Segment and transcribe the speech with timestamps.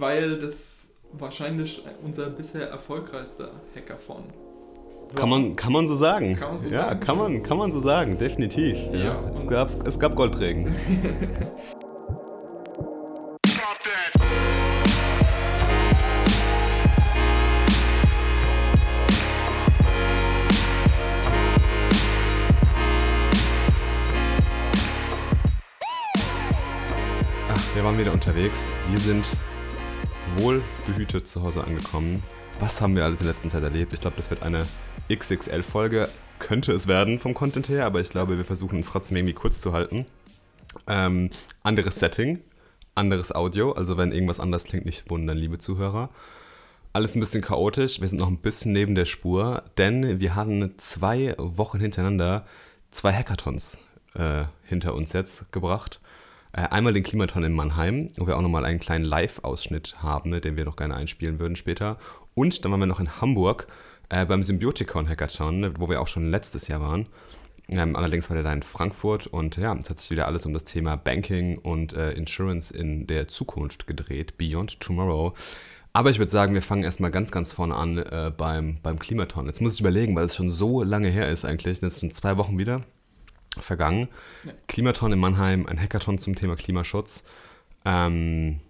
[0.00, 4.24] weil das wahrscheinlich unser bisher erfolgreichster Hackathon
[5.14, 6.36] kann man, kann man so sagen.
[6.36, 7.00] Kann man so ja, sagen.
[7.00, 8.76] kann man, kann man so sagen, definitiv.
[8.92, 10.72] Ja, Ja, es, gab, es gab Goldregen.
[27.48, 28.68] Ach, wir waren wieder unterwegs.
[28.88, 29.26] Wir sind
[30.40, 32.22] wohl behütet zu Hause angekommen.
[32.60, 33.92] Was haben wir alles in der letzten Zeit erlebt?
[33.92, 34.66] Ich glaube, das wird eine
[35.12, 36.08] XXL-Folge.
[36.38, 39.60] Könnte es werden vom Content her, aber ich glaube, wir versuchen uns trotzdem irgendwie kurz
[39.60, 40.06] zu halten.
[40.86, 41.30] Ähm,
[41.62, 42.40] anderes Setting,
[42.94, 43.72] anderes Audio.
[43.72, 46.08] Also wenn irgendwas anders klingt, nicht wundern, liebe Zuhörer.
[46.94, 48.00] Alles ein bisschen chaotisch.
[48.00, 52.46] Wir sind noch ein bisschen neben der Spur, denn wir hatten zwei Wochen hintereinander
[52.90, 53.76] zwei Hackathons
[54.14, 55.99] äh, hinter uns jetzt gebracht.
[56.52, 60.56] Äh, einmal den Klimaton in Mannheim, wo wir auch nochmal einen kleinen Live-Ausschnitt haben, den
[60.56, 61.98] wir noch gerne einspielen würden später.
[62.34, 63.68] Und dann waren wir noch in Hamburg
[64.08, 67.06] äh, beim Symbioticon Hackathon, ne, wo wir auch schon letztes Jahr waren.
[67.68, 70.52] Ähm, allerdings war der da in Frankfurt und ja, es hat sich wieder alles um
[70.52, 75.34] das Thema Banking und äh, Insurance in der Zukunft gedreht, Beyond Tomorrow.
[75.92, 79.46] Aber ich würde sagen, wir fangen erstmal ganz, ganz vorne an äh, beim, beim Klimaton.
[79.46, 81.80] Jetzt muss ich überlegen, weil es schon so lange her ist eigentlich.
[81.80, 82.84] Jetzt sind zwei Wochen wieder
[83.58, 84.08] vergangen.
[84.44, 84.52] Ja.
[84.68, 87.24] Klimaton in Mannheim, ein Hackathon zum Thema Klimaschutz.
[87.84, 88.60] Ähm,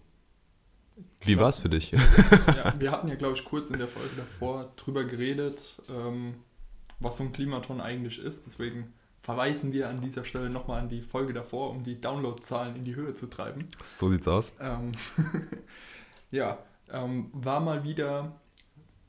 [1.22, 1.90] wie war es für dich?
[2.56, 6.36] ja, wir hatten ja, glaube ich, kurz in der Folge davor drüber geredet, ähm,
[6.98, 8.46] was so ein Klimaton eigentlich ist.
[8.46, 8.92] Deswegen
[9.22, 12.96] verweisen wir an dieser Stelle nochmal an die Folge davor, um die Downloadzahlen in die
[12.96, 13.68] Höhe zu treiben.
[13.84, 14.54] so sieht's aus.
[14.60, 14.92] Ähm,
[16.30, 16.58] ja,
[16.90, 18.32] ähm, war mal wieder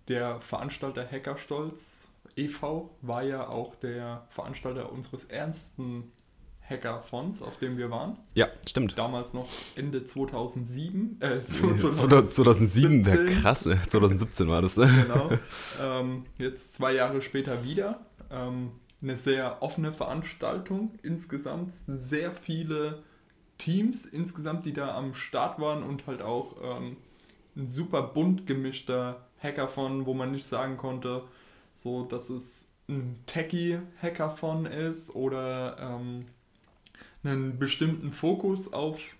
[0.09, 2.09] der Veranstalter Hackerstolz
[2.45, 6.11] e.V., war ja auch der Veranstalter unseres ernsten
[6.72, 8.17] Hackathons, auf dem wir waren.
[8.36, 8.98] Ja, stimmt.
[8.98, 11.17] Damals noch Ende 2007.
[11.20, 13.25] Äh, 2007 wäre 2017.
[13.42, 13.66] krass.
[13.66, 14.75] äh, 2017 war das.
[15.02, 15.30] Genau.
[15.81, 18.06] ähm, jetzt zwei Jahre später wieder.
[18.30, 20.92] Ähm, eine sehr offene Veranstaltung.
[21.04, 23.04] Insgesamt sehr viele
[23.58, 26.98] Teams insgesamt, die da am Start waren und halt auch ähm,
[27.55, 31.23] ein super bunt gemischter Hackathon, wo man nicht sagen konnte,
[31.76, 36.26] so dass es ein Techie-Hackathon ist oder ähm,
[37.23, 39.15] einen bestimmten Fokus auf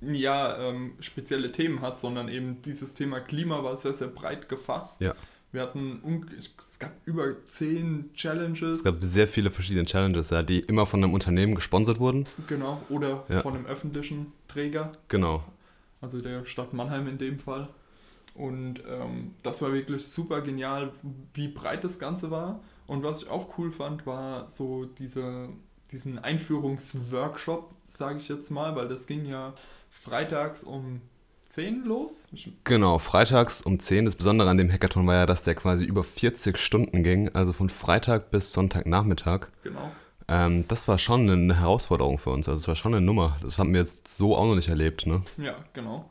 [0.00, 5.00] ja, ähm, spezielle Themen hat, sondern eben dieses Thema Klima war sehr, sehr breit gefasst.
[5.00, 5.14] Ja.
[5.52, 8.78] Wir hatten, es gab über zehn Challenges.
[8.78, 12.26] Es gab sehr viele verschiedene Challenges, ja, die immer von einem Unternehmen gesponsert wurden.
[12.48, 13.40] genau, oder Ja.
[13.40, 15.44] von einem öffentlichen Träger, Genau.
[16.00, 17.68] also der Stadt Mannheim in dem Fall.
[18.34, 20.92] Und ähm, das war wirklich super genial,
[21.34, 22.60] wie breit das Ganze war.
[22.86, 25.48] Und was ich auch cool fand, war so diese,
[25.92, 29.54] diesen Einführungsworkshop, sage ich jetzt mal, weil das ging ja
[29.88, 31.00] freitags um
[31.46, 32.26] 10 los.
[32.64, 34.06] Genau, freitags um 10.
[34.06, 37.52] Das Besondere an dem Hackathon war ja, dass der quasi über 40 Stunden ging, also
[37.52, 39.48] von Freitag bis Sonntagnachmittag.
[39.62, 39.92] genau.
[40.26, 42.48] Ähm, das war schon eine Herausforderung für uns.
[42.48, 43.36] Also es war schon eine Nummer.
[43.42, 45.22] Das haben wir jetzt so auch noch nicht erlebt, ne?
[45.36, 46.08] Ja, genau.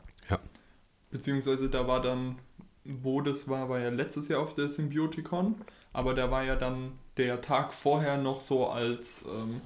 [1.14, 2.38] Beziehungsweise da war dann,
[2.84, 5.54] wo das war, war ja letztes Jahr auf der Symbioticon,
[5.92, 9.60] aber da war ja dann der Tag vorher noch so als ähm,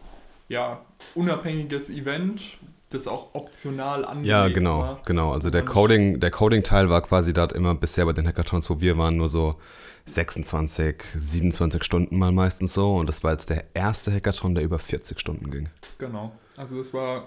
[0.50, 0.82] ja,
[1.14, 2.42] unabhängiges Event,
[2.90, 5.00] das auch optional angelegt Ja, genau, war.
[5.06, 5.32] genau.
[5.32, 8.98] Also der Coding, der Coding-Teil war quasi dort immer bisher bei den Hackathons, wo wir
[8.98, 9.56] waren, nur so
[10.04, 12.94] 26, 27 Stunden mal meistens so.
[12.96, 15.70] Und das war jetzt der erste Hackathon, der über 40 Stunden ging.
[15.96, 16.32] Genau.
[16.58, 17.26] Also das war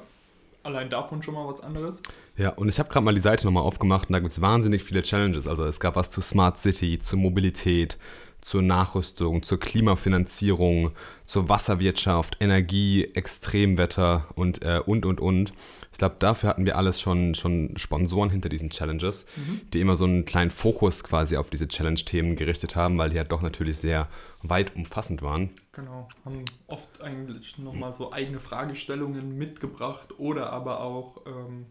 [0.63, 2.01] allein davon schon mal was anderes.
[2.37, 4.83] Ja, und ich habe gerade mal die Seite nochmal aufgemacht und da gibt es wahnsinnig
[4.83, 5.47] viele Challenges.
[5.47, 7.97] Also es gab was zu Smart City, zur Mobilität,
[8.41, 10.91] zur Nachrüstung, zur Klimafinanzierung,
[11.25, 15.53] zur Wasserwirtschaft, Energie, Extremwetter und, äh, und, und, und.
[15.91, 19.25] Ich glaube, dafür hatten wir alles schon, schon Sponsoren hinter diesen Challenges,
[19.73, 23.31] die immer so einen kleinen Fokus quasi auf diese Challenge-Themen gerichtet haben, weil die halt
[23.31, 24.07] doch natürlich sehr
[24.43, 25.51] weit umfassend waren.
[25.71, 31.65] Genau, haben oft eigentlich nochmal so eigene Fragestellungen mitgebracht oder aber auch ähm,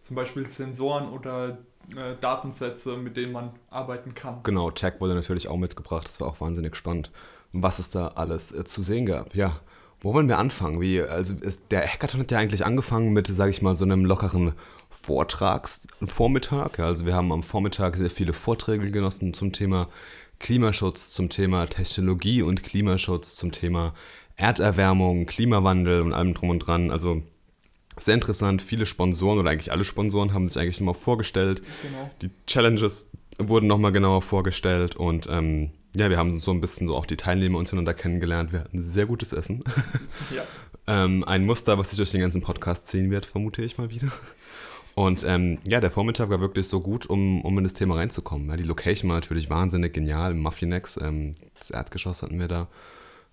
[0.00, 1.58] zum Beispiel Sensoren oder
[1.96, 4.42] äh, Datensätze, mit denen man arbeiten kann.
[4.42, 6.06] Genau, Tech wurde natürlich auch mitgebracht.
[6.06, 7.10] Das war auch wahnsinnig spannend,
[7.52, 9.34] was es da alles äh, zu sehen gab.
[9.34, 9.60] Ja,
[10.00, 10.80] wo wollen wir anfangen?
[10.80, 14.04] Wie, also ist, der Hackathon hat ja eigentlich angefangen mit, sage ich mal, so einem
[14.04, 14.52] lockeren
[14.90, 16.78] Vortragsvormittag.
[16.78, 19.88] Ja, also wir haben am Vormittag sehr viele Vorträge genossen zum Thema
[20.38, 23.94] Klimaschutz, zum Thema Technologie und Klimaschutz, zum Thema
[24.36, 26.90] Erderwärmung, Klimawandel und allem drum und dran.
[26.90, 27.22] Also
[27.96, 28.62] sehr interessant.
[28.62, 31.62] Viele Sponsoren oder eigentlich alle Sponsoren haben sich eigentlich nochmal vorgestellt.
[31.82, 32.10] Genau.
[32.22, 36.94] Die Challenges wurden nochmal genauer vorgestellt und ähm, ja, wir haben so ein bisschen so
[36.94, 38.52] auch die Teilnehmer untereinander kennengelernt.
[38.52, 39.64] Wir hatten sehr gutes Essen.
[40.34, 40.44] Ja,
[41.04, 44.08] ähm, ein Muster, was sich durch den ganzen Podcast ziehen wird, vermute ich mal wieder.
[44.96, 48.48] Und ähm, ja, der Vormittag war wirklich so gut, um, um in das Thema reinzukommen.
[48.48, 52.66] Ja, die Location war natürlich wahnsinnig genial, im Muffinex, ähm, das Erdgeschoss hatten wir da.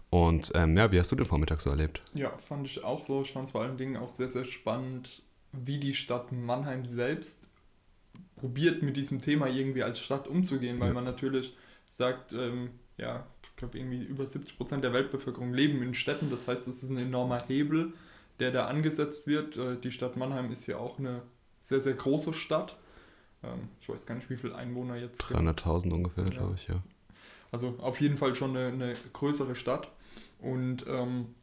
[0.10, 2.02] Und ähm, ja, wie hast du den Vormittag so erlebt?
[2.14, 3.22] Ja, fand ich auch so.
[3.22, 5.22] Ich fand es vor allen Dingen auch sehr, sehr spannend,
[5.54, 7.48] wie die Stadt Mannheim selbst
[8.36, 10.94] probiert, mit diesem Thema irgendwie als Stadt umzugehen, weil ja.
[10.94, 11.56] man natürlich
[11.90, 16.30] sagt, ähm, ja, ich glaube, irgendwie über 70 Prozent der Weltbevölkerung leben in Städten.
[16.30, 17.94] Das heißt, es ist ein enormer Hebel,
[18.42, 19.56] der da angesetzt wird.
[19.56, 21.22] Äh, die Stadt Mannheim ist ja auch eine
[21.64, 22.76] sehr, sehr große Stadt.
[23.42, 25.24] Ähm, ich weiß gar nicht, wie viele Einwohner jetzt.
[25.24, 26.30] 300.000 ungefähr, ja.
[26.30, 26.84] glaube ich, ja.
[27.52, 29.90] Also auf jeden Fall schon eine, eine größere Stadt.
[30.40, 31.34] Und ähm,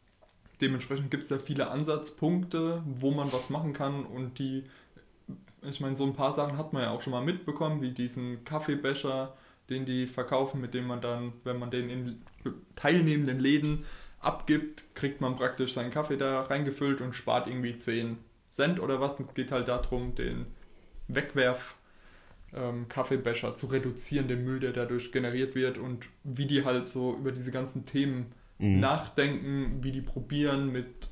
[0.60, 4.64] dementsprechend gibt es da viele Ansatzpunkte, wo man was machen kann und die,
[5.62, 8.44] ich meine, so ein paar Sachen hat man ja auch schon mal mitbekommen, wie diesen
[8.44, 9.34] Kaffeebecher,
[9.70, 12.22] den die verkaufen, mit dem man dann, wenn man den in
[12.76, 13.86] teilnehmenden Läden
[14.18, 18.18] abgibt, kriegt man praktisch seinen Kaffee da reingefüllt und spart irgendwie 10
[18.50, 19.18] Cent oder was.
[19.20, 20.46] Es geht halt darum, den
[21.08, 21.76] Wegwerf
[22.54, 27.14] ähm, Kaffeebecher zu reduzieren, den Müll, der dadurch generiert wird und wie die halt so
[27.14, 28.80] über diese ganzen Themen mhm.
[28.80, 31.10] nachdenken, wie die probieren mit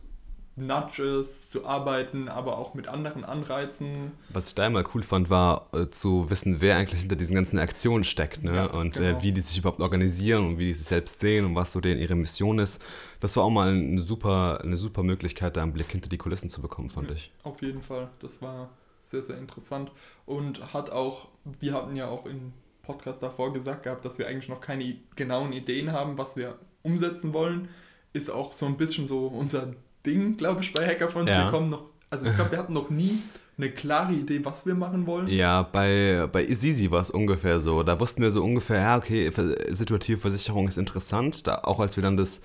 [0.59, 4.13] Nudges zu arbeiten, aber auch mit anderen Anreizen.
[4.31, 7.59] Was ich da immer cool fand, war äh, zu wissen, wer eigentlich hinter diesen ganzen
[7.59, 8.55] Aktionen steckt ne?
[8.55, 9.19] Ja, und äh, genau.
[9.19, 11.81] äh, wie die sich überhaupt organisieren und wie die sich selbst sehen und was so
[11.81, 12.83] denen ihre Mission ist.
[13.21, 16.49] Das war auch mal eine super, eine super Möglichkeit, da einen Blick hinter die Kulissen
[16.49, 17.33] zu bekommen, fand ja, ich.
[17.43, 18.71] Auf jeden Fall, das war
[19.01, 19.91] sehr, sehr interessant
[20.27, 21.29] und hat auch,
[21.61, 22.53] wir hatten ja auch im
[22.83, 27.35] Podcast davor gesagt gehabt, dass wir eigentlich noch keine genauen Ideen haben, was wir umsetzen
[27.35, 27.69] wollen,
[28.13, 29.75] ist auch so ein bisschen so unser
[30.09, 31.29] Ding, glaube ich, bei Hackathons.
[31.29, 31.45] Ja.
[31.45, 33.19] Wir kommen noch, also ich glaube, wir hatten noch nie
[33.59, 35.27] eine klare Idee, was wir machen wollen.
[35.27, 37.83] Ja, bei, bei Easy war es ungefähr so.
[37.83, 39.31] Da wussten wir so ungefähr, ja, okay,
[39.69, 41.47] situative Versicherung ist interessant.
[41.47, 42.41] Da, auch als wir dann das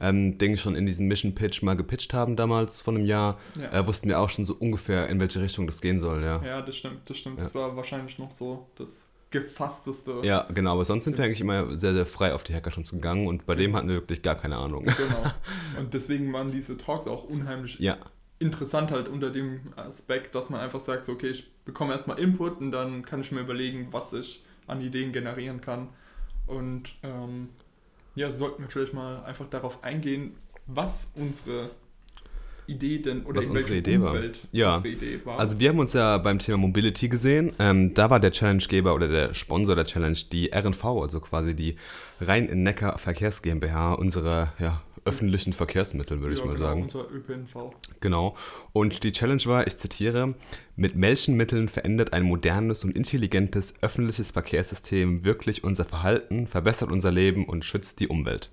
[0.00, 3.80] ähm, Ding schon in diesem Mission Pitch mal gepitcht haben damals vor einem Jahr, ja.
[3.80, 6.42] äh, wussten wir auch schon so ungefähr, in welche Richtung das gehen soll, ja.
[6.44, 7.38] Ja, das stimmt, das stimmt.
[7.38, 7.44] Ja.
[7.44, 10.20] Das war wahrscheinlich noch so das gefassteste.
[10.22, 13.26] Ja, genau, aber sonst sind wir eigentlich immer sehr, sehr frei auf die Hackathons gegangen
[13.26, 14.84] und bei dem hatten wir wirklich gar keine Ahnung.
[14.84, 15.32] Genau.
[15.78, 17.98] Und deswegen waren diese Talks auch unheimlich ja.
[18.38, 22.60] interessant halt unter dem Aspekt, dass man einfach sagt, so, okay, ich bekomme erstmal Input
[22.60, 25.88] und dann kann ich mir überlegen, was ich an Ideen generieren kann.
[26.46, 27.50] Und ähm,
[28.14, 30.36] ja, sollten wir vielleicht mal einfach darauf eingehen,
[30.66, 31.70] was unsere
[32.66, 34.48] Idee denn oder was unsere Idee Umfeld war.
[34.52, 35.38] Ja, Idee war.
[35.38, 37.52] also wir haben uns ja beim Thema Mobility gesehen.
[37.58, 41.76] Ähm, da war der Challengegeber oder der Sponsor der Challenge die RNV, also quasi die
[42.20, 46.82] Rhein-Neckar Verkehrs GmbH, unsere ja, öffentlichen Verkehrsmittel, würde ja, ich mal genau, sagen.
[46.82, 47.74] Unser ÖPNV.
[48.00, 48.36] Genau.
[48.72, 50.34] Und die Challenge war, ich zitiere,
[50.74, 57.12] mit welchen Mitteln verändert ein modernes und intelligentes öffentliches Verkehrssystem wirklich unser Verhalten, verbessert unser
[57.12, 58.50] Leben und schützt die Umwelt?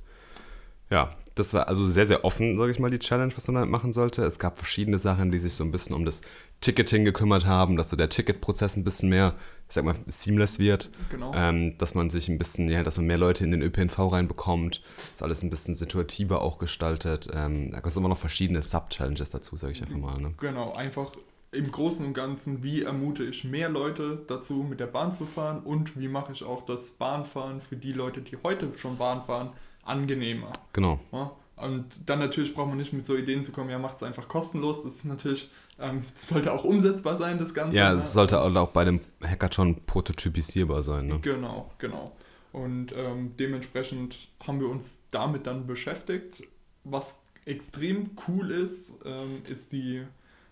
[0.90, 3.72] Ja, das war also sehr, sehr offen, sage ich mal, die Challenge, was man damit
[3.72, 4.24] machen sollte.
[4.24, 6.22] Es gab verschiedene Sachen, die sich so ein bisschen um das
[6.62, 9.34] Ticketing gekümmert haben, dass so der Ticketprozess ein bisschen mehr,
[9.68, 10.92] ich sag mal, seamless wird.
[11.10, 11.32] Genau.
[11.36, 14.82] Ähm, dass man sich ein bisschen, ja, dass man mehr Leute in den ÖPNV reinbekommt.
[15.12, 17.28] Das alles ein bisschen situativer auch gestaltet.
[17.34, 20.20] Ähm, da gibt es immer noch verschiedene Sub-Challenges dazu, sage ich einfach mal.
[20.20, 20.34] Ne?
[20.40, 21.12] Genau, einfach
[21.52, 25.62] im Großen und Ganzen, wie ermute ich mehr Leute dazu, mit der Bahn zu fahren
[25.64, 29.52] und wie mache ich auch das Bahnfahren für die Leute, die heute schon Bahn fahren,
[29.84, 30.52] angenehmer.
[30.74, 31.00] Genau.
[31.12, 31.32] Ja?
[31.56, 34.28] Und dann natürlich braucht man nicht mit so Ideen zu kommen, ja, macht es einfach
[34.28, 34.84] kostenlos.
[34.84, 35.50] Das ist natürlich,
[35.80, 37.78] ähm, das sollte auch umsetzbar sein, das Ganze.
[37.78, 37.98] Ja, ne?
[37.98, 41.08] es sollte auch bei dem Hackathon prototypisierbar sein.
[41.08, 41.20] Ne?
[41.22, 42.06] Genau, genau.
[42.52, 46.44] Und ähm, dementsprechend haben wir uns damit dann beschäftigt.
[46.84, 50.04] Was extrem cool ist, ähm, ist die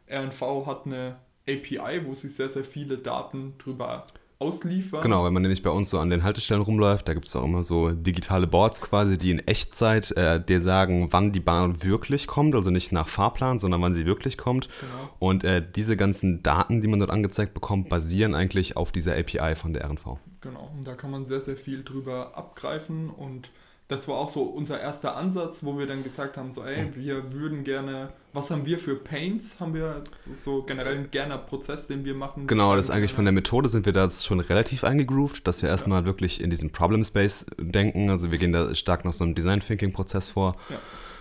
[0.09, 4.07] RNV hat eine API, wo sie sehr, sehr viele Daten drüber
[4.41, 5.01] ausliefern.
[5.01, 7.43] Genau, wenn man nämlich bei uns so an den Haltestellen rumläuft, da gibt es auch
[7.43, 12.27] immer so digitale Boards quasi, die in Echtzeit äh, dir sagen, wann die Bahn wirklich
[12.27, 14.67] kommt, also nicht nach Fahrplan, sondern wann sie wirklich kommt.
[14.79, 15.15] Genau.
[15.19, 19.55] Und äh, diese ganzen Daten, die man dort angezeigt bekommt, basieren eigentlich auf dieser API
[19.55, 20.17] von der RNV.
[20.41, 23.51] Genau, und da kann man sehr, sehr viel drüber abgreifen und
[23.91, 27.33] das war auch so unser erster Ansatz, wo wir dann gesagt haben, so ey, wir
[27.33, 29.59] würden gerne, was haben wir für Paints?
[29.59, 32.47] Haben wir so generell einen gerne Prozess, den wir machen?
[32.47, 35.67] Genau, das ist eigentlich von der Methode sind wir da schon relativ eingegroovt, dass wir
[35.67, 36.05] erstmal ja.
[36.05, 38.09] wirklich in diesem Problem Space denken.
[38.09, 40.55] Also wir gehen da stark nach so einem Design Thinking Prozess vor.
[40.69, 40.77] Ja.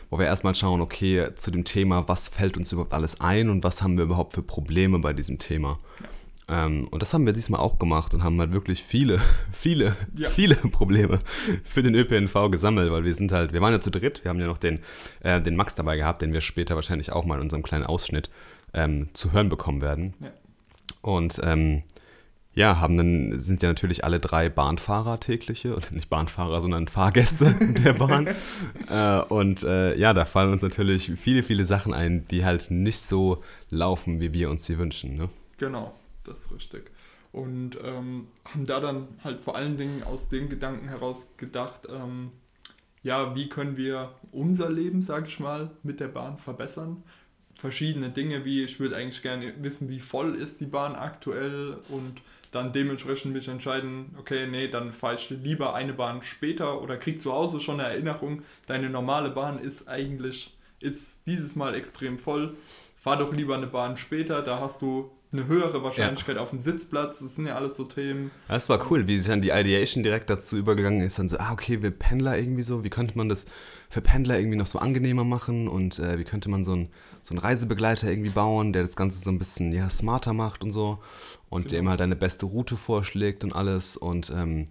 [0.09, 3.65] Wo wir erstmal schauen, okay, zu dem Thema, was fällt uns überhaupt alles ein und
[3.65, 5.79] was haben wir überhaupt für Probleme bei diesem Thema.
[6.01, 6.07] Ja.
[6.51, 9.21] Ähm, und das haben wir diesmal auch gemacht und haben halt wirklich viele,
[9.53, 10.29] viele, ja.
[10.29, 11.21] viele Probleme
[11.65, 14.41] für den ÖPNV gesammelt, weil wir sind halt, wir waren ja zu dritt, wir haben
[14.41, 14.81] ja noch den,
[15.21, 18.31] äh, den Max dabei gehabt, den wir später wahrscheinlich auch mal in unserem kleinen Ausschnitt
[18.75, 20.15] ähm, zu hören bekommen werden.
[20.21, 20.31] Ja.
[21.03, 21.85] Und ähm,
[22.53, 27.55] ja, haben dann, sind ja natürlich alle drei Bahnfahrer tägliche, und nicht Bahnfahrer, sondern Fahrgäste
[27.85, 28.29] der Bahn.
[28.89, 32.99] äh, und äh, ja, da fallen uns natürlich viele, viele Sachen ein, die halt nicht
[32.99, 35.15] so laufen, wie wir uns sie wünschen.
[35.15, 35.29] Ne?
[35.59, 35.95] Genau,
[36.31, 36.91] das ist richtig.
[37.33, 42.33] Und ähm, haben da dann halt vor allen Dingen aus dem Gedanken heraus gedacht, ähm,
[43.03, 47.03] ja, wie können wir unser Leben, sag ich mal, mit der Bahn verbessern?
[47.55, 52.21] Verschiedene Dinge, wie ich würde eigentlich gerne wissen, wie voll ist die Bahn aktuell und
[52.53, 57.21] dann dementsprechend mich entscheiden, okay, nee, dann fahre ich lieber eine Bahn später oder krieg
[57.21, 62.57] zu Hause schon eine Erinnerung, deine normale Bahn ist eigentlich, ist dieses Mal extrem voll,
[62.97, 66.43] fahr doch lieber eine Bahn später, da hast du eine höhere Wahrscheinlichkeit ja.
[66.43, 67.21] auf dem Sitzplatz.
[67.21, 68.33] Das sind ja alles so Themen.
[68.49, 71.19] Das war cool, wie sich dann die Ideation direkt dazu übergegangen ist.
[71.19, 73.47] Dann so, ah, okay, wir Pendler irgendwie so, wie könnte man das
[73.89, 76.89] für Pendler irgendwie noch so angenehmer machen und äh, wie könnte man so, ein,
[77.23, 80.73] so einen Reisebegleiter irgendwie bauen, der das Ganze so ein bisschen ja, smarter macht und
[80.73, 80.99] so
[81.49, 81.75] und genau.
[81.75, 83.97] dem halt eine beste Route vorschlägt und alles.
[83.97, 84.67] Und ähm,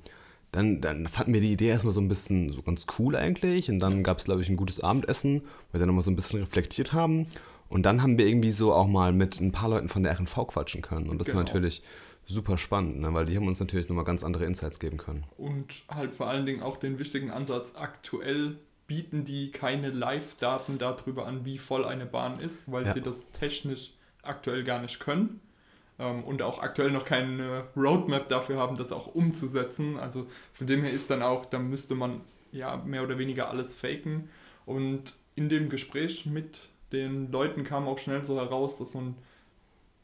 [0.52, 3.70] dann, dann fanden wir die Idee erstmal so ein bisschen so ganz cool eigentlich.
[3.70, 6.16] Und dann gab es, glaube ich, ein gutes Abendessen, wo wir dann nochmal so ein
[6.16, 7.28] bisschen reflektiert haben.
[7.70, 10.48] Und dann haben wir irgendwie so auch mal mit ein paar Leuten von der RNV
[10.48, 11.08] quatschen können.
[11.08, 11.38] Und das genau.
[11.38, 11.84] war natürlich
[12.26, 13.14] super spannend, ne?
[13.14, 15.24] weil die haben uns natürlich nochmal ganz andere Insights geben können.
[15.38, 18.58] Und halt vor allen Dingen auch den wichtigen Ansatz, aktuell
[18.88, 22.94] bieten die keine Live-Daten darüber an, wie voll eine Bahn ist, weil ja.
[22.94, 25.40] sie das technisch aktuell gar nicht können
[26.00, 29.98] ähm, und auch aktuell noch keine Roadmap dafür haben, das auch umzusetzen.
[29.98, 32.22] Also von dem her ist dann auch, da müsste man
[32.52, 34.30] ja mehr oder weniger alles faken.
[34.66, 39.16] Und in dem Gespräch mit den Leuten kam auch schnell so heraus, dass so ein,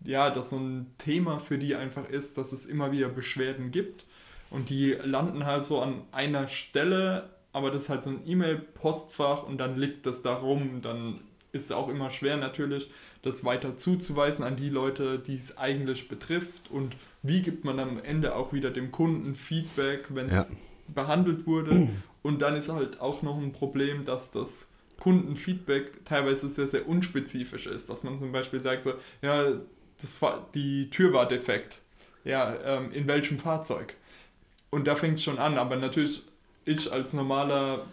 [0.03, 4.05] ja, dass so ein Thema für die einfach ist, dass es immer wieder Beschwerden gibt.
[4.49, 9.43] Und die landen halt so an einer Stelle, aber das ist halt so ein E-Mail-Postfach
[9.43, 12.89] und dann liegt das da rum, dann ist es auch immer schwer natürlich,
[13.21, 16.69] das weiter zuzuweisen an die Leute, die es eigentlich betrifft.
[16.69, 20.55] Und wie gibt man am Ende auch wieder dem Kunden Feedback, wenn es ja.
[20.93, 21.89] behandelt wurde?
[22.21, 24.69] Und dann ist halt auch noch ein Problem, dass das
[25.05, 27.91] Kundenfeedback teilweise sehr, sehr unspezifisch ist.
[27.91, 29.43] Dass man zum Beispiel sagt, so, ja,
[30.01, 30.19] das,
[30.55, 31.83] die Tür war defekt.
[32.23, 33.93] Ja, ähm, in welchem Fahrzeug?
[34.71, 35.59] Und da fängt es schon an.
[35.59, 36.23] Aber natürlich,
[36.65, 37.85] ich als normaler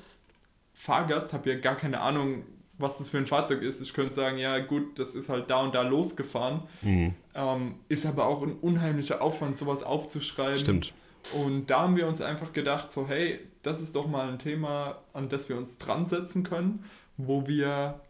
[0.72, 2.44] Fahrgast habe ja gar keine Ahnung,
[2.78, 3.82] was das für ein Fahrzeug ist.
[3.82, 6.62] Ich könnte sagen, ja gut, das ist halt da und da losgefahren.
[6.80, 7.12] Mhm.
[7.34, 10.58] Ähm, ist aber auch ein unheimlicher Aufwand, sowas aufzuschreiben.
[10.58, 10.94] Stimmt.
[11.34, 15.02] Und da haben wir uns einfach gedacht, so hey, das ist doch mal ein Thema,
[15.12, 16.84] an das wir uns dran setzen können,
[17.16, 18.00] wo wir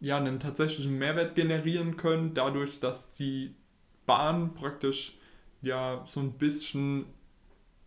[0.00, 3.54] ja einen tatsächlichen Mehrwert generieren können, dadurch, dass die
[4.06, 5.16] Bahn praktisch
[5.62, 7.06] ja so ein bisschen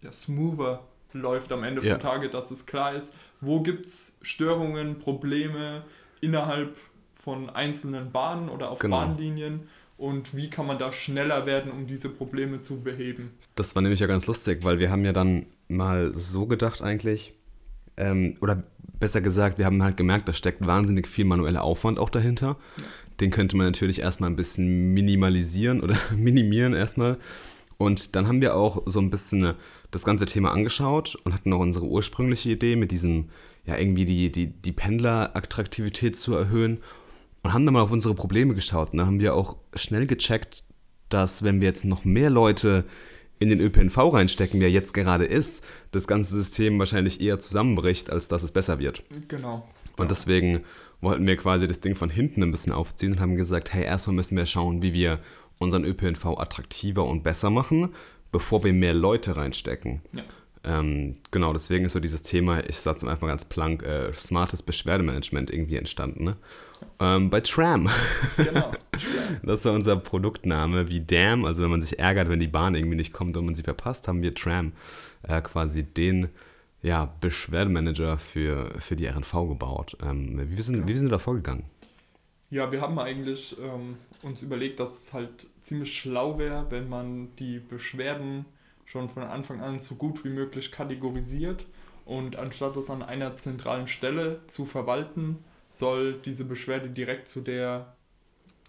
[0.01, 1.93] ja, smoother läuft am Ende ja.
[1.93, 5.83] vom Tage, dass es klar ist, wo gibt es Störungen, Probleme
[6.21, 6.77] innerhalb
[7.13, 8.97] von einzelnen Bahnen oder auf genau.
[8.97, 9.67] Bahnlinien
[9.97, 13.31] und wie kann man da schneller werden, um diese Probleme zu beheben.
[13.55, 17.33] Das war nämlich ja ganz lustig, weil wir haben ja dann mal so gedacht eigentlich,
[17.97, 18.61] ähm, oder
[18.99, 22.57] besser gesagt, wir haben halt gemerkt, da steckt wahnsinnig viel manueller Aufwand auch dahinter.
[22.77, 22.83] Ja.
[23.19, 27.17] Den könnte man natürlich erstmal ein bisschen minimalisieren oder minimieren erstmal.
[27.77, 29.53] Und dann haben wir auch so ein bisschen
[29.91, 33.29] das ganze Thema angeschaut und hatten noch unsere ursprüngliche Idee mit diesem,
[33.65, 36.79] ja, irgendwie die, die, die Pendlerattraktivität zu erhöhen
[37.43, 38.91] und haben dann mal auf unsere Probleme geschaut.
[38.91, 40.63] Und dann haben wir auch schnell gecheckt,
[41.09, 42.85] dass wenn wir jetzt noch mehr Leute
[43.39, 48.09] in den ÖPNV reinstecken, wie er jetzt gerade ist, das ganze System wahrscheinlich eher zusammenbricht,
[48.09, 49.03] als dass es besser wird.
[49.27, 49.67] Genau.
[49.97, 50.63] Und deswegen
[51.01, 54.15] wollten wir quasi das Ding von hinten ein bisschen aufziehen und haben gesagt, hey, erstmal
[54.15, 55.19] müssen wir schauen, wie wir
[55.57, 57.93] unseren ÖPNV attraktiver und besser machen,
[58.31, 60.01] bevor wir mehr Leute reinstecken.
[60.13, 60.23] Ja.
[60.65, 64.63] Ähm, genau, deswegen ist so dieses Thema, ich sage es einfach ganz plank, äh, smartes
[64.63, 66.23] Beschwerdemanagement irgendwie entstanden.
[66.23, 66.37] Ne?
[66.99, 67.89] Ähm, bei Tram.
[68.37, 68.71] Genau.
[69.43, 71.45] das war unser Produktname, wie Damn.
[71.45, 74.07] Also wenn man sich ärgert, wenn die Bahn irgendwie nicht kommt und man sie verpasst,
[74.07, 74.73] haben wir Tram
[75.23, 76.29] äh, quasi den
[76.81, 79.97] ja, Beschwerdemanager für, für die RNV gebaut.
[80.03, 80.87] Ähm, wie, sind, ja.
[80.87, 81.63] wie sind wir da vorgegangen?
[82.51, 87.35] Ja, wir haben eigentlich ähm, uns überlegt, dass es halt ziemlich schlau wäre, wenn man
[87.37, 88.45] die Beschwerden
[88.85, 91.65] schon von Anfang an so gut wie möglich kategorisiert
[92.05, 95.43] und anstatt das an einer zentralen Stelle zu verwalten,
[95.75, 97.93] soll diese Beschwerde direkt zu der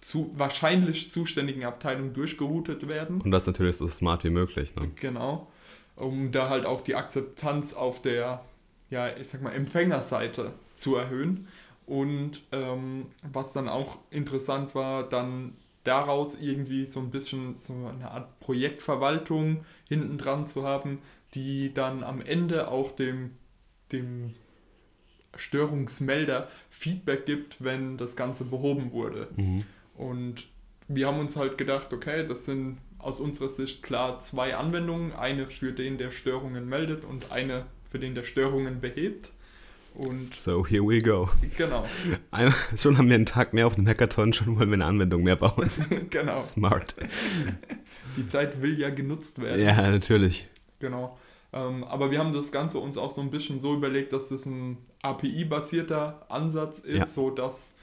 [0.01, 3.21] zu, wahrscheinlich zuständigen Abteilung durchgeroutet werden.
[3.21, 4.75] Und das natürlich so smart wie möglich.
[4.77, 4.91] Ne?
[4.97, 5.51] Genau.
[5.97, 8.45] Um da halt auch die Akzeptanz auf der,
[8.91, 11.49] ja, ich sag mal, Empfängerseite zu erhöhen.
[11.87, 18.11] Und ähm, was dann auch interessant war, dann daraus irgendwie so ein bisschen so eine
[18.11, 20.99] Art Projektverwaltung hinten dran zu haben,
[21.35, 23.33] die dann am Ende auch dem,
[23.93, 24.35] dem
[25.39, 29.29] Störungsmelder Feedback gibt, wenn das Ganze behoben wurde.
[29.37, 29.65] Mhm.
[29.95, 30.47] Und
[30.89, 35.13] wir haben uns halt gedacht, okay, das sind aus unserer Sicht klar zwei Anwendungen.
[35.13, 39.31] Eine für den, der Störungen meldet und eine für den, der Störungen behebt.
[39.95, 41.31] Und so, here we go.
[41.57, 41.87] Genau.
[42.31, 45.23] Einmal, schon haben wir einen Tag mehr auf dem Hackathon, schon wollen wir eine Anwendung
[45.23, 45.71] mehr bauen.
[46.11, 46.37] genau.
[46.37, 46.95] Smart.
[48.17, 49.63] die Zeit will ja genutzt werden.
[49.63, 50.49] Ja, natürlich.
[50.81, 51.19] Genau.
[51.57, 54.45] Ähm, aber wir haben das Ganze uns auch so ein bisschen so überlegt, dass das
[54.47, 57.07] ein API-basierter Ansatz ist, Ja.
[57.07, 57.75] so dass,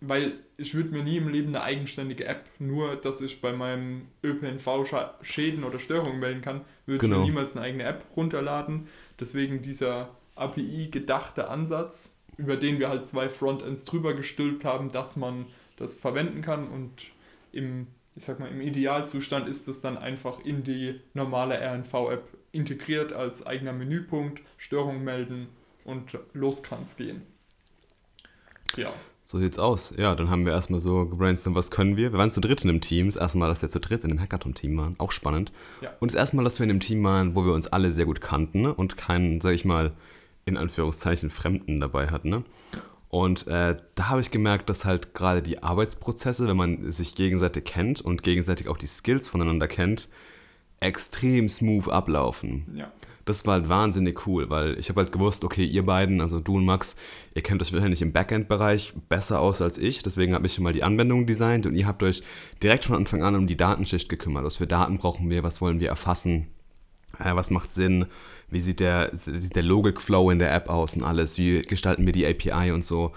[0.00, 4.08] weil ich würde mir nie im Leben eine eigenständige App, nur dass ich bei meinem
[4.22, 4.86] ÖPNV
[5.22, 7.18] Schäden oder Störungen melden kann, würde ich Genau.
[7.20, 8.86] mir niemals eine eigene App runterladen.
[9.18, 15.46] Deswegen dieser API-gedachte Ansatz, über den wir halt zwei Frontends drüber gestülpt haben, dass man
[15.76, 16.92] das verwenden kann und
[17.52, 23.12] im, ich sag mal, im Idealzustand ist es dann einfach in die normale RNV-App integriert
[23.12, 25.48] als eigener Menüpunkt, Störung melden
[25.84, 27.22] und los kann's gehen.
[28.76, 28.92] Ja,
[29.30, 29.94] So sieht's aus.
[29.98, 32.12] Ja, dann haben wir erstmal so gebrainstormt, was können wir.
[32.12, 33.08] Wir waren zu dritt in einem Team.
[33.08, 34.94] Das erste Mal, dass wir zu dritt in einem Hackathon-Team waren.
[34.96, 35.52] Auch spannend.
[35.82, 35.90] Ja.
[36.00, 38.06] Und das erste Mal, dass wir in einem Team waren, wo wir uns alle sehr
[38.06, 39.92] gut kannten und keinen, sag ich mal,
[40.46, 42.30] in Anführungszeichen Fremden dabei hatten.
[42.30, 42.42] Ne?
[43.10, 47.66] Und äh, da habe ich gemerkt, dass halt gerade die Arbeitsprozesse, wenn man sich gegenseitig
[47.66, 50.08] kennt und gegenseitig auch die Skills voneinander kennt,
[50.80, 52.66] extrem smooth ablaufen.
[52.74, 52.92] ja,
[53.24, 56.56] Das war halt wahnsinnig cool, weil ich habe halt gewusst, okay, ihr beiden, also du
[56.56, 56.96] und Max,
[57.34, 60.72] ihr kennt euch wahrscheinlich im Backend-Bereich besser aus als ich, deswegen habe ich schon mal
[60.72, 62.22] die Anwendung designt und ihr habt euch
[62.62, 64.44] direkt von Anfang an um die Datenschicht gekümmert.
[64.44, 66.48] Was für Daten brauchen wir, was wollen wir erfassen,
[67.18, 68.06] äh, was macht Sinn,
[68.50, 72.12] wie sieht der, sieht der Logik-Flow in der App aus und alles, wie gestalten wir
[72.12, 73.12] die API und so.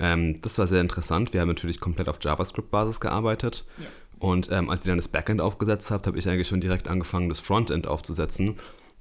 [0.00, 1.32] Ähm, das war sehr interessant.
[1.32, 3.64] Wir haben natürlich komplett auf JavaScript-Basis gearbeitet.
[3.78, 3.86] Ja.
[4.24, 7.28] Und ähm, als ihr dann das Backend aufgesetzt habt, habe ich eigentlich schon direkt angefangen,
[7.28, 8.54] das Frontend aufzusetzen.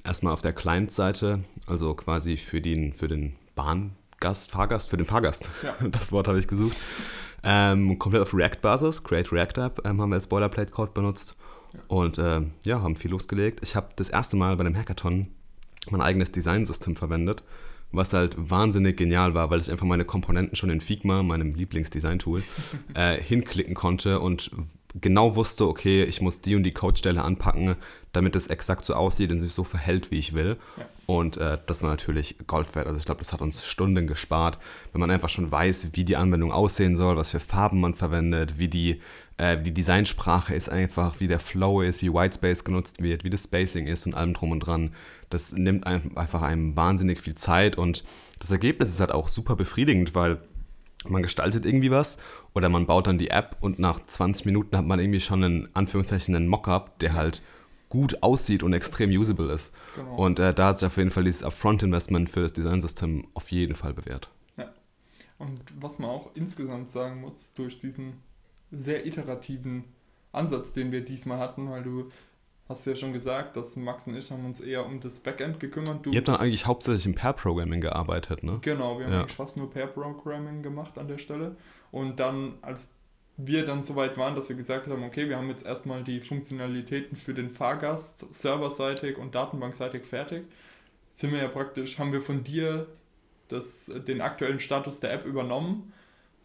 [0.04, 5.50] Erstmal auf der Client-Seite, also quasi für den, für den Bahngast, Fahrgast, für den Fahrgast.
[5.64, 5.88] Ja.
[5.92, 6.76] Das Wort habe ich gesucht.
[7.42, 11.38] Ähm, komplett auf React-Basis, Create React App ähm, haben wir als Boilerplate-Code benutzt.
[11.88, 13.62] Und ähm, ja, haben viel losgelegt.
[13.64, 15.28] Ich habe das erste Mal bei einem Hackathon
[15.90, 17.46] mein eigenes Designsystem verwendet,
[17.94, 22.44] was halt wahnsinnig genial war, weil ich einfach meine Komponenten schon in Figma, meinem Lieblingsdesign-Tool,
[22.94, 24.52] äh, hinklicken konnte und
[24.96, 27.76] genau wusste, okay, ich muss die und die Codestelle anpacken,
[28.12, 30.58] damit es exakt so aussieht und sich so verhält, wie ich will.
[30.78, 30.86] Ja.
[31.06, 32.88] Und äh, das war natürlich Gold wert.
[32.88, 34.60] Also ich glaube, das hat uns Stunden gespart,
[34.92, 38.60] wenn man einfach schon weiß, wie die Anwendung aussehen soll, was für Farben man verwendet,
[38.60, 39.02] wie die,
[39.38, 43.46] äh, die Designsprache ist einfach, wie der Flow ist, wie Whitespace genutzt wird, wie das
[43.46, 44.94] Spacing ist und allem drum und dran.
[45.30, 48.04] Das nimmt einem einfach einem wahnsinnig viel Zeit und
[48.40, 50.40] das Ergebnis ist halt auch super befriedigend, weil
[51.10, 52.18] man gestaltet irgendwie was
[52.56, 55.70] oder man baut dann die App und nach 20 Minuten hat man irgendwie schon einen,
[55.76, 57.42] Anführungszeichen, einen Mockup, der halt
[57.90, 59.74] gut aussieht und extrem usable ist.
[59.96, 60.16] genau.
[60.16, 63.76] Und äh, da hat sich auf jeden Fall dieses Upfront-Investment für das Designsystem auf jeden
[63.76, 64.30] Fall bewährt.
[65.40, 68.14] Und was man auch insgesamt sagen muss, durch diesen
[68.72, 69.84] sehr iterativen
[70.32, 72.12] Ansatz, den wir diesmal hatten, weil du
[72.70, 76.06] hast ja schon gesagt, dass Max und ich haben uns eher um das Backend gekümmert.
[76.06, 78.60] Du Ihr habt dann eigentlich hauptsächlich im Pair-Programming gearbeitet, ne?
[78.62, 79.20] Genau, wir haben Ja.
[79.22, 81.58] eigentlich fast nur Pair-Programming gemacht an der Stelle.
[81.94, 82.92] Und dann, als
[83.38, 87.16] wir dann soweit waren, dass wir gesagt haben, okay, wir haben jetzt erstmal die Funktionalitäten
[87.16, 90.46] für den Fahrgast serverseitig und datenbankseitig fertig,
[91.14, 92.88] sind wir ja praktisch, haben wir von dir
[93.48, 95.94] das, den aktuellen Status der App übernommen,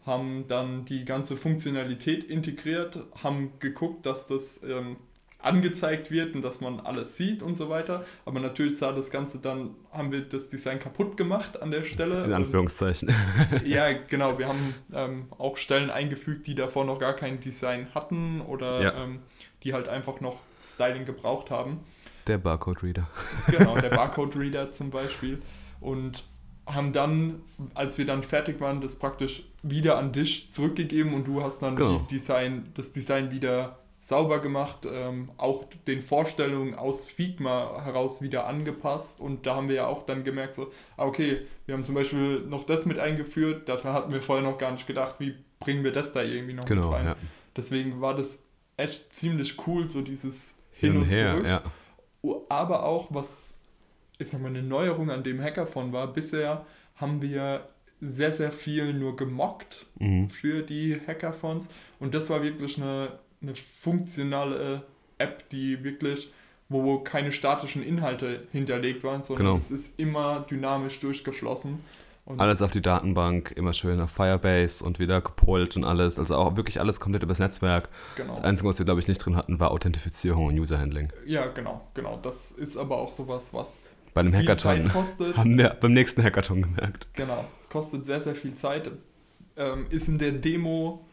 [0.05, 4.97] haben dann die ganze Funktionalität integriert, haben geguckt, dass das ähm,
[5.41, 8.05] angezeigt wird und dass man alles sieht und so weiter.
[8.25, 12.19] Aber natürlich sah das Ganze dann, haben wir das Design kaputt gemacht an der Stelle.
[12.19, 13.09] In Und- Anführungszeichen.
[13.65, 14.37] ja, genau.
[14.37, 19.03] Wir haben ähm, auch Stellen eingefügt, die davor noch gar kein Design hatten oder Ja.
[19.03, 19.19] ähm,
[19.63, 21.79] die halt einfach noch Styling gebraucht haben.
[22.27, 23.07] Der Barcode-Reader.
[23.49, 25.41] Genau, der Barcode-Reader zum Beispiel.
[25.79, 26.23] Und
[26.67, 27.41] haben dann,
[27.73, 31.75] als wir dann fertig waren, das praktisch wieder an dich zurückgegeben und du hast dann
[31.75, 31.99] Genau.
[32.11, 39.19] Design, das Design wieder sauber gemacht, ähm, auch den Vorstellungen aus Figma heraus wieder angepasst
[39.19, 42.39] und da haben wir ja auch dann gemerkt, so, ah, okay, wir haben zum Beispiel
[42.41, 45.91] noch das mit eingeführt, daran hatten wir vorher noch gar nicht gedacht, wie bringen wir
[45.91, 47.05] das da irgendwie noch Genau, mit rein.
[47.07, 47.15] ja.
[47.57, 48.43] Deswegen war das
[48.77, 51.45] echt ziemlich cool, so dieses Hin Hin und her, zurück.
[51.47, 51.61] ja.
[52.49, 53.59] Aber auch, was
[54.17, 57.69] ich sag mal, eine Neuerung an dem Hackathon war, bisher haben wir
[58.01, 60.29] sehr, sehr viel nur gemockt Mhm.
[60.29, 64.83] für die Hackathons und das war wirklich eine, eine funktionale
[65.17, 66.31] App, die wirklich,
[66.69, 69.57] wo keine statischen Inhalte hinterlegt waren, sondern Genau.
[69.57, 71.79] es ist immer dynamisch durchgeflossen.
[72.25, 76.19] Und Alles auf die Datenbank, immer schön auf Firebase und wieder gepolt und alles.
[76.19, 77.89] Also auch wirklich alles komplett übers Netzwerk.
[78.15, 78.35] genau.
[78.35, 81.11] Das Einzige, was wir, glaube ich, nicht drin hatten, war Authentifizierung und User-Handling.
[81.25, 82.19] Ja, genau, genau.
[82.21, 85.37] Das ist aber auch sowas, was Bei einem Hackathon Zeit kostet.
[85.37, 87.07] haben wir beim nächsten Hackathon gemerkt.
[87.13, 88.91] Genau, es kostet sehr, sehr viel Zeit.
[89.57, 91.03] Ähm, ist in der Demo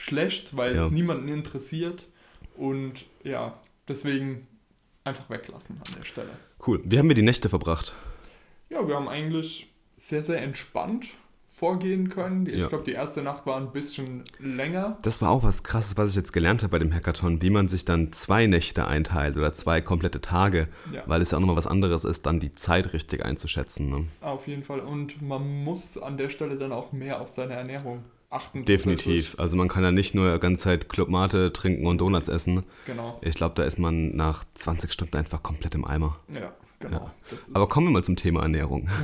[0.00, 0.84] schlecht, weil Ja.
[0.86, 2.06] es niemanden interessiert.
[2.56, 3.58] Und ja,
[3.88, 4.46] deswegen
[5.04, 6.30] einfach weglassen an der Stelle.
[6.66, 6.80] Cool.
[6.84, 7.94] Wie haben wir die Nächte verbracht?
[8.68, 11.06] Ja, wir haben eigentlich sehr, sehr entspannt
[11.46, 12.46] vorgehen können.
[12.46, 12.68] Ich Ja.
[12.68, 14.96] glaube, die erste Nacht war ein bisschen länger.
[15.02, 17.68] Das war auch was krasses, was ich jetzt gelernt habe bei dem Hackathon, wie man
[17.68, 21.02] sich dann zwei Nächte einteilt oder zwei komplette Tage, Ja.
[21.06, 23.90] weil es ja auch nochmal was anderes ist, dann die Zeit richtig einzuschätzen.
[23.90, 24.06] Ne?
[24.22, 24.80] Auf jeden Fall.
[24.80, 28.64] Und man muss an der Stelle dann auch mehr auf seine Ernährung achten.
[28.64, 29.36] Definitiv.
[29.38, 32.62] Also man kann ja nicht nur die ganze Zeit Club Mate trinken und Donuts essen.
[32.86, 33.18] Genau.
[33.22, 36.18] Ich glaube, da ist man nach 20 Stunden einfach komplett im Eimer.
[36.34, 37.10] Ja, genau.
[37.30, 38.88] Ist, Aber kommen wir mal zum Thema Ernährung.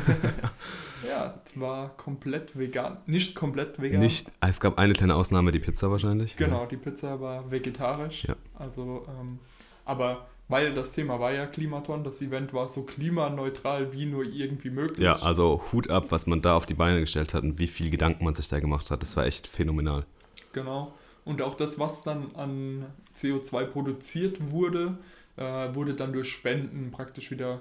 [1.06, 2.98] Ja, war komplett vegan.
[3.06, 4.00] Nicht komplett vegan.
[4.00, 6.36] Nicht, es gab eine kleine Ausnahme, die Pizza wahrscheinlich.
[6.36, 8.24] Genau, die Pizza war vegetarisch.
[8.24, 8.34] Ja.
[8.54, 9.38] Also, ähm,
[9.84, 14.70] aber weil das Thema war ja Klimaton, das Event war so klimaneutral wie nur irgendwie
[14.70, 15.04] möglich.
[15.04, 17.90] Ja, also Hut ab, was man da auf die Beine gestellt hat und wie viel
[17.90, 19.02] Gedanken man sich da gemacht hat.
[19.02, 20.06] Das war echt phänomenal.
[20.52, 20.94] Genau.
[21.24, 24.98] Und auch das, was dann an CO2 produziert wurde,
[25.36, 25.42] äh,
[25.74, 27.60] wurde dann durch Spenden praktisch wieder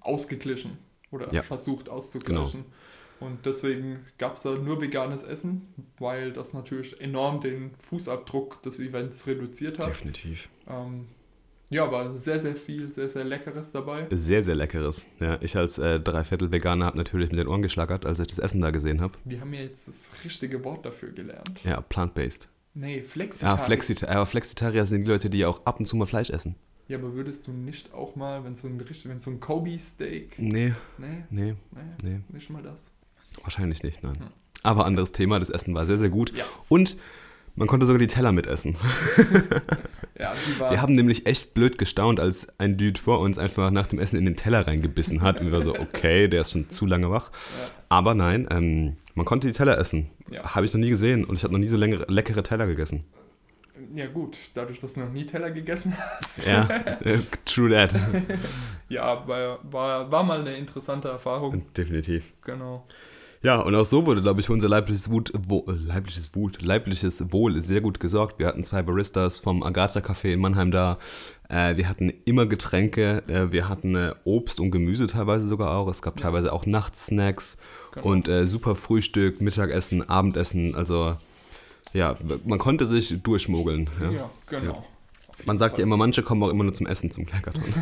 [0.00, 0.78] ausgeglichen
[1.10, 1.42] oder Ja.
[1.42, 2.66] versucht auszugleichen.
[3.20, 8.78] Und deswegen gab es da nur veganes Essen, weil das natürlich enorm den Fußabdruck des
[8.78, 9.88] Events reduziert hat.
[9.88, 10.48] Definitiv.
[10.68, 11.08] Ähm,
[11.70, 14.06] ja, aber sehr, sehr viel, sehr, sehr Leckeres dabei.
[14.10, 15.08] Sehr, sehr leckeres.
[15.20, 18.60] Ja, ich als äh, Dreiviertel-Veganer habe natürlich mit den Ohren geschlagert, als ich das Essen
[18.60, 19.18] da gesehen habe.
[19.24, 21.62] Wir haben ja jetzt das richtige Wort dafür gelernt.
[21.64, 22.48] Ja, plant-based.
[22.74, 23.64] Nee, Ja, Flexitarier.
[23.64, 26.54] Flexita aber Flexitarier sind die Leute, die auch ab und zu mal Fleisch essen.
[26.86, 30.38] Ja, aber würdest du nicht auch mal, wenn so ein richtig, wenn so ein Kobe-Steak.
[30.38, 32.20] Nee, Nee, nee, nee, nee.
[32.28, 32.92] nicht mal das.
[33.42, 34.18] Wahrscheinlich nicht, nein.
[34.20, 34.26] Hm.
[34.62, 36.32] Aber anderes Thema, das Essen war sehr, sehr gut.
[36.34, 36.44] Ja.
[36.68, 36.96] Und
[37.58, 38.76] man konnte sogar die Teller mitessen.
[40.20, 40.32] Ja.
[40.72, 44.16] Wir haben nämlich echt blöd gestaunt, als ein Dude vor uns einfach nach dem Essen
[44.16, 45.38] in den Teller reingebissen hat.
[45.38, 47.30] Und wir waren so, okay, der ist schon zu lange wach.
[47.30, 47.70] Ja.
[47.88, 50.10] Aber nein, ähm, man konnte die Teller essen.
[50.28, 50.56] Ja.
[50.56, 53.04] Habe ich noch nie gesehen und ich habe noch nie so längere, leckere Teller gegessen.
[53.94, 56.44] ja, gut, dadurch, dass du noch nie Teller gegessen hast.
[56.44, 56.68] Ja,
[57.04, 57.94] äh, true that.
[58.88, 61.62] Ja, war, war, war mal eine interessante Erfahrung.
[61.76, 62.32] Definitiv.
[62.44, 62.84] Genau.
[63.42, 67.32] Ja, und auch so wurde, glaube ich, für unser leibliches Wut, wo, leibliches Wut, leibliches
[67.32, 68.38] Wohl sehr gut gesorgt.
[68.40, 70.98] Wir hatten zwei Baristas vom Agatha Café in Mannheim da.
[71.48, 75.88] Äh, wir hatten immer Getränke, äh, wir hatten äh, Obst und Gemüse teilweise sogar auch.
[75.88, 76.24] Es gab Ja.
[76.26, 77.58] teilweise auch Nachtsnacks
[77.94, 78.06] Genau.
[78.08, 80.74] und äh, super Frühstück, Mittagessen, Abendessen.
[80.74, 81.16] Also
[81.94, 83.88] ja, man konnte sich durchmogeln.
[84.00, 84.10] Ja.
[84.10, 84.84] Ja, genau.
[85.28, 87.62] Auf Man sagt ja immer, manche kommen auch immer nur zum Essen zum Kleckerton.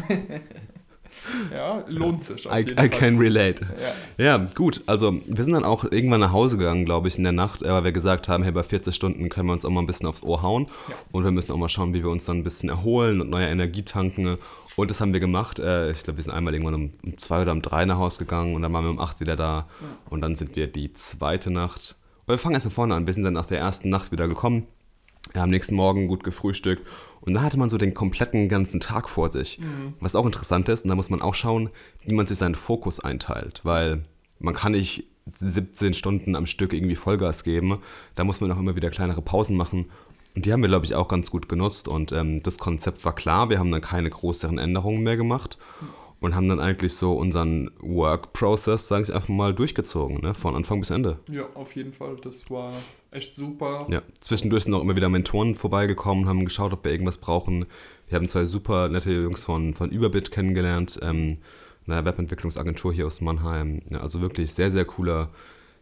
[1.52, 2.46] Ja, lohnt sich.
[2.46, 3.66] I, I can relate.
[4.18, 4.24] Ja.
[4.24, 4.82] Ja, gut.
[4.86, 7.68] Also, wir sind dann auch irgendwann nach Hause gegangen, glaube ich, in der Nacht, äh,
[7.68, 10.06] weil wir gesagt haben, hey, bei 40 Stunden können wir uns auch mal ein bisschen
[10.08, 10.66] aufs Ohr hauen.
[10.88, 10.94] Ja.
[11.12, 13.46] Und wir müssen auch mal schauen, wie wir uns dann ein bisschen erholen und neue
[13.46, 14.38] Energie tanken.
[14.76, 15.58] Und das haben wir gemacht.
[15.58, 18.18] Äh, Ich glaube, wir sind einmal irgendwann um, um zwei oder um drei nach Hause
[18.20, 19.66] gegangen und dann waren wir um acht wieder da.
[20.10, 21.96] Und dann sind wir die zweite Nacht.
[22.26, 23.06] Oder wir fangen erst von vorne an.
[23.06, 24.66] Wir sind dann nach der ersten Nacht wieder gekommen.
[25.34, 26.86] Ja, am nächsten Morgen gut gefrühstückt.
[27.26, 29.58] Und da hatte man so den kompletten ganzen Tag vor sich.
[30.00, 31.70] Was auch interessant ist, und da muss man auch schauen,
[32.04, 33.60] wie man sich seinen Fokus einteilt.
[33.64, 34.04] Weil
[34.38, 37.80] man kann nicht 17 Stunden am Stück irgendwie Vollgas geben.
[38.14, 39.90] Da muss man auch immer wieder kleinere Pausen machen.
[40.36, 41.88] Und die haben wir, glaube ich, auch ganz gut genutzt.
[41.88, 43.50] Und ähm, das Konzept war klar.
[43.50, 45.58] Wir haben dann keine größeren Änderungen mehr gemacht.
[46.18, 50.22] Und haben dann eigentlich so unseren Work-Process, sage ich einfach mal, durchgezogen.
[50.22, 50.32] Ne?
[50.32, 51.18] Von Anfang bis Ende.
[51.30, 52.16] ja, auf jeden Fall.
[52.22, 52.72] Das war
[53.10, 53.86] echt super.
[53.90, 57.66] Ja, zwischendurch sind auch immer wieder Mentoren vorbeigekommen, haben geschaut, ob wir irgendwas brauchen.
[58.08, 61.38] Wir haben zwei super nette Jungs von, von Überbit kennengelernt, ähm,
[61.86, 63.82] einer Webentwicklungsagentur hier aus Mannheim.
[63.90, 65.30] Ja, also wirklich sehr, sehr cooler,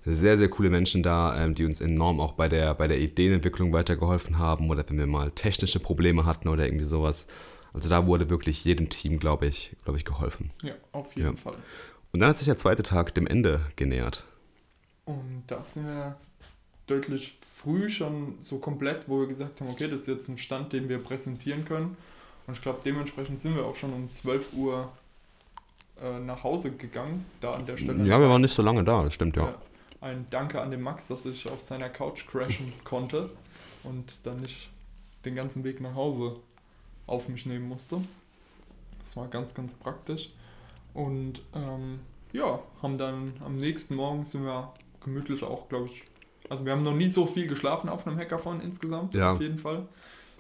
[0.05, 3.73] sehr, sehr coole Menschen da, ähm, die uns enorm auch bei der, bei der Ideenentwicklung
[3.73, 7.27] weitergeholfen haben oder wenn wir mal technische Probleme hatten oder irgendwie sowas.
[7.75, 10.51] Also da wurde wirklich jedem Team, glaube ich, glaube ich, geholfen.
[10.63, 11.37] Ja, auf jeden Ja.
[11.37, 11.57] Fall.
[12.13, 14.25] Und dann hat sich der zweite Tag dem Ende genähert.
[15.05, 16.17] Und da sind wir
[16.87, 20.73] deutlich früh schon so komplett, wo wir gesagt haben, okay, das ist jetzt ein Stand,
[20.73, 21.97] den wir präsentieren können.
[22.47, 24.93] Und ich glaube, dementsprechend sind wir auch schon um 12 Uhr
[26.01, 28.05] äh, nach Hause gegangen, da an der Stelle.
[28.07, 29.49] Ja, wir waren nicht so lange da, das stimmt ja.
[29.49, 29.55] Ja.
[30.01, 33.31] Ein Danke an den Max, dass ich auf seiner Couch crashen konnte
[33.83, 34.71] und dann nicht
[35.25, 36.37] den ganzen Weg nach Hause
[37.07, 38.01] auf mich nehmen musste.
[39.01, 40.31] Das war ganz, ganz praktisch.
[40.95, 42.01] Und ähm,
[42.33, 46.05] ja, haben dann am nächsten Morgen sind wir gemütlich auch, glaube ich,
[46.49, 49.33] also wir haben noch nie so viel geschlafen auf einem Hackathon insgesamt, Ja.
[49.33, 49.87] auf jeden Fall.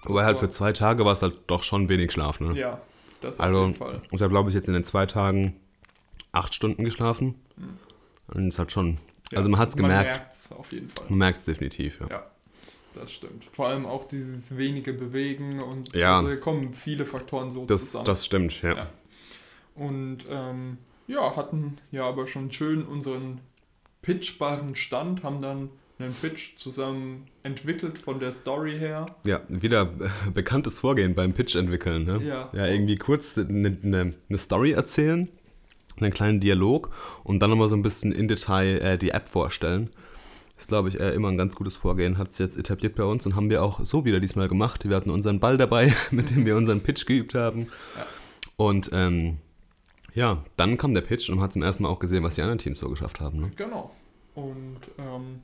[0.04, 2.58] Aber halt für zwei Tage war es halt doch schon wenig Schlaf, ne?
[2.58, 2.80] Ja,
[3.20, 4.02] das Also, auf jeden Fall.
[4.10, 5.56] ich habe, glaube ich, jetzt in den zwei Tagen
[6.32, 7.34] acht Stunden geschlafen.
[8.28, 8.98] Und es hat schon,
[9.30, 11.06] Ja, also man hat es Man gemerkt, merkt es auf jeden Fall.
[11.08, 12.06] man merkt es definitiv, ja.
[12.10, 12.26] Ja,
[12.94, 13.44] das stimmt.
[13.52, 16.16] Vor allem auch dieses wenige Bewegen und Ja.
[16.18, 18.04] also da kommen viele Faktoren so Das, zusammen.
[18.06, 18.76] das stimmt, ja.
[18.76, 18.90] Ja.
[19.74, 23.40] Und ähm, ja, hatten ja aber schon schön unseren
[24.02, 29.06] pitchbaren Stand, haben dann einen Pitch zusammen entwickelt von der Story her.
[29.24, 29.86] Ja, wieder
[30.34, 32.20] bekanntes Vorgehen beim Pitch entwickeln, ne?
[32.24, 32.50] Ja.
[32.52, 35.28] Ja, irgendwie kurz eine, eine, eine Story erzählen,
[36.00, 36.90] einen kleinen Dialog
[37.22, 39.90] und dann nochmal so ein bisschen in Detail äh, die App vorstellen.
[40.64, 42.16] Ist, glaube ich, immer ein ganz gutes Vorgehen.
[42.16, 44.88] Hat es jetzt etabliert bei uns und haben wir auch so wieder diesmal gemacht.
[44.88, 47.66] Wir hatten unseren Ball dabei, mit dem wir unseren Pitch geübt haben.
[47.98, 48.06] Ja.
[48.56, 49.36] Und ähm,
[50.14, 52.40] ja, dann kam der Pitch und man hat zum ersten Mal auch gesehen, was die
[52.40, 53.40] anderen Teams so geschafft haben.
[53.40, 53.50] Ne?
[53.56, 53.90] Genau.
[54.34, 55.42] Und ähm,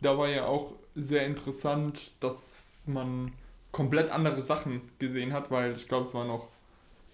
[0.00, 3.30] da war ja auch sehr interessant, dass man
[3.70, 6.48] komplett andere Sachen gesehen hat, weil ich glaube, es waren noch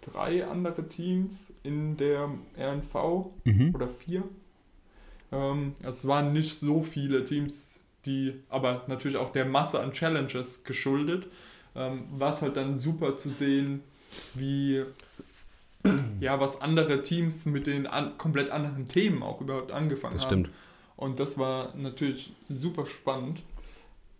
[0.01, 3.75] drei andere Teams in der RNV mhm.
[3.75, 4.25] oder vier.
[5.37, 10.65] Ähm, es waren nicht so viele Teams, die, aber natürlich auch der Masse an Challenges
[10.65, 11.27] geschuldet.
[11.75, 13.83] Ähm, war es halt dann super zu sehen,
[14.35, 14.83] wie
[16.21, 20.45] ja, was andere Teams mit den an, komplett anderen Themen auch überhaupt angefangen das haben.
[20.45, 20.51] Stimmt.
[20.97, 23.43] Und das war natürlich super spannend.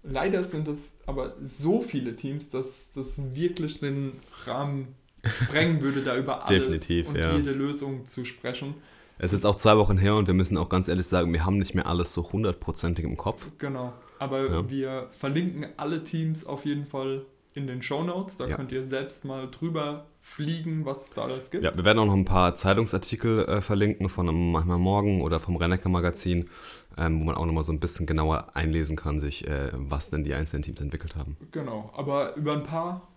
[0.03, 4.13] Leider sind es aber so viele Teams, dass das wirklich den
[4.45, 7.35] Rahmen sprengen würde, da über alles Definitiv, und ja.
[7.35, 8.75] jede Lösung zu sprechen.
[9.19, 11.59] Es ist auch zwei Wochen her und wir müssen auch ganz ehrlich sagen, wir haben
[11.59, 13.51] nicht mehr alles so hundertprozentig im Kopf.
[13.59, 14.71] Genau, aber ja.
[14.71, 17.25] wir verlinken alle Teams auf jeden Fall
[17.55, 18.37] in den Show Notes.
[18.37, 18.57] Da ja.
[18.57, 21.65] könnt ihr selbst mal drüber fliegen, was es da alles gibt.
[21.65, 25.57] Ja, wir werden auch noch ein paar Zeitungsartikel äh, verlinken von manchmal morgen oder vom
[25.57, 26.51] Rennecker Magazin,
[26.99, 30.25] ähm, wo man auch nochmal so ein bisschen genauer einlesen kann, sich, äh, was denn
[30.25, 31.37] die einzelnen Teams entwickelt haben.
[31.53, 33.09] Genau, aber über ein paar,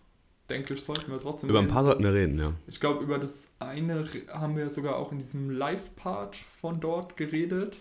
[0.49, 2.53] denke ich, sollten wir trotzdem Über ein paar sollten wir reden, ja.
[2.67, 7.77] Ich glaube, über das eine haben wir sogar auch in diesem Live-Part von dort geredet.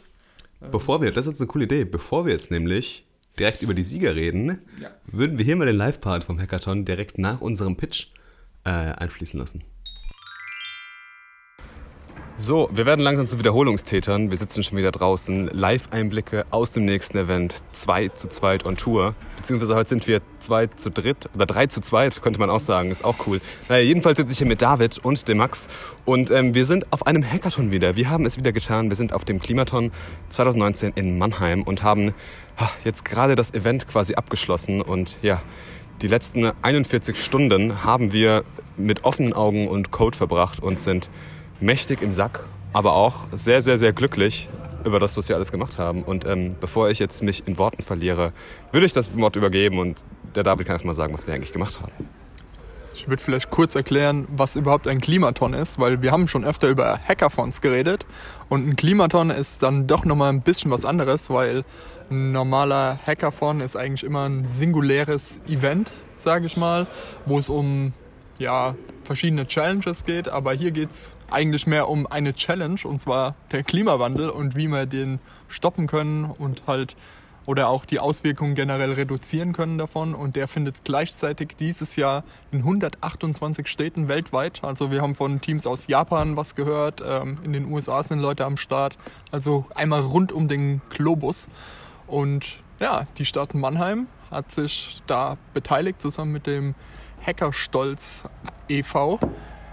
[0.70, 3.06] Bevor wir, das ist jetzt eine coole Idee, bevor wir jetzt nämlich
[3.38, 4.90] direkt über die Sieger reden, ja.
[5.06, 8.08] würden wir hier mal den Live-Part vom Hackathon direkt nach unserem Pitch
[8.64, 9.62] äh, einfließen lassen.
[12.40, 14.30] So, wir werden langsam zu Wiederholungstätern.
[14.30, 15.48] Wir sitzen schon wieder draußen.
[15.48, 17.64] Live-Einblicke aus dem nächsten Event.
[17.72, 19.16] 2 zu 2 on Tour.
[19.36, 22.92] Beziehungsweise heute sind wir 2 zu dritt oder 3 zu 2, könnte man auch sagen.
[22.92, 23.40] Ist auch cool.
[23.68, 25.66] Naja, jedenfalls sitze ich hier mit David und dem Max.
[26.04, 27.96] Und ähm, wir sind auf einem Hackathon wieder.
[27.96, 28.88] Wir haben es wieder getan.
[28.88, 29.90] Wir sind auf dem Klimaton
[30.28, 32.14] 2019 in Mannheim und haben
[32.56, 34.80] ha, jetzt gerade das Event quasi abgeschlossen.
[34.80, 35.42] Und ja,
[36.02, 38.44] die letzten 41 Stunden haben wir
[38.76, 41.10] mit offenen Augen und Code verbracht und sind
[41.60, 44.48] mächtig im Sack, aber auch sehr, sehr, sehr glücklich
[44.84, 46.02] über das, was wir alles gemacht haben.
[46.02, 48.32] Und ähm, bevor ich jetzt mich in Worten verliere,
[48.72, 51.52] würde ich das Wort übergeben und der David kann einfach mal sagen, was wir eigentlich
[51.52, 51.92] gemacht haben.
[52.94, 56.68] Ich würde vielleicht kurz erklären, was überhaupt ein Klimaton ist, weil wir haben schon öfter
[56.68, 58.06] über Hackathons geredet
[58.48, 61.64] und ein Klimaton ist dann doch nochmal ein bisschen was anderes, weil
[62.10, 66.86] ein normaler Hackathon ist eigentlich immer ein singuläres Event, sage ich mal,
[67.24, 67.92] wo es um
[68.38, 68.74] ja,
[69.04, 73.62] verschiedene Challenges geht, aber hier geht es eigentlich mehr um eine Challenge und zwar der
[73.62, 76.96] Klimawandel und wie wir den stoppen können und halt
[77.48, 80.14] oder auch die Auswirkungen generell reduzieren können davon.
[80.14, 82.22] Und der findet gleichzeitig dieses Jahr
[82.52, 84.62] in 128 Städten weltweit.
[84.62, 88.44] Also wir haben von Teams aus Japan was gehört, ähm, in den USA sind Leute
[88.44, 88.98] am Start.
[89.30, 91.48] Also einmal rund um den Globus.
[92.06, 96.74] Und ja, die Stadt Mannheim hat sich da beteiligt, zusammen mit dem
[97.28, 98.24] Hackerstolz
[98.70, 99.20] e.V.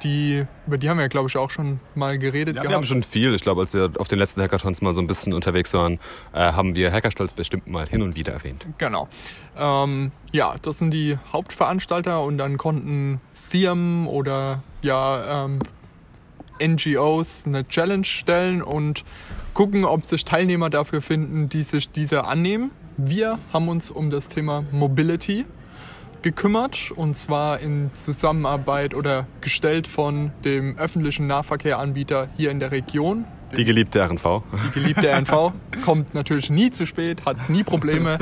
[0.03, 2.57] Die, über die haben wir, glaube ich, auch schon mal geredet.
[2.57, 2.69] Ja, gehabt.
[2.69, 3.33] wir haben schon viel.
[3.33, 5.93] Ich glaube, als wir auf den letzten Hackathons mal so ein bisschen unterwegs waren,
[6.33, 8.65] äh, haben wir Hackerstolz bestimmt mal hin und wieder erwähnt.
[8.77, 9.07] Genau.
[9.57, 15.59] Ähm, ja, das sind die Hauptveranstalter und dann konnten Firmen oder ja, ähm,
[16.61, 19.05] NGOs eine Challenge stellen und
[19.53, 22.71] gucken, ob sich Teilnehmer dafür finden, die sich dieser annehmen.
[22.97, 25.45] Wir haben uns um das Thema Mobility
[26.25, 33.25] gekümmert und zwar in Zusammenarbeit oder gestellt von dem öffentlichen Nahverkehranbieter hier in der Region.
[33.55, 34.41] Die geliebte RNV.
[34.73, 35.53] Die geliebte RNV
[35.85, 38.17] kommt natürlich nie zu spät, hat nie Probleme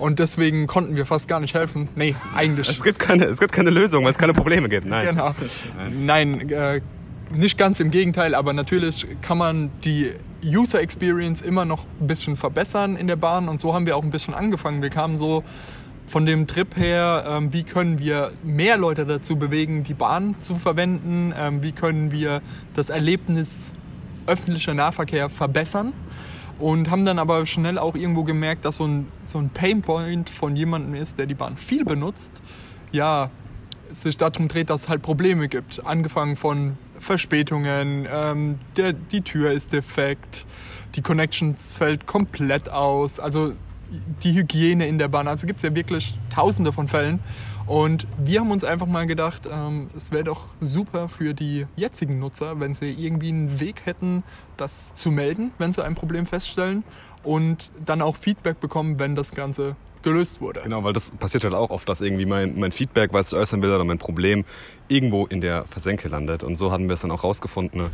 [0.00, 1.88] und deswegen konnten wir fast gar nicht helfen.
[1.94, 2.68] Nee, eigentlich.
[2.68, 4.84] Es gibt keine, es gibt keine Lösung, weil es keine Probleme gibt.
[4.84, 5.06] Nein.
[5.06, 5.32] Genau.
[5.96, 6.80] Nein, äh,
[7.32, 10.10] nicht ganz im Gegenteil, aber natürlich kann man die
[10.44, 14.02] User Experience immer noch ein bisschen verbessern in der Bahn und so haben wir auch
[14.02, 14.82] ein bisschen angefangen.
[14.82, 15.44] Wir kamen so
[16.06, 20.54] von dem Trip her, ähm, wie können wir mehr Leute dazu bewegen, die Bahn zu
[20.56, 22.42] verwenden, ähm, wie können wir
[22.74, 23.72] das Erlebnis
[24.26, 25.92] öffentlicher Nahverkehr verbessern
[26.58, 30.56] und haben dann aber schnell auch irgendwo gemerkt, dass so ein, so ein Painpoint von
[30.56, 32.42] jemandem ist, der die Bahn viel benutzt,
[32.92, 33.30] ja,
[33.90, 35.84] sich darum dreht, dass es halt Probleme gibt.
[35.84, 40.46] Angefangen von Verspätungen, ähm, der, die Tür ist defekt,
[40.94, 43.20] die Connections fällt komplett aus.
[43.20, 43.52] Also
[44.22, 45.28] die Hygiene in der Bahn.
[45.28, 47.20] Also gibt es ja wirklich tausende von Fällen.
[47.66, 52.18] Und wir haben uns einfach mal gedacht, ähm, es wäre doch super für die jetzigen
[52.18, 54.22] Nutzer, wenn sie irgendwie einen Weg hätten,
[54.56, 56.84] das zu melden, wenn sie ein Problem feststellen
[57.22, 60.60] und dann auch Feedback bekommen, wenn das Ganze gelöst wurde.
[60.62, 63.62] Genau, weil das passiert halt auch oft, dass irgendwie mein, mein Feedback, was ich äußern
[63.62, 64.44] will oder mein Problem
[64.88, 66.44] irgendwo in der Versenke landet.
[66.44, 67.86] Und so haben wir es dann auch rausgefunden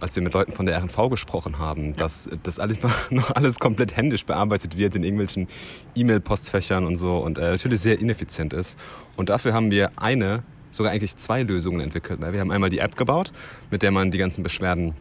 [0.00, 2.78] als wir mit Leuten von der RNV gesprochen haben, dass das alles
[3.10, 5.48] noch alles komplett händisch bearbeitet wird in irgendwelchen
[5.94, 8.78] E-Mail-Postfächern und so und äh, natürlich sehr ineffizient ist.
[9.16, 12.20] Und dafür haben wir eine, sogar eigentlich zwei Lösungen entwickelt.
[12.20, 12.32] Ne?
[12.32, 13.32] Wir haben einmal die App gebaut,
[13.70, 14.94] mit der man die ganzen Beschwerden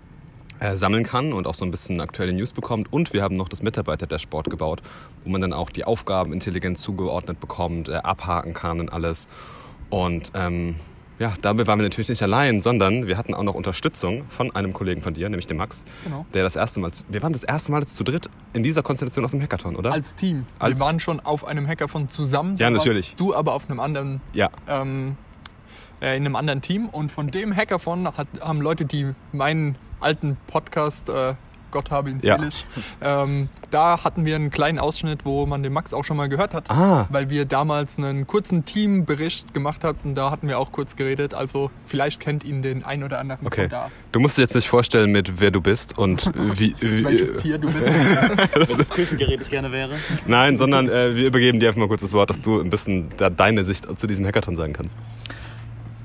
[0.59, 2.91] äh, sammeln kann und auch so ein bisschen aktuelle News bekommt.
[2.93, 4.81] Und wir haben noch das Mitarbeiter-Dashboard gebaut,
[5.23, 9.27] wo man dann auch die Aufgaben intelligent zugeordnet bekommt, äh, abhaken kann und alles.
[9.89, 10.75] Und ähm,
[11.19, 14.73] ja, dabei waren wir natürlich nicht allein, sondern wir hatten auch noch Unterstützung von einem
[14.73, 16.25] Kollegen von dir, nämlich dem Max, Genau.
[16.33, 19.23] der das erste Mal, wir waren das erste Mal jetzt zu dritt in dieser Konstellation
[19.25, 19.91] auf dem Hackathon, oder?
[19.93, 20.41] Als Team.
[20.59, 22.57] Als- wir waren schon auf einem Hackathon zusammen.
[22.57, 23.15] Ja, natürlich.
[23.17, 25.15] Du aber auf einem anderen, ja, ähm,
[26.01, 26.89] äh, in einem anderen Team.
[26.89, 31.35] Und von dem Hackathon hat, haben Leute, die meinen alten Podcast, äh,
[31.75, 32.37] Gott habe ihn Ja.
[32.39, 32.63] selig,
[33.01, 36.53] ähm, da hatten wir einen kleinen Ausschnitt, wo man den Max auch schon mal gehört
[36.53, 36.71] hat.
[36.71, 37.05] Ah.
[37.09, 40.15] Weil wir damals einen kurzen Teambericht gemacht hatten.
[40.15, 41.33] Da hatten wir auch kurz geredet.
[41.33, 43.63] Also vielleicht kennt ihn den ein oder anderen okay.
[43.63, 43.91] von da.
[44.13, 47.57] Du musst dir jetzt nicht vorstellen, mit wer du bist und wie, Welches wie Tier
[47.57, 47.87] du bist.
[48.55, 49.95] Welches Küchengerät ich gerne wäre.
[50.25, 53.09] nein, sondern äh, wir übergeben dir einfach mal kurz das Wort, dass du ein bisschen
[53.17, 54.97] da deine Sicht zu diesem Hackathon sagen kannst.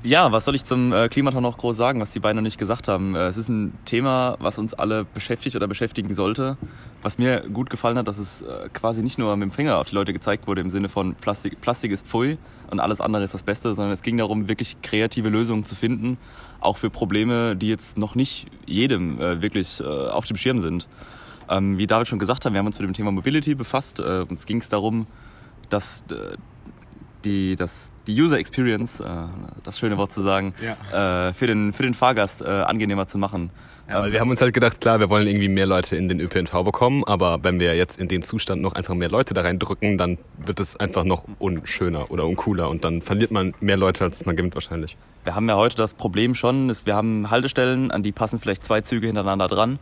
[0.03, 2.87] Ja, was soll ich zum äh, noch groß sagen, was die beiden noch nicht gesagt
[2.87, 3.13] haben?
[3.13, 6.57] Äh, es ist ein Thema, was uns alle beschäftigt oder beschäftigen sollte.
[7.03, 9.89] Was mir gut gefallen hat, dass es äh, quasi nicht nur mit dem Finger auf
[9.89, 12.39] die Leute gezeigt wurde im Sinne von Plastik, Plastik ist Pfui
[12.71, 16.17] und alles andere ist das Beste, sondern es ging darum, wirklich kreative Lösungen zu finden,
[16.61, 20.87] auch für Probleme, die jetzt noch nicht jedem äh, wirklich auf dem Schirm sind.
[21.47, 23.99] Ähm, wie David schon gesagt hat, wir haben uns mit dem Thema Mobility befasst.
[23.99, 25.05] Uns ging es darum,
[25.69, 26.03] dass
[27.23, 29.05] die, das, die User Experience, äh,
[29.63, 30.53] das schöne Wort zu sagen,
[30.91, 33.51] äh, für, den, für den Fahrgast äh, angenehmer zu machen.
[33.91, 36.21] Ja, weil wir haben uns halt gedacht, klar, wir wollen irgendwie mehr Leute in den
[36.21, 39.97] ÖPNV bekommen, aber wenn wir jetzt in dem Zustand noch einfach mehr Leute da reindrücken,
[39.97, 44.25] dann wird es einfach noch unschöner oder uncooler und dann verliert man mehr Leute, als
[44.25, 44.95] man gewinnt wahrscheinlich.
[45.25, 48.63] Wir haben ja heute das Problem schon, ist, wir haben Haltestellen, an die passen vielleicht
[48.63, 49.77] zwei Züge hintereinander dran.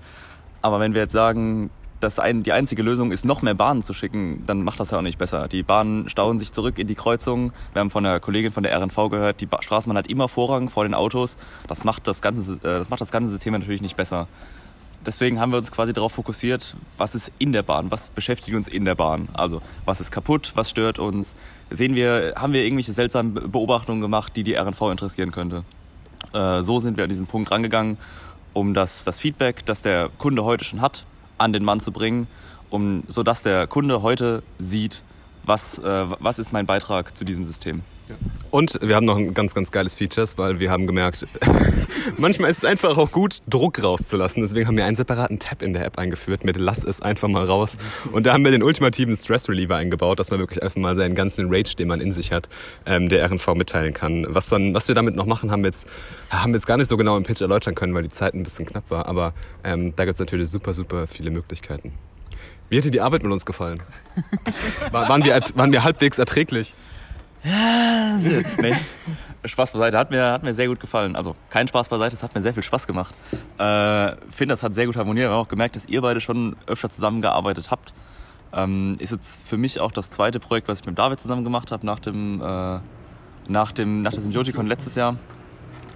[0.62, 3.94] Aber wenn wir jetzt sagen, dass ein, die einzige Lösung ist, noch mehr Bahnen zu
[3.94, 5.48] schicken, dann macht das ja auch nicht besser.
[5.48, 7.52] Die Bahnen stauen sich zurück in die Kreuzung.
[7.74, 10.70] Wir haben von der Kollegin von der RNV gehört, die ba Straßenbahn hat immer Vorrang
[10.70, 11.38] vor den Autos.
[11.68, 14.28] Das macht das ganze, äh, das macht das ganze System natürlich nicht besser.
[15.06, 18.68] Deswegen haben wir uns quasi darauf fokussiert, was ist in der Bahn, was beschäftigt uns
[18.68, 19.30] in der Bahn.
[19.34, 21.36] Also was ist kaputt, was stört uns.
[21.70, 25.64] Sehen wir, haben wir irgendwelche seltsamen Be- Beobachtungen gemacht, die die RNV interessieren könnte.
[26.34, 27.98] Äh, so sind wir an diesen Punkt rangegangen,
[28.54, 31.06] um das, das Feedback, das der Kunde heute schon hat,
[31.40, 32.28] an den Mann zu bringen,
[32.70, 35.02] um, sodass der Kunde heute sieht,
[35.44, 37.82] was, äh, was ist mein Beitrag zu diesem System.
[38.52, 41.28] Und wir haben noch ein ganz, ganz geiles Features, weil wir haben gemerkt,
[42.18, 44.42] manchmal ist es einfach auch gut, Druck rauszulassen.
[44.42, 47.44] Deswegen haben wir einen separaten Tab in der App eingeführt mit Lass es einfach mal
[47.44, 47.78] raus.
[48.12, 51.14] Und da haben wir den ultimativen Stress Reliever eingebaut, dass man wirklich einfach mal seinen
[51.14, 52.50] ganzen Rage, den man in sich hat,
[52.88, 54.26] ähm, der RNV mitteilen kann.
[54.30, 55.88] Was, dann, was wir damit noch machen, haben wir, jetzt,
[56.32, 58.42] haben wir jetzt gar nicht so genau im Pitch erläutern können, weil die Zeit ein
[58.42, 59.06] bisschen knapp war.
[59.06, 61.94] Aber ähm, da gibt es natürlich super, super viele Möglichkeiten.
[62.70, 63.82] Wie dir die Arbeit mit uns gefallen?
[64.92, 66.76] War, waren, wir, waren wir halbwegs erträglich?
[67.44, 68.76] Nee.
[69.46, 71.16] Spaß beiseite, hat mir, hat mir sehr gut gefallen.
[71.16, 73.16] Also kein Spaß beiseite, es hat mir sehr viel Spaß gemacht.
[73.58, 75.30] Äh, finde, das hat sehr gut harmoniert.
[75.30, 77.94] Wir haben auch gemerkt, dass ihr beide schon öfter zusammengearbeitet habt.
[78.52, 81.72] Ähm, ist jetzt für mich auch das zweite Projekt, was ich mit David zusammen gemacht
[81.72, 82.80] habe nach dem, äh,
[83.48, 85.18] nach dem nach der Symbioticon letztes Jahr.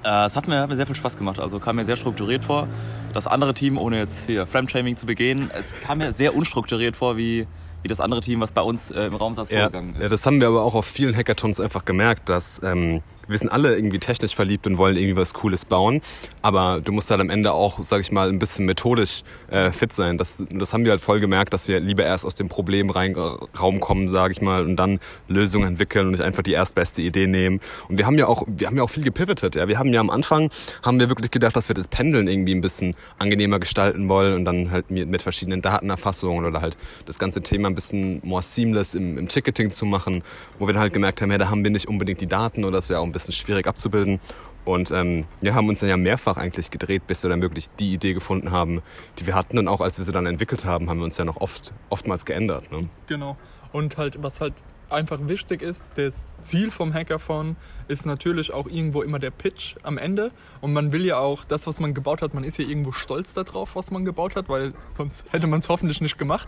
[0.04, 2.44] Äh, es hat mir, hat mir sehr viel Spaß gemacht, also kam mir sehr strukturiert
[2.44, 2.68] vor.
[3.14, 7.18] Das andere Team, ohne jetzt hier Fremdshaming zu begehen, es kam mir sehr unstrukturiert vor,
[7.18, 7.48] wie,
[7.84, 10.04] wie das andere Team, was bei uns äh, im Raum saß, Ja, vorgegangen ist.
[10.04, 13.50] ja, das haben wir aber auch auf vielen Hackathons einfach gemerkt, dass ähm, wir sind
[13.50, 16.02] alle irgendwie technisch verliebt und wollen irgendwie was Cooles bauen,
[16.42, 19.94] aber du musst halt am Ende auch, sag ich mal, ein bisschen methodisch äh, fit
[19.94, 20.18] sein.
[20.18, 24.08] Das, das haben wir halt voll gemerkt, dass wir lieber erst aus dem Problemraum kommen,
[24.08, 27.60] sag ich mal, und dann Lösungen entwickeln und nicht einfach die erstbeste Idee nehmen.
[27.88, 29.56] Und wir haben ja auch, wir haben ja auch viel gepivotet.
[29.56, 30.50] Ja, wir haben ja am Anfang
[30.84, 34.46] haben wir wirklich gedacht, dass wir das Pendeln irgendwie ein bisschen angenehmer gestalten wollen und
[34.46, 38.96] dann halt mit, mit verschiedenen Datenerfassungen oder halt das ganze Thema ein bisschen more seamless
[38.96, 40.24] im, im Ticketing zu machen,
[40.60, 42.78] wo wir dann halt gemerkt haben, ja, da haben wir nicht unbedingt die Daten oder
[42.78, 44.20] das wäre auch ein bisschen schwierig abzubilden.
[44.66, 47.94] Und ähm, wir haben uns dann ja mehrfach eigentlich gedreht, bis wir dann wirklich die
[47.94, 48.82] Idee gefunden haben,
[49.20, 49.58] die wir hatten.
[49.58, 52.26] Und auch als wir sie dann entwickelt haben, haben wir uns ja noch oft, oftmals
[52.26, 52.72] geändert.
[52.72, 52.88] Ne?
[53.08, 53.38] Genau.
[53.74, 54.54] Und halt, was halt
[54.90, 59.98] einfach wichtig ist, das Ziel vom Hackathon ist natürlich auch irgendwo immer der Pitch am
[59.98, 60.32] Ende.
[60.62, 63.34] Und man will ja auch das, was man gebaut hat, man ist ja irgendwo stolz
[63.34, 66.48] darauf, was man gebaut hat, weil sonst hätte man es hoffentlich nicht gemacht.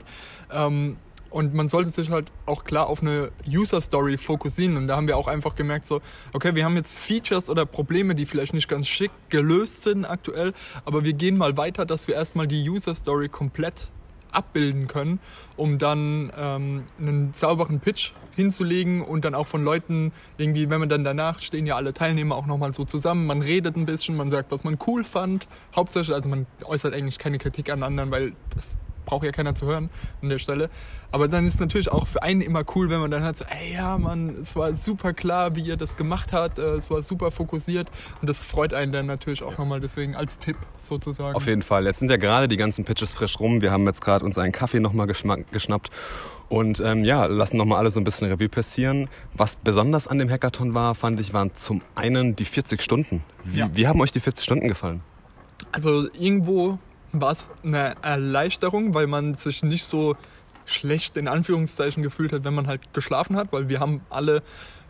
[0.51, 0.97] Ähm,
[1.35, 4.77] und man sollte sich halt auch klar auf eine User Story fokussieren.
[4.77, 5.99] Und da haben wir auch einfach gemerkt, so,
[6.31, 10.53] okay, wir haben jetzt Features oder Probleme, die vielleicht nicht ganz schick gelöst sind aktuell,
[10.85, 13.91] aber wir gehen mal weiter, dass wir erstmal die User Story komplett
[14.31, 15.19] abbilden können,
[15.57, 20.87] um dann ähm, einen sauberen Pitch hinzulegen und dann auch von Leuten irgendwie, wenn man
[20.87, 24.31] dann danach stehen ja alle Teilnehmer auch nochmal so zusammen, man redet ein bisschen, man
[24.31, 28.31] sagt, was man cool fand, hauptsächlich, also man äußert eigentlich keine Kritik an anderen, weil
[28.53, 29.89] das braucht ja keiner zu hören
[30.21, 30.69] an der Stelle.
[31.11, 33.45] Aber dann ist es natürlich auch für einen immer cool, wenn man dann halt so,
[33.45, 37.01] ey ja, man, es war super klar, wie ihr das gemacht habt, äh, es war
[37.01, 37.89] super fokussiert
[38.21, 41.35] und das freut einen dann natürlich auch nochmal deswegen als Tipp sozusagen.
[41.35, 41.85] Auf jeden Fall.
[41.85, 43.61] Jetzt sind ja gerade die ganzen Pitches frisch rum.
[43.61, 45.89] Wir haben jetzt gerade uns einen Kaffee nochmal geschnappt
[46.49, 49.07] und ähm, ja, lassen nochmal alles so ein bisschen Revue passieren.
[49.33, 53.23] Was besonders an dem Hackathon war, fand ich, waren zum einen die 40 Stunden.
[53.43, 53.69] Wie, Ja.
[53.73, 55.01] wie haben euch die 40 Stunden gefallen?
[55.71, 56.77] Also irgendwo
[57.21, 60.15] war es eine Erleichterung, weil man sich nicht so
[60.65, 64.41] schlecht in Anführungszeichen gefühlt hat, wenn man halt geschlafen hat, weil wir haben alle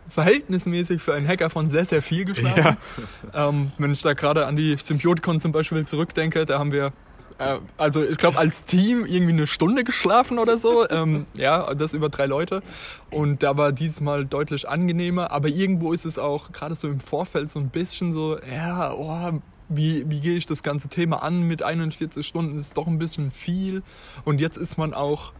[0.08, 2.76] verhältnismäßig für einen Hacker von sehr, sehr viel geschlafen.
[3.34, 6.92] Ähm, wenn ich da gerade an die Symbioticon zum Beispiel zurückdenke, da haben wir
[7.38, 10.86] äh, also ich glaube als Team irgendwie eine Stunde geschlafen oder so.
[10.96, 12.62] Ähm, ja, das über drei Leute.
[13.10, 15.32] Und da war dieses Mal deutlich angenehmer.
[15.32, 19.40] Aber irgendwo ist es auch gerade so im Vorfeld so ein bisschen so, ja, oh,
[19.68, 22.58] wie, wie gehe ich das ganze Thema an mit 41 Stunden?
[22.58, 23.82] Ist doch ein bisschen viel.
[24.24, 25.32] Und jetzt ist man auch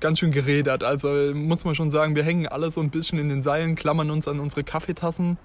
[0.00, 0.82] ganz schön gerädert.
[0.82, 4.10] Also muss man schon sagen, wir hängen alle so ein bisschen in den Seilen, klammern
[4.10, 5.38] uns an unsere Kaffeetassen.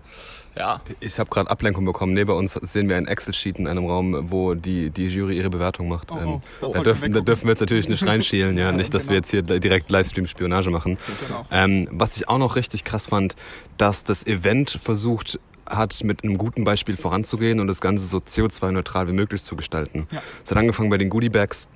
[0.58, 2.14] Ja, Ich habe gerade Ablenkung bekommen.
[2.14, 5.90] Neben uns sehen wir ein Excel-Sheet in einem Raum, wo die, die Jury ihre Bewertung
[5.90, 6.12] macht.
[6.12, 6.66] Oh, oh.
[6.68, 8.72] Ähm, da, dürfen, wir da dürfen wir jetzt natürlich nicht reinschielen, ja.
[8.72, 9.18] Nicht, dass wir genau.
[9.18, 10.98] jetzt hier direkt Livestream-Spionage machen.
[11.28, 11.46] Genau.
[11.52, 13.36] Ähm, was ich auch noch richtig krass fand,
[13.78, 15.40] dass das Event versucht
[15.70, 20.08] hat, mit einem guten Beispiel voranzugehen und das Ganze so CO2-neutral wie möglich zu gestalten.
[20.12, 20.22] Ja.
[20.44, 21.68] Es hat angefangen bei den Goodie-Bags,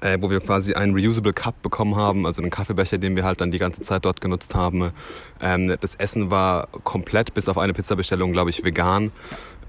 [0.00, 3.40] äh, wo wir quasi einen Reusable Cup bekommen haben, also einen Kaffeebecher, den wir halt
[3.40, 4.92] dann die ganze Zeit dort genutzt haben.
[5.40, 9.12] Ähm, das Essen war komplett, bis auf eine Pizzabestellung, glaube ich, vegan.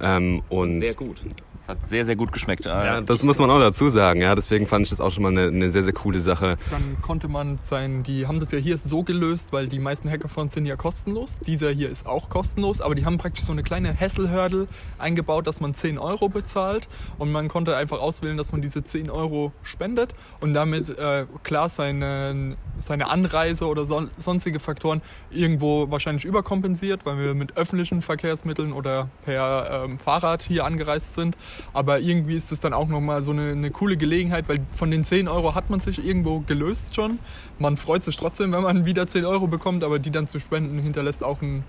[0.01, 1.21] Ähm, und Sehr gut.
[1.69, 2.65] Hat sehr, sehr gut geschmeckt.
[2.65, 4.21] Ja, das muss man auch dazu sagen.
[4.21, 6.57] Ja, deswegen fand ich das auch schon mal eine, eine sehr, sehr coole Sache.
[6.71, 10.55] Dann konnte man sein, die haben das ja hier so gelöst, weil die meisten Hackathons
[10.55, 11.37] sind ja kostenlos.
[11.45, 14.67] Dieser hier ist auch kostenlos, aber die haben praktisch so eine kleine Hassel-Hurdle
[14.97, 16.87] eingebaut, dass man 10 Euro bezahlt
[17.19, 21.69] und man konnte einfach auswählen, dass man diese 10 Euro spendet und damit äh, klar
[21.69, 28.73] seine, seine Anreise oder son sonstige Faktoren irgendwo wahrscheinlich überkompensiert, weil wir mit öffentlichen Verkehrsmitteln
[28.73, 31.37] oder per ähm, Fahrrad hier angereist sind.
[31.73, 35.03] Aber irgendwie ist es dann auch nochmal so eine, eine coole Gelegenheit, weil von den
[35.03, 37.19] 10 Euro hat man sich irgendwo gelöst schon.
[37.57, 40.79] Man freut sich trotzdem, wenn man wieder 10 Euro bekommt, aber die dann zu spenden
[40.79, 41.63] hinterlässt auch ein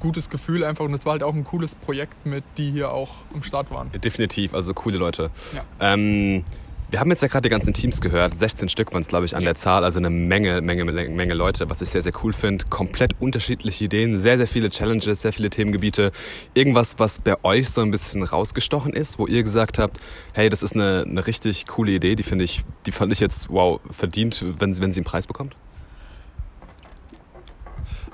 [0.00, 0.84] gutes Gefühl einfach.
[0.84, 3.90] Und es war halt auch ein cooles Projekt mit, die hier auch am Start waren.
[3.92, 5.30] Definitiv, also coole Leute.
[5.54, 5.64] Ja.
[5.80, 6.44] Ähm,
[6.88, 8.34] wir haben jetzt ja gerade die ganzen Teams gehört.
[8.34, 9.82] 16 Stück waren es, glaube ich, an der Zahl.
[9.84, 12.64] Also eine Menge, Menge, Menge Leute, was ich sehr, sehr cool finde.
[12.66, 16.12] Komplett unterschiedliche Ideen, sehr, sehr viele Challenges, sehr viele Themengebiete.
[16.54, 19.98] Irgendwas, was bei euch so ein bisschen rausgestochen ist, wo ihr gesagt habt,
[20.32, 23.48] hey, das ist eine, eine richtig coole Idee, die finde ich, die fand ich jetzt,
[23.50, 25.56] wow, verdient, wenn, sie- wenn sie einen Preis bekommt?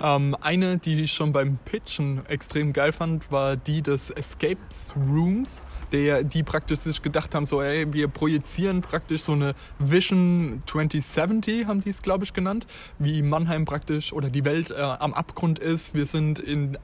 [0.00, 5.62] Ähm, eine, die ich schon beim Pitchen extrem geil fand, war die des Escapes Rooms,
[5.92, 11.66] der, die praktisch sich gedacht haben, so ey, wir projizieren praktisch so eine Vision 2070,
[11.66, 12.66] haben die es glaube ich genannt,
[12.98, 15.94] wie Mannheim praktisch oder die Welt äh, am Abgrund ist.
[15.94, 16.78] Wir sind in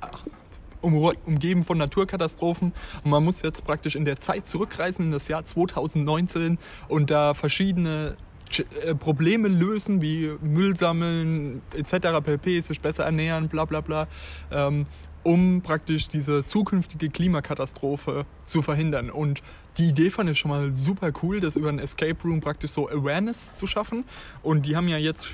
[0.80, 0.94] um,
[1.26, 5.44] umgeben von Naturkatastrophen und man muss jetzt praktisch in der Zeit zurückreisen in das Jahr
[5.44, 8.16] 2019 und da verschiedene
[8.50, 12.20] Ch- äh, Probleme lösen, wie Müll sammeln etc.
[12.24, 14.06] pp, sich besser ernähren, bla bla bla,
[14.52, 14.86] ähm,
[15.28, 19.10] um praktisch diese zukünftige Klimakatastrophe zu verhindern.
[19.10, 19.42] Und
[19.76, 22.88] die Idee fand ich schon mal super cool, das über ein Escape Room praktisch so
[22.88, 24.04] Awareness zu schaffen.
[24.42, 25.26] Und die haben ja jetzt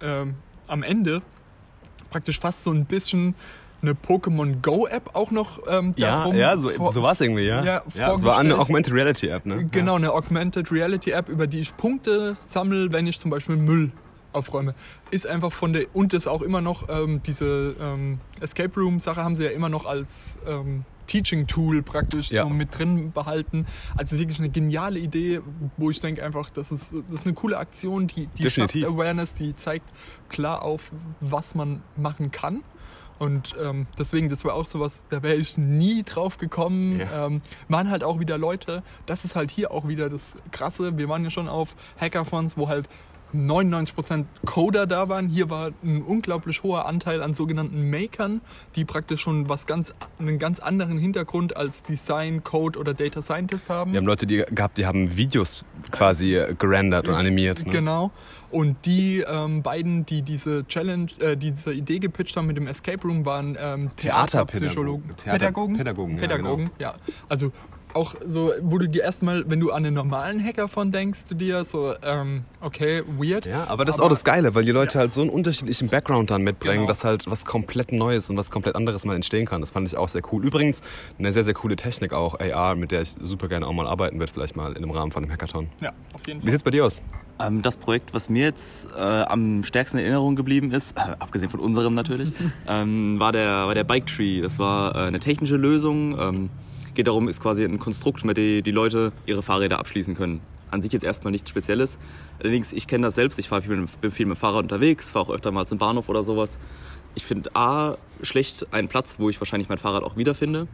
[0.00, 0.34] ähm,
[0.68, 1.22] am Ende
[2.10, 3.34] praktisch fast so ein bisschen
[3.82, 6.36] eine Pokémon Go App auch noch ähm, darum
[6.76, 7.64] vor- war es irgendwie, ja.
[7.64, 8.56] Ja, es war eine.
[8.56, 9.66] Augmented Reality App, ne?
[9.72, 13.90] Genau, eine Augmented Reality App, über die ich Punkte sammle, wenn ich zum Beispiel Müll
[14.32, 14.74] aufräume.
[15.10, 19.22] Ist einfach von der, und das auch immer noch, ähm, diese ähm, Escape Room Sache
[19.22, 22.42] haben sie ja immer noch als ähm, Teaching Tool praktisch Ja.
[22.44, 23.66] so mit drin behalten.
[23.96, 25.40] Also wirklich eine geniale Idee,
[25.76, 28.76] wo ich denke einfach, das ist, das ist eine coole Aktion, die, die schafft.
[28.76, 29.90] Awareness, die zeigt
[30.28, 32.62] klar auf, was man machen kann.
[33.18, 37.00] Und ähm, deswegen, das war auch sowas, da wäre ich nie drauf gekommen.
[37.00, 37.26] Ja.
[37.26, 40.96] Ähm, waren halt auch wieder Leute, das ist halt hier auch wieder das Krasse.
[40.98, 42.88] Wir waren ja schon auf Hackathons, wo halt
[43.34, 45.28] 99% Coder da waren.
[45.28, 48.40] Hier war ein unglaublich hoher Anteil an sogenannten Makern,
[48.76, 53.68] die praktisch schon was ganz, einen ganz anderen Hintergrund als Design, Code oder Data Scientist
[53.68, 53.92] haben.
[53.92, 57.64] Wir haben Leute die gehabt, die haben Videos quasi äh, gerendert und animiert.
[57.66, 57.72] Ne?
[57.72, 58.10] Genau.
[58.50, 63.00] Und die ähm, beiden, die diese Challenge, äh, diese Idee gepitcht haben mit dem Escape
[63.06, 63.96] Room, waren ähm, Theaterpädagogen.
[63.96, 65.16] Theaterpsychologen.
[65.16, 65.76] Theater- Pädagogen?
[65.78, 66.94] Pädagogen, ja, Pädagogen, ja.
[67.30, 67.50] Also
[67.94, 71.64] auch so, wo du dir erstmal, wenn du an einen normalen Hackathon denkst, du dir
[71.64, 73.46] so, ähm, okay, weird.
[73.46, 76.30] Ja, aber das ist auch das Geile, weil die Leute halt so einen unterschiedlichen Background
[76.30, 76.88] dann mitbringen, Genau.
[76.88, 79.60] dass halt was komplett Neues und was komplett anderes mal entstehen kann.
[79.60, 80.44] Das fand ich auch sehr cool.
[80.44, 80.80] Übrigens,
[81.18, 84.18] eine sehr, sehr coole Technik auch, AR, mit der ich super gerne auch mal arbeiten
[84.18, 85.68] werde, vielleicht mal in einem Rahmen von einem Hackathon.
[85.80, 86.50] Ja, auf jeden Wie Fall.
[86.52, 87.02] sieht's bei dir aus?
[87.40, 91.50] Ähm, das Projekt, was mir jetzt äh, am stärksten in Erinnerung geblieben ist, äh, abgesehen
[91.50, 92.32] von unserem natürlich,
[92.68, 94.40] ähm, war, der, war der Bike Tree.
[94.40, 96.48] Das war äh, eine technische Lösung.
[96.94, 100.40] Geht darum, ist quasi ein Konstrukt, mit dem die Leute ihre Fahrräder abschließen können.
[100.70, 101.98] An sich jetzt erstmal nichts Spezielles.
[102.38, 103.38] Allerdings, ich kenne das selbst.
[103.38, 106.08] Ich fahr viel, mit- bin viel mit Fahrrad unterwegs, fahre auch öfter mal zum Bahnhof
[106.08, 106.58] oder sowas.
[107.14, 110.66] Ich finde A, schlecht einen Platz, wo ich wahrscheinlich mein Fahrrad auch wiederfinde.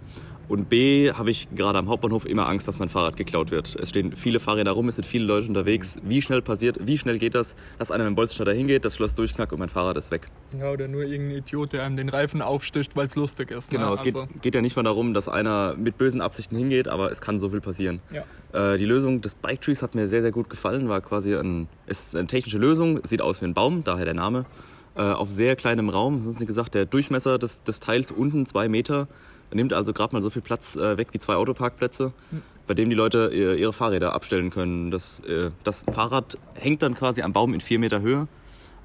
[0.46, 3.76] Und B, habe ich gerade am Hauptbahnhof immer Angst, dass mein Fahrrad geklaut wird.
[3.78, 5.98] Es stehen viele Fahrräder rum, es sind viele Leute unterwegs.
[6.02, 9.14] Wie schnell passiert, wie schnell geht das, dass einer mit dem Bolzenstarter hingeht, das Schloss
[9.14, 10.30] durchknackt und mein Fahrrad ist weg.
[10.58, 13.70] Ja, oder nur irgendein Idiot, der einem den Reifen aufsticht, weil es lustig ist.
[13.70, 13.96] Genau, ne?
[13.96, 17.12] es geht, Also, geht ja nicht mal darum, dass einer mit bösen Absichten hingeht, aber
[17.12, 18.00] es kann so viel passieren.
[18.10, 18.24] ja.
[18.54, 20.88] Äh, die Lösung des Bike Trees hat mir sehr, sehr gut gefallen.
[20.88, 24.14] War quasi ein, es ist eine technische Lösung, sieht aus wie ein Baum, daher der
[24.14, 24.46] Name.
[24.98, 28.68] Äh, auf sehr kleinem Raum, sonst nicht gesagt, der Durchmesser des, des Teils unten zwei
[28.68, 29.06] Meter,
[29.54, 32.12] nimmt also gerade mal so viel Platz äh, weg wie zwei Autoparkplätze,
[32.66, 34.90] bei dem die Leute ihr, ihre Fahrräder abstellen können.
[34.90, 38.26] Das, äh, das Fahrrad hängt dann quasi am Baum in vier Meter Höhe.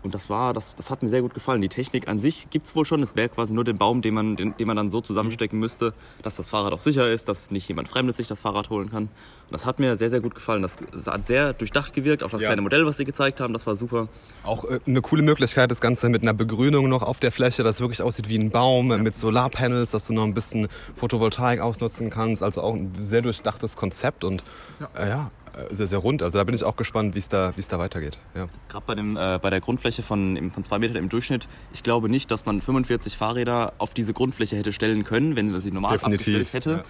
[0.04, 1.62] Und das war, das, das hat mir sehr gut gefallen.
[1.62, 3.02] Die Technik an sich gibt's wohl schon.
[3.02, 5.94] Es wäre quasi nur den Baum, den man, den, den man dann so zusammenstecken müsste,
[6.22, 9.04] dass das Fahrrad auch sicher ist, dass nicht jemand Fremdes sich das Fahrrad holen kann.
[9.04, 9.10] Und
[9.52, 10.62] das hat mir sehr, sehr gut gefallen.
[10.62, 12.22] Das, das hat sehr durchdacht gewirkt.
[12.24, 12.48] Auch das Ja.
[12.50, 14.10] kleine Modell, was sie gezeigt haben, das war super.
[14.44, 17.76] Auch äh, eine coole Möglichkeit, das Ganze mit einer Begrünung noch auf der Fläche, dass
[17.78, 21.62] es wirklich aussieht wie ein Baum äh, mit Solarpanels, dass du noch ein bisschen Photovoltaik
[21.62, 22.44] ausnutzen kannst.
[22.44, 24.44] Also auch ein sehr durchdachtes Konzept und
[24.80, 25.32] ja, äh, ja
[25.72, 26.24] sehr, sehr rund.
[26.24, 28.18] Also da bin ich auch gespannt, wie es da, es da weitergeht.
[28.36, 28.48] Ja.
[28.70, 32.10] Gerade bei, dem, äh, bei der Grundfläche von, von zwei Metern im Durchschnitt, ich glaube
[32.10, 35.98] nicht, dass man 45 Fahrräder auf diese Grundfläche hätte stellen können, wenn man sie normal
[35.98, 36.72] Definitiv, abgestellt hätte.
[36.72, 36.84] ja.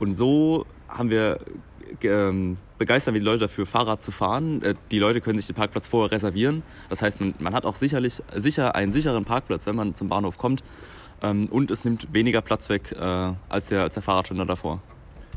[0.00, 1.38] Und so haben wir
[2.02, 4.62] ähm, begeistern wir die Leute dafür, Fahrrad zu fahren.
[4.62, 6.62] Äh, die Leute können sich den Parkplatz vorher reservieren.
[6.88, 10.38] Das heißt, man, man hat auch sicherlich sicher einen sicheren Parkplatz, wenn man zum Bahnhof
[10.38, 10.62] kommt.
[11.22, 14.80] Ähm, und es nimmt weniger Platz weg äh, als der, als der Fahrradständer davor.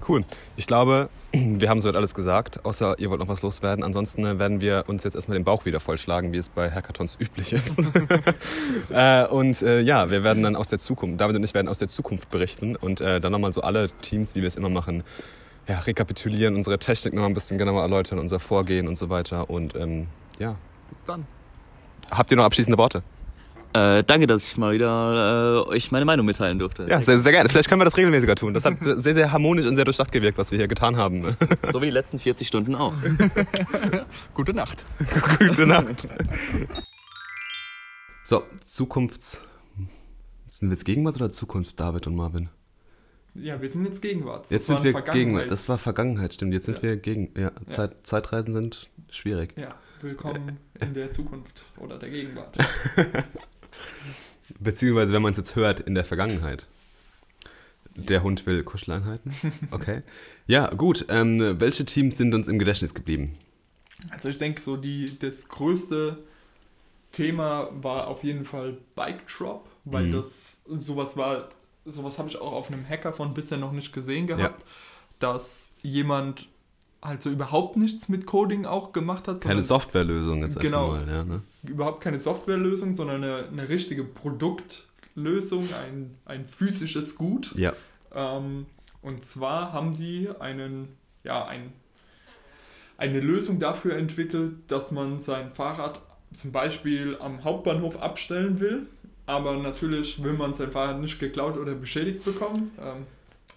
[0.08, 0.26] Cool.
[0.56, 1.10] Ich glaube,
[1.60, 3.84] wir haben soweit alles gesagt, außer ihr wollt noch was loswerden.
[3.84, 7.18] Ansonsten äh, werden wir uns jetzt erstmal den Bauch wieder vollschlagen, wie es bei Hackathons
[7.20, 7.80] üblich ist.
[8.90, 11.80] äh, und äh, ja, wir werden dann aus der Zukunft, David und ich werden aus
[11.80, 15.04] der Zukunft berichten und äh, dann nochmal so alle Teams, wie wir es immer machen,
[15.68, 19.50] ja, rekapitulieren, unsere Technik nochmal ein bisschen genauer erläutern, unser Vorgehen und so weiter.
[19.50, 20.08] Und ähm,
[20.40, 20.56] ja,
[20.90, 21.28] Bis dann.
[22.10, 23.04] habt ihr noch abschließende Worte?
[23.74, 26.88] Äh, danke, dass ich mal wieder äh, euch meine Meinung mitteilen durfte.
[26.90, 27.50] Ja, sehr, sehr gerne.
[27.50, 28.54] Vielleicht können wir das regelmäßiger tun.
[28.54, 31.36] Das hat sehr, sehr harmonisch und sehr durchdacht gewirkt, was wir hier getan haben.
[31.72, 32.94] So wie die letzten 40 Stunden auch.
[34.34, 34.86] Gute Nacht.
[35.40, 36.08] Gute Nacht.
[38.24, 39.44] So, Zukunfts.
[40.48, 42.50] Sind wir jetzt Gegenwart oder Zukunft, David und Marvin?
[43.36, 44.50] Ja, wir sind jetzt Gegenwart.
[44.50, 45.52] Jetzt Das sind wir Gegenwart.
[45.52, 46.54] Das war Vergangenheit, stimmt.
[46.54, 46.84] Jetzt sind Ja.
[46.84, 47.30] wir gegen.
[47.40, 49.54] Ja, Zeit, Zeitreisen sind schwierig.
[49.58, 52.58] Ja, willkommen in der Zukunft oder der Gegenwart.
[54.60, 56.66] Beziehungsweise, wenn man es jetzt hört, in der Vergangenheit.
[57.96, 59.34] Der Hund will Kuscheleinheiten.
[59.72, 60.04] Okay.
[60.46, 61.06] Ja, gut.
[61.10, 63.38] Ähm, welche Teams sind uns im Gedächtnis geblieben?
[64.12, 66.18] Also ich denke, so die, das größte
[67.12, 70.12] Thema war auf jeden Fall Bike Drop, weil Mhm.
[70.12, 71.50] das sowas war,
[71.86, 74.62] sowas habe ich auch auf einem Hackathon bisher noch nicht gesehen gehabt,
[75.20, 76.48] dass jemand
[77.02, 80.92] halt so überhaupt nichts mit Coding auch gemacht hat, Keine Softwarelösung jetzt Genau.
[80.94, 81.14] einfach mal.
[81.14, 81.42] Ja, ne?
[81.64, 87.54] überhaupt keine Softwarelösung, sondern eine, eine richtige Produktlösung, ein, ein physisches Gut.
[87.58, 87.74] ja.
[88.14, 88.66] Ähm,
[89.02, 90.90] und zwar haben die einen,
[91.24, 91.72] ja, ein,
[92.98, 96.02] eine Lösung dafür entwickelt, dass man sein Fahrrad
[96.34, 98.88] zum Beispiel am Hauptbahnhof abstellen will.
[99.26, 103.06] Aber natürlich will man sein Fahrrad nicht geklaut oder beschädigt bekommen, ähm,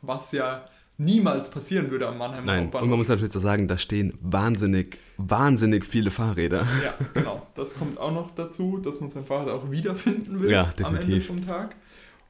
[0.02, 0.64] was ja
[1.00, 2.84] niemals passieren würde am Mannheimer Nein, Hauptbahnhof.
[2.84, 6.66] und man muss natürlich so sagen, da stehen wahnsinnig, wahnsinnig viele Fahrräder.
[6.84, 7.46] Ja, genau.
[7.54, 10.98] Das kommt auch noch dazu, dass man sein Fahrrad auch wiederfinden will Ja, am Ende
[10.98, 11.26] definitiv.
[11.26, 11.74] vom Tag.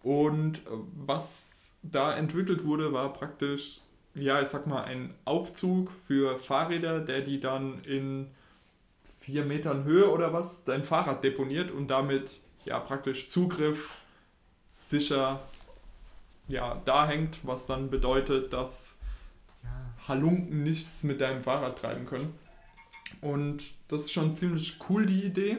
[0.03, 0.61] Und äh,
[1.05, 3.81] was da entwickelt wurde, war praktisch,
[4.15, 8.29] ja, ich sag mal, ein Aufzug für Fahrräder, der die dann in
[9.03, 13.97] vier Metern Höhe oder was dein Fahrrad deponiert und damit ja praktisch Zugriff
[14.71, 15.41] sicher
[16.51, 18.99] ja, da hängt, was dann bedeutet, dass
[20.09, 22.35] Halunken nichts mit deinem Fahrrad treiben können.
[23.21, 25.59] Und das ist schon ziemlich cool, die Idee.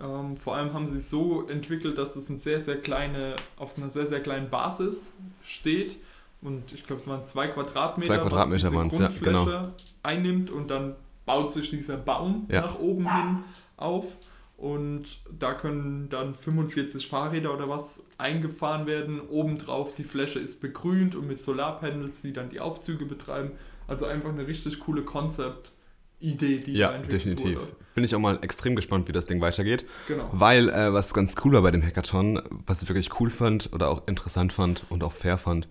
[0.00, 3.76] Ähm, vor allem haben sie es so entwickelt, dass es eine sehr, sehr kleine, auf
[3.78, 5.96] einer sehr, sehr kleinen Basis steht.
[6.42, 9.44] Und ich glaube, es waren zwei Quadratmeter, Zwei Quadratmeter was diese waren's, ja, genau.
[9.44, 10.50] Grundfläche einnimmt.
[10.50, 12.62] Und dann baut sich dieser Baum Ja.
[12.62, 13.44] nach oben hin
[13.76, 14.16] auf.
[14.56, 19.20] Und da können dann 45 Fahrräder oder was eingefahren werden.
[19.20, 23.52] Obendrauf die Fläche ist begrünt und mit Solarpanels, die dann die Aufzüge betreiben.
[23.88, 27.60] Also einfach eine richtig coole Konzept-Idee, die Ja, definitiv.
[27.60, 27.76] wurde.
[27.94, 29.84] Bin ich auch mal extrem gespannt, wie das Ding weitergeht.
[30.08, 30.28] Genau.
[30.32, 33.88] Weil, äh, was ganz cool war bei dem Hackathon, was ich wirklich cool fand oder
[33.88, 35.68] auch interessant fand und auch fair fand,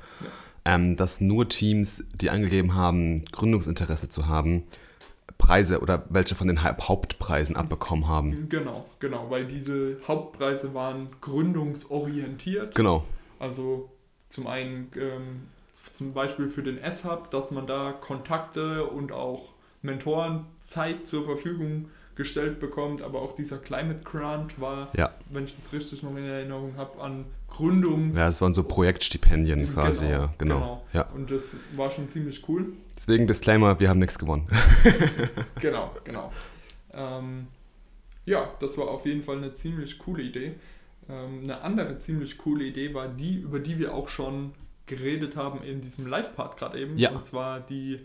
[0.66, 4.64] ähm, dass nur Teams, die angegeben haben, Gründungsinteresse zu haben,
[5.44, 8.48] Preise oder welche von den Haupt- Hauptpreisen abbekommen haben.
[8.48, 12.76] Genau, genau, weil diese Hauptpreise waren gründungsorientiert.
[12.76, 13.04] Genau.
[13.40, 13.90] Also
[14.30, 15.42] zum einen ähm,
[15.92, 19.50] zum Beispiel für den S-Hub, dass man da Kontakte und auch
[19.82, 25.12] Mentorenzeit zur Verfügung gestellt bekommt, aber auch dieser Climate Grant war, Ja.
[25.30, 28.16] wenn ich das richtig noch in Erinnerung habe, an Gründungs...
[28.16, 30.84] Ja, es waren so Projektstipendien quasi, ja, genau.
[30.94, 31.08] Ja.
[31.14, 32.74] Und das war schon ziemlich cool.
[32.98, 34.48] Deswegen Disclaimer, wir haben nichts gewonnen.
[35.60, 36.32] Genau, genau.
[36.94, 37.48] Ähm,
[38.26, 40.56] ja, das war auf jeden Fall eine ziemlich coole Idee.
[41.10, 44.52] Ähm, eine andere ziemlich coole Idee war die, über die wir auch schon
[44.86, 46.98] geredet haben in diesem Live-Part gerade eben.
[46.98, 47.12] Ja.
[47.12, 48.00] Und zwar die,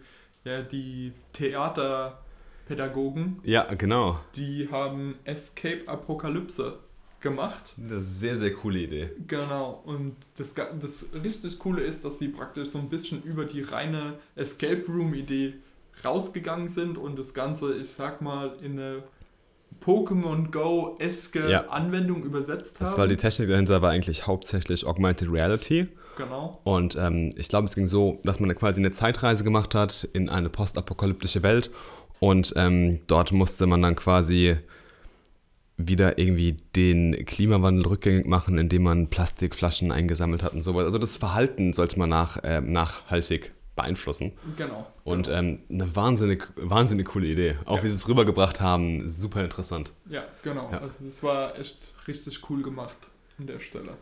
[0.45, 4.21] ja, die Theaterpädagogen, Ja, genau.
[4.37, 6.79] die haben Escape Apokalypse
[7.21, 7.73] gemacht.
[7.77, 9.11] Das ist eine sehr, sehr coole Idee.
[9.27, 13.63] Genau, und das, das richtig Coole ist, dass sie praktisch so ein bisschen über die
[13.63, 15.55] reine Escape Room-Idee
[16.05, 19.03] rausgegangen sind und das Ganze, ich sag mal, in eine
[19.85, 21.69] Pokémon Go-eske Ja.
[21.69, 22.87] Anwendung übersetzt haben.
[22.87, 25.89] Das war die Technik dahinter, war eigentlich hauptsächlich Augmented Reality.
[26.17, 30.09] genau, Und ähm, ich glaube, es ging so, dass man quasi eine Zeitreise gemacht hat
[30.13, 31.71] in eine postapokalyptische Welt.
[32.21, 34.57] Und ähm, dort musste man dann quasi
[35.79, 40.85] wieder irgendwie den Klimawandel rückgängig machen, indem man Plastikflaschen eingesammelt hat und sowas.
[40.85, 44.33] Also das Verhalten sollte man nach, ähm, nachhaltig beeinflussen.
[44.57, 44.87] genau.
[45.05, 45.39] Und genau.
[45.39, 47.55] ähm, eine wahnsinnig, wahnsinnig coole Idee.
[47.65, 47.83] Auch Ja.
[47.85, 49.93] wie sie es rübergebracht haben, super interessant.
[50.11, 50.69] ja, genau.
[50.73, 50.79] ja.
[50.81, 52.97] Also das war echt richtig cool gemacht
[53.39, 53.93] an der Stelle.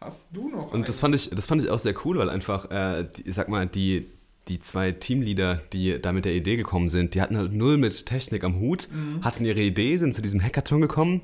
[0.00, 1.12] Hast du noch Und das einen?
[1.12, 3.66] fand ich, das fand ich auch sehr cool, weil einfach, äh, die, ich sag mal,
[3.66, 4.10] die,
[4.48, 8.06] die zwei Teamleader, die da mit der Idee gekommen sind, die hatten halt null mit
[8.06, 9.24] Technik am Hut, Mhm.
[9.24, 11.20] hatten ihre Idee, sind zu diesem Hackathon gekommen,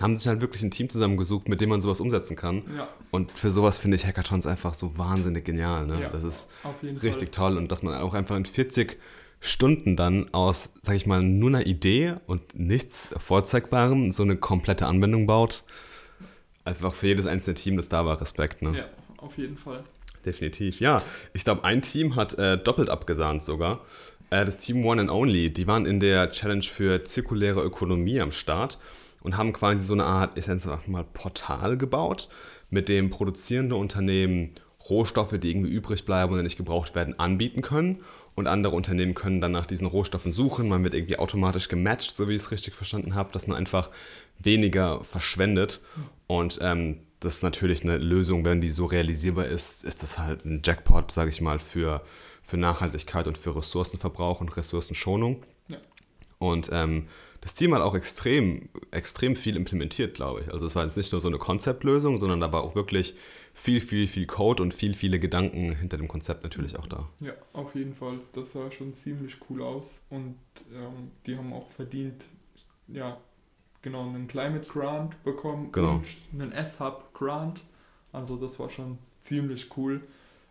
[0.00, 2.62] haben sich halt wirklich ein Team zusammengesucht, mit dem man sowas umsetzen kann.
[2.76, 5.86] Ja, Und für sowas finde ich Hackathons einfach so wahnsinnig genial.
[5.86, 6.00] Ne?
[6.00, 6.48] ja, das ist
[7.02, 7.50] richtig Fall.
[7.50, 8.98] toll und dass man auch einfach in 40
[9.40, 14.86] Stunden dann aus, sag ich mal, nur einer Idee und nichts Vorzeigbarem so eine komplette
[14.86, 15.64] Anwendung baut.
[16.64, 18.62] Einfach für jedes einzelne Team, das da war, Respekt.
[18.62, 18.78] Ne?
[18.78, 18.84] Ja,
[19.16, 19.82] auf jeden Fall.
[20.24, 21.02] Definitiv, ja.
[21.32, 23.84] Ich glaube, ein Team hat äh, doppelt abgesahnt sogar.
[24.30, 28.32] Äh, das Team One and Only, die waren in der Challenge für zirkuläre Ökonomie am
[28.32, 28.78] Start
[29.20, 32.28] und haben quasi so eine Art, ich nenne es einfach mal Portal gebaut,
[32.70, 34.54] mit dem produzierende Unternehmen
[34.88, 38.00] Rohstoffe, die irgendwie übrig bleiben oder nicht gebraucht werden, anbieten können.
[38.34, 40.68] Und andere Unternehmen können dann nach diesen Rohstoffen suchen.
[40.68, 43.90] Man wird irgendwie automatisch gematcht, so wie ich es richtig verstanden habe, dass man einfach
[44.38, 45.80] weniger verschwendet.
[46.26, 50.44] Und ähm, das ist natürlich eine Lösung, wenn die so realisierbar ist, ist das halt
[50.44, 52.02] ein Jackpot, sage ich mal, für,
[52.42, 55.44] für Nachhaltigkeit und für Ressourcenverbrauch und Ressourcenschonung.
[55.68, 55.78] Ja.
[56.38, 57.08] Und ähm,
[57.40, 60.52] das Team hat auch extrem, extrem viel implementiert, glaube ich.
[60.52, 63.14] Also es war jetzt nicht nur so eine Konzeptlösung, sondern da war auch wirklich
[63.54, 67.08] viel, viel, viel Code und viel, viele Gedanken hinter dem Konzept natürlich auch da.
[67.20, 68.20] Ja, auf jeden Fall.
[68.32, 70.36] Das sah schon ziemlich cool aus und
[70.72, 72.24] ähm, die haben auch verdient,
[72.88, 73.18] ja,
[73.82, 75.96] genau, einen Climate Grant bekommen Genau.
[75.96, 77.60] und einen S-Hub Grant.
[78.12, 80.00] Also das war schon ziemlich cool.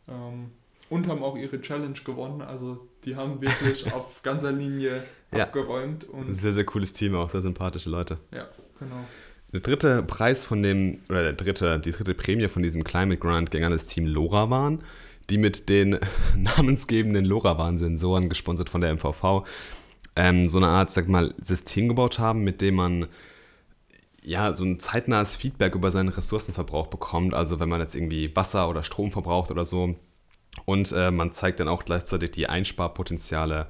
[0.08, 0.52] Ähm,
[0.90, 2.42] und haben auch ihre Challenge gewonnen.
[2.42, 5.04] Also die haben wirklich auf ganzer Linie
[5.34, 5.44] Ja.
[5.46, 8.18] abgeräumt und sehr, sehr cooles Team, auch sehr sympathische Leute.
[8.32, 8.48] ja,
[8.80, 9.06] genau.
[9.54, 13.52] Der dritte Preis von dem, oder der dritte, die dritte Prämie von diesem Climate Grant
[13.52, 14.82] ging an das Team LoRaWAN,
[15.30, 16.00] die mit den
[16.38, 19.46] namensgebenden LoRaWAN-Sensoren, gesponsert von der MVV,
[20.16, 23.08] ähm, so eine Art, sag mal, System gebaut haben, mit dem man
[24.24, 27.34] ja, so ein zeitnahes Feedback über seinen Ressourcenverbrauch bekommt.
[27.34, 29.96] Also wenn man jetzt irgendwie Wasser oder Strom verbraucht oder so.
[30.66, 33.68] Und äh, man zeigt dann auch gleichzeitig die Einsparpotenziale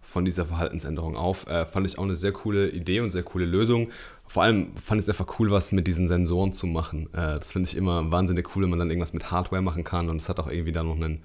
[0.00, 1.46] von dieser Verhaltensänderung auf.
[1.48, 3.90] Äh, fand ich auch eine sehr coole Idee und sehr coole Lösung.
[4.26, 7.08] Vor allem fand ich es einfach cool, was mit diesen Sensoren zu machen.
[7.12, 10.08] Äh, das finde ich immer wahnsinnig cool, wenn man dann irgendwas mit Hardware machen kann
[10.08, 11.22] und es hat auch irgendwie da noch einen,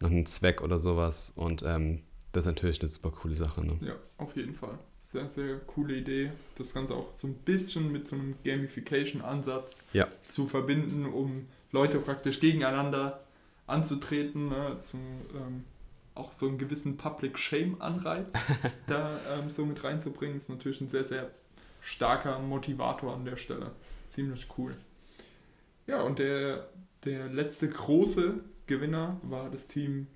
[0.00, 1.32] noch einen Zweck oder sowas.
[1.34, 2.00] Und ähm,
[2.32, 3.64] das ist natürlich eine super coole Sache.
[3.64, 3.78] Ne?
[3.80, 4.78] Ja, auf jeden Fall.
[4.98, 6.30] Sehr, sehr coole Idee.
[6.56, 10.08] Das Ganze auch so ein bisschen mit so einem Gamification-Ansatz Ja.
[10.22, 13.24] zu verbinden, um Leute praktisch gegeneinander
[13.66, 14.48] anzutreten.
[14.48, 14.78] Ne?
[14.80, 15.00] Zum,
[15.34, 15.64] ähm,
[16.14, 18.32] auch so einen gewissen Public Shame-Anreiz
[18.86, 21.30] da ähm, so mit reinzubringen, ist natürlich ein sehr, sehr
[21.80, 23.70] starker Motivator an der Stelle.
[24.10, 24.76] Ziemlich cool.
[25.86, 26.68] Ja, und der,
[27.04, 30.06] der letzte große Gewinner war das Team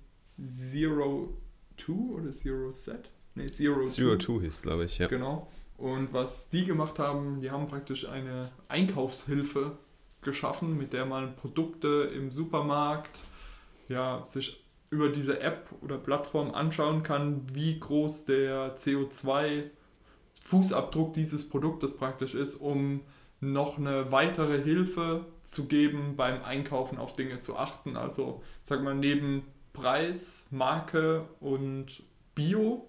[0.41, 1.35] Zero
[1.77, 3.09] Two oder Zero Set?
[3.35, 4.37] Ne, Zero, Zero Two.
[4.37, 5.07] Two hieß, glaube ich, ja.
[5.07, 5.51] Genau.
[5.77, 9.77] Und was die gemacht haben, die haben praktisch eine Einkaufshilfe
[10.21, 13.23] geschaffen, mit der man Produkte im Supermarkt
[13.89, 21.97] ja, sich über diese App oder Plattform anschauen kann, wie groß der CO2-Fußabdruck dieses Produktes
[21.97, 23.01] praktisch ist, um
[23.41, 27.97] noch eine weitere Hilfe zu geben, beim Einkaufen auf Dinge zu achten.
[27.97, 29.43] Also, sag mal, neben
[29.75, 32.01] Preis, Marke und
[32.33, 32.87] Bio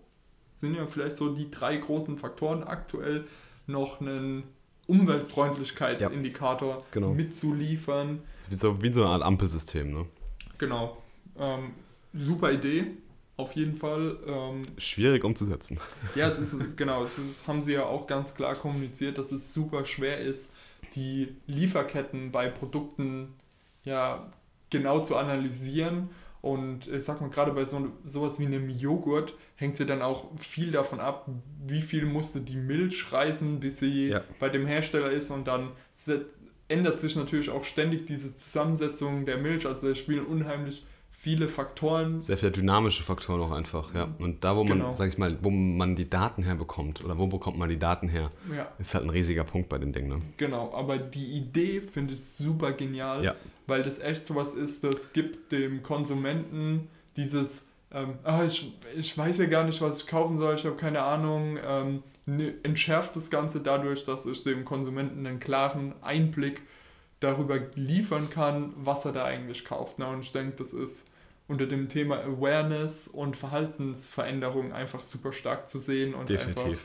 [0.53, 3.27] sind ja vielleicht so die drei großen Faktoren aktuell
[3.67, 4.45] noch einen
[4.87, 7.13] Umweltfreundlichkeitsindikator ja, genau.
[7.13, 8.23] mitzuliefern.
[8.49, 10.07] Wie so, wie so eine Art Ampelsystem, ne?
[10.59, 11.03] Genau.
[11.39, 11.73] Ähm,
[12.15, 12.93] super Idee,
[13.37, 14.17] auf jeden Fall.
[14.27, 15.79] Ähm, Schwierig umzusetzen.
[16.15, 19.53] Ja, es ist genau, es ist, haben sie ja auch ganz klar kommuniziert, dass es
[19.53, 20.53] super schwer ist,
[20.95, 23.35] die Lieferketten bei Produkten
[23.85, 24.33] ja
[24.71, 26.09] genau zu analysieren.
[26.47, 30.27] Und ich sag mal, gerade bei so sowas wie einem Joghurt hängt ja dann auch
[30.39, 31.29] viel davon ab,
[31.67, 34.23] wie viel musste die Milch reißen, bis sie ja.
[34.39, 35.33] bei dem Hersteller ist.
[35.33, 35.73] Und dann
[36.69, 39.67] ändert sich natürlich auch ständig diese Zusammensetzung der Milch.
[39.67, 40.87] Also da spielen unheimlich
[41.19, 42.21] viele Faktoren.
[42.21, 44.07] Sehr viele dynamische Faktoren auch einfach, ja.
[44.19, 44.93] Und da, wo man, genau.
[44.93, 48.31] sag ich mal, wo man die Daten herbekommt oder wo bekommt man die Daten her,
[48.55, 48.69] ja.
[48.79, 50.09] ist halt ein riesiger Punkt bei den Dingen.
[50.09, 50.23] Ne?
[50.37, 53.35] Genau, aber die Idee finde ich super genial, ja.
[53.67, 59.39] weil das echt sowas ist, das gibt dem Konsumenten dieses, ähm, ah, ich, ich weiß
[59.39, 63.31] ja gar nicht, was ich kaufen soll, ich habe keine Ahnung, ähm, ne, entschärft das
[63.31, 66.61] Ganze dadurch, dass ich dem Konsumenten einen klaren Einblick
[67.21, 69.99] darüber liefern kann, was er da eigentlich kauft.
[69.99, 70.07] Ne?
[70.07, 71.11] Und ich denke, das ist
[71.49, 76.65] unter dem Thema Awareness und Verhaltensveränderung einfach super stark zu sehen und Definitiv.
[76.65, 76.81] einfach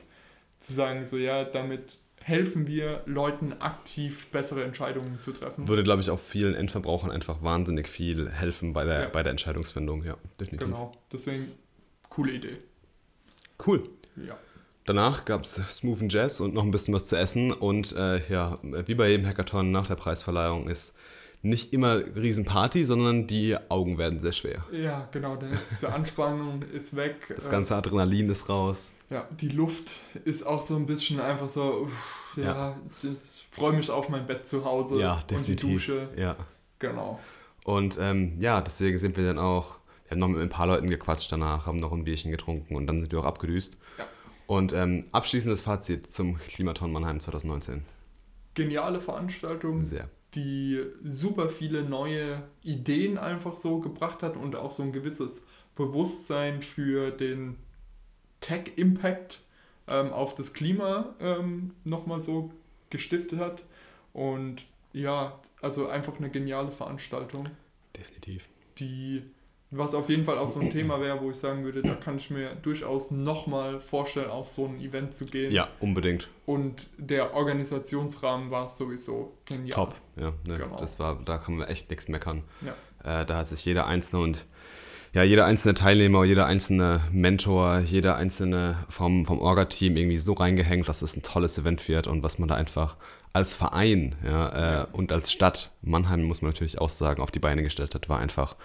[0.60, 5.68] zu sagen, so ja, damit helfen wir Leuten aktiv bessere Entscheidungen zu treffen.
[5.68, 9.10] Würde, glaube ich, auch vielen Endverbrauchern einfach wahnsinnig viel helfen bei der, ja.
[9.10, 10.68] bei der Entscheidungsfindung, ja, definitiv.
[10.68, 11.52] Genau, deswegen
[12.10, 12.58] coole Idee.
[13.66, 13.84] Cool.
[14.16, 14.38] Ja.
[14.86, 17.52] Danach gab es Smooth Jazz und noch ein bisschen was zu essen.
[17.52, 20.96] Und äh, ja, wie bei jedem Hackathon nach der Preisverleihung ist
[21.44, 24.64] nicht immer Riesenparty, sondern die Augen werden sehr schwer.
[24.72, 27.34] Ja, genau, diese Anspannung ist weg.
[27.36, 28.94] Das ganze Adrenalin ist raus.
[29.10, 33.74] Ja, die Luft ist auch so ein bisschen einfach so, uff, ja, ja, ich freue
[33.74, 35.50] mich auf mein Bett zu Hause ja, definitiv.
[35.50, 36.10] und die Dusche.
[36.16, 36.36] Ja.
[36.80, 37.20] Genau.
[37.64, 39.76] Und ähm, ja, deswegen sind wir dann auch,
[40.06, 42.88] wir haben noch mit ein paar Leuten gequatscht danach, haben noch ein Bierchen getrunken und
[42.88, 43.78] dann sind wir auch abgedüst.
[44.52, 47.86] Und ähm, abschließendes Fazit zum Klimaton Mannheim 2019.
[48.54, 49.82] Geniale Veranstaltung.
[49.82, 50.10] Sehr.
[50.36, 55.46] Die super viele neue Ideen einfach so gebracht hat und auch so ein gewisses
[55.76, 57.56] Bewusstsein für den
[58.42, 59.40] Tech-Impact
[59.88, 62.52] ähm, auf das Klima ähm, nochmal so
[62.90, 63.64] gestiftet hat.
[64.12, 67.48] Und ja, also einfach eine geniale Veranstaltung.
[67.96, 68.50] Definitiv.
[68.80, 69.24] Die
[69.72, 72.18] was auf jeden Fall auch so ein Thema wäre, wo ich sagen würde, da kann
[72.18, 75.52] ich mir durchaus nochmal vorstellen, auf so ein Event zu gehen.
[75.52, 76.30] Ja, unbedingt.
[76.46, 79.72] Und der Organisationsrahmen war sowieso genial.
[79.72, 80.34] Top, ja.
[80.46, 80.76] Ne, genau.
[80.76, 82.44] Das war, da kann man echt nichts meckern.
[82.62, 83.22] Ja.
[83.22, 84.46] Äh, da hat sich jeder Einzelne und
[85.14, 90.88] ja, jeder einzelne Teilnehmer, jeder einzelne Mentor, jeder einzelne vom, vom Orga-Team irgendwie so reingehängt,
[90.88, 92.96] dass es ein tolles Event wird und was man da einfach
[93.34, 97.40] als Verein ja, äh, und als Stadt, Mannheim muss man natürlich auch sagen, auf die
[97.40, 98.56] Beine gestellt hat, war einfach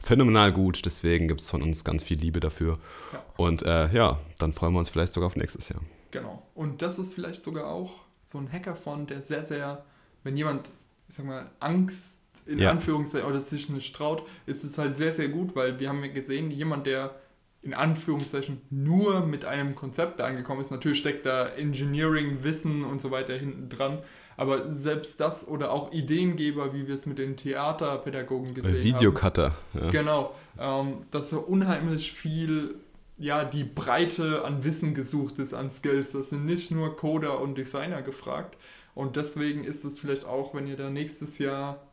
[0.00, 0.84] phänomenal gut.
[0.84, 2.78] Deswegen gibt es von uns ganz viel Liebe dafür.
[3.12, 3.24] Ja.
[3.36, 5.80] Und äh, ja, dann freuen wir uns vielleicht sogar auf nächstes Jahr.
[6.10, 6.42] Genau.
[6.54, 9.84] Und das ist vielleicht sogar auch so ein Hackathon, der sehr, sehr,
[10.24, 10.68] wenn jemand,
[11.08, 12.70] ich sag mal, Angst in ja.
[12.70, 16.10] Anführungszeichen oder sich nicht traut, ist es halt sehr, sehr gut, weil wir haben ja
[16.10, 17.14] gesehen, jemand, der
[17.62, 20.70] in Anführungszeichen nur mit einem Konzept angekommen ist.
[20.70, 23.98] Natürlich steckt da Engineering, Wissen und so weiter hinten dran.
[24.40, 28.82] Aber selbst das oder auch Ideengeber, wie wir es mit den Theaterpädagogen gesehen haben.
[28.82, 29.54] Videocutter.
[29.74, 29.90] Ja.
[29.90, 30.34] Genau.
[30.58, 32.78] Ähm, dass er unheimlich viel,
[33.18, 36.12] ja, die Breite an Wissen gesucht ist, an Skills.
[36.12, 38.56] Das sind nicht nur Coder und Designer gefragt.
[38.94, 41.86] Und deswegen ist es vielleicht auch, wenn ihr da nächstes Jahr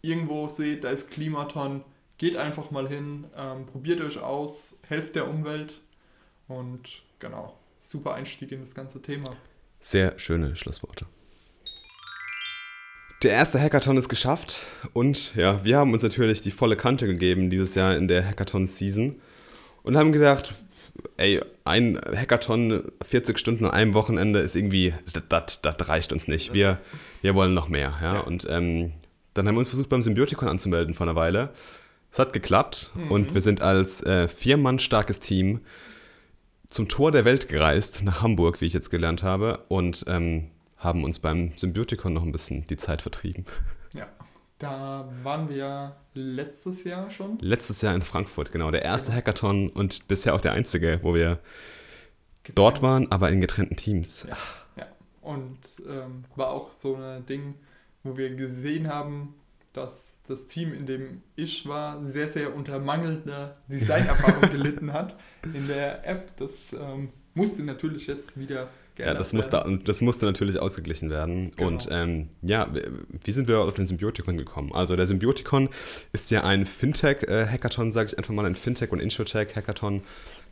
[0.00, 1.84] irgendwo seht, da ist Klimaton,
[2.16, 5.78] geht einfach mal hin, ähm, probiert euch aus, helft der Umwelt
[6.48, 9.28] und genau, super Einstieg in das ganze Thema.
[9.78, 11.04] Sehr schöne Schlussworte.
[13.22, 14.58] Der erste Hackathon ist geschafft
[14.92, 19.16] und ja, wir haben uns natürlich die volle Kante gegeben dieses Jahr in der Hackathon-Season
[19.84, 20.54] und haben gedacht,
[21.16, 24.92] ey, ein Hackathon, 40 Stunden an einem Wochenende ist irgendwie,
[25.28, 26.52] das reicht uns nicht.
[26.52, 26.78] Wir,
[27.22, 27.94] wir wollen noch mehr.
[28.02, 28.14] Ja?
[28.14, 28.20] ja.
[28.20, 28.92] Und ähm,
[29.34, 31.50] dann haben wir uns versucht, beim Symbiotikon anzumelden vor einer Weile
[32.12, 33.10] es hat geklappt mhm.
[33.10, 35.60] und wir sind als äh, vier Mann starkes Team
[36.68, 40.50] zum Tor der Welt gereist, nach Hamburg, wie ich jetzt gelernt habe, und ähm,
[40.82, 43.46] haben uns beim Symbiotikon noch ein bisschen die Zeit vertrieben.
[43.92, 44.08] Ja,
[44.58, 47.38] da waren wir letztes Jahr schon.
[47.40, 48.70] Letztes Jahr in Frankfurt, genau.
[48.70, 49.18] Der erste genau.
[49.18, 51.38] Hackathon und bisher auch der einzige, wo wir
[52.54, 54.26] dort waren, aber in getrennten Teams.
[54.28, 54.36] Ja,
[54.76, 54.86] ja.
[55.20, 55.58] Und
[55.88, 57.54] ähm, war auch so ein Ding,
[58.02, 59.34] wo wir gesehen haben,
[59.72, 65.66] dass das Team, in dem ich war, sehr, sehr unter mangelnder Designerfahrung gelitten hat in
[65.66, 66.36] der App.
[66.36, 68.68] Das ähm, musste natürlich jetzt wieder
[68.98, 71.50] ja, das musste, das musste natürlich ausgeglichen werden.
[71.56, 71.68] Genau.
[71.68, 72.68] Und ähm, ja,
[73.24, 74.72] wie sind wir auf den Symbiotikon gekommen?
[74.72, 75.68] Also der Symbiotikon
[76.12, 80.02] ist ja ein Fintech-Hackathon, sage ich einfach mal, ein Fintech- und Insurtech-Hackathon,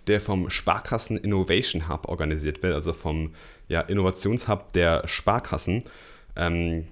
[0.07, 3.35] der vom Sparkassen Innovation Hub organisiert wird, also vom
[3.69, 5.85] ja, Innovationshub der Sparkassen.
[6.37, 6.87] Ähm,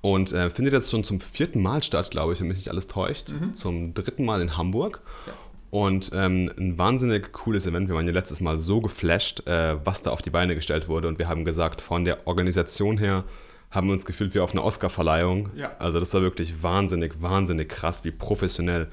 [0.00, 2.88] und äh, findet jetzt schon zum vierten Mal statt, glaube ich, wenn mich nicht alles
[2.88, 3.30] täuscht.
[3.30, 3.54] Mhm.
[3.54, 5.00] Zum dritten Mal in Hamburg.
[5.26, 5.32] Ja.
[5.72, 7.88] Und ähm, ein wahnsinnig cooles Event.
[7.88, 11.08] Wir waren ja letztes Mal so geflasht, äh, was da auf die Beine gestellt wurde.
[11.08, 13.24] Und wir haben gesagt, von der Organisation her
[13.70, 15.48] haben wir uns gefühlt wie auf einer Oscarverleihung.
[15.56, 15.74] Ja.
[15.78, 18.88] Also das war wirklich wahnsinnig, wahnsinnig krass, wie professionell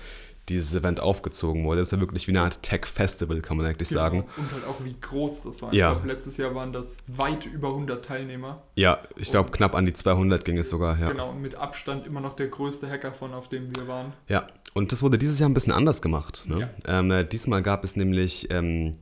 [0.50, 1.82] dieses Event aufgezogen wurde.
[1.82, 4.02] Das war wirklich wie eine Art Tech-Festival, kann man eigentlich genau.
[4.02, 4.26] sagen.
[4.38, 5.74] Und halt auch wie groß das war.
[5.74, 5.90] Ja.
[5.90, 8.62] Ich glaube, letztes Jahr waren das weit über 100 Teilnehmer.
[8.76, 10.98] Ja, ich glaube, knapp an die 200 ging es sogar.
[10.98, 11.10] Ja.
[11.10, 14.14] Genau, und mit Abstand immer noch der größte Hacker von, auf dem wir waren.
[14.28, 16.46] Ja, und das wurde dieses Jahr ein bisschen anders gemacht.
[16.48, 16.62] Ne?
[16.88, 17.00] Ja.
[17.00, 18.96] Ähm, äh, diesmal gab es nämlich ähm,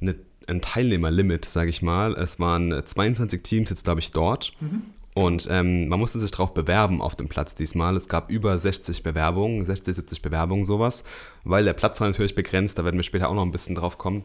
[0.00, 0.16] eine,
[0.46, 2.14] ein Teilnehmerlimit, sage ich mal.
[2.14, 4.52] Es waren 22 Teams jetzt, glaube ich, dort.
[4.60, 4.82] Mhm.
[5.14, 7.96] Und ähm, man musste sich darauf bewerben auf dem Platz diesmal.
[7.96, 11.04] Es gab über 60 Bewerbungen, 60, 70 Bewerbungen, sowas.
[11.42, 13.96] Weil der Platz war natürlich begrenzt, da werden wir später auch noch ein bisschen drauf
[13.96, 14.24] kommen.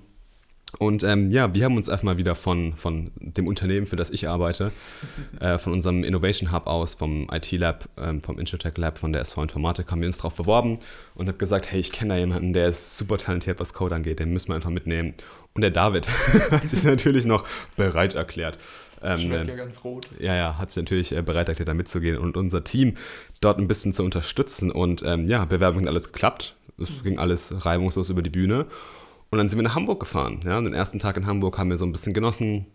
[0.80, 4.28] Und ähm, ja, wir haben uns erstmal wieder von, von dem Unternehmen, für das ich
[4.28, 4.72] arbeite,
[5.40, 9.22] äh, von unserem Innovation Hub aus, vom IT Lab, ähm, vom Insurtech Lab, von der
[9.22, 10.80] SV Informatik, haben wir uns darauf beworben
[11.16, 14.20] und habe gesagt, hey, ich kenne da jemanden, der ist super talentiert, was Code angeht,
[14.20, 15.14] den müssen wir einfach mitnehmen.
[15.54, 16.08] Und der David
[16.52, 17.46] hat sich natürlich noch
[17.76, 18.58] bereit erklärt.
[19.04, 20.08] Ähm, ja ganz rot.
[20.20, 22.96] Ja, ja, hat sich natürlich äh, bereit erklärt, da mitzugehen und unser Team
[23.42, 24.72] dort ein bisschen zu unterstützen.
[24.72, 26.56] Und ähm, ja, Bewerbung hat alles geklappt.
[26.78, 28.66] Es ging alles reibungslos über die Bühne.
[29.32, 30.42] Und dann sind wir nach Hamburg gefahren.
[30.44, 30.60] Ja?
[30.60, 32.66] Den ersten Tag in Hamburg haben wir so ein bisschen genossen,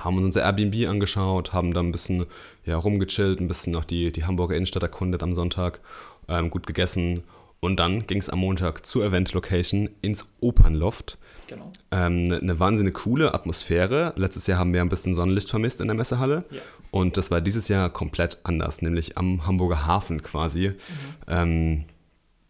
[0.00, 2.26] haben uns unser Airbnb angeschaut, haben da ein bisschen
[2.64, 5.80] ja, rumgechillt, ein bisschen noch die, die Hamburger Innenstadt erkundet am Sonntag,
[6.28, 7.22] ähm, gut gegessen.
[7.60, 11.16] Und dann ging es am Montag zur Event-Location ins Opernloft.
[11.46, 11.72] Genau.
[11.92, 14.12] Ähm, eine, eine wahnsinnig coole Atmosphäre.
[14.16, 16.44] Letztes Jahr haben wir ein bisschen Sonnenlicht vermisst in der Messehalle.
[16.50, 16.60] Ja.
[16.90, 20.70] Und das war dieses Jahr komplett anders, nämlich am Hamburger Hafen quasi.
[20.70, 20.74] Mhm.
[21.28, 21.84] Ähm,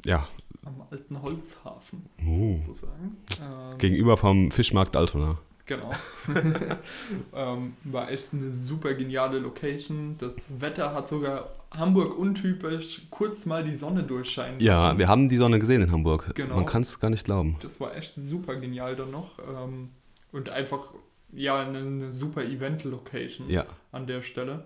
[0.04, 0.26] ja,
[0.64, 2.60] am alten Holzhafen uh.
[2.60, 3.16] sozusagen.
[3.40, 5.38] Ähm, Gegenüber vom Fischmarkt Altona.
[5.66, 5.90] Genau.
[7.34, 10.16] ähm, war echt eine super geniale Location.
[10.18, 14.66] Das Wetter hat sogar Hamburg untypisch kurz mal die Sonne durchscheinen lassen.
[14.66, 16.34] Ja, wir haben die Sonne gesehen in Hamburg.
[16.34, 16.56] Genau.
[16.56, 17.56] Man kann es gar nicht glauben.
[17.60, 19.38] Das war echt super genial dann noch.
[19.38, 19.88] Ähm,
[20.32, 20.92] und einfach,
[21.32, 23.64] ja, eine, eine super Event-Location ja.
[23.90, 24.64] an der Stelle.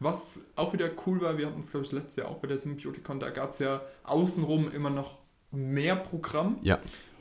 [0.00, 2.58] Was auch wieder cool war, wir hatten es, glaube ich, letztes Jahr auch bei der
[2.58, 5.19] Symbioticon, da gab es ja außenrum immer noch
[5.50, 6.58] mehr Programm.
[6.62, 6.78] Ja.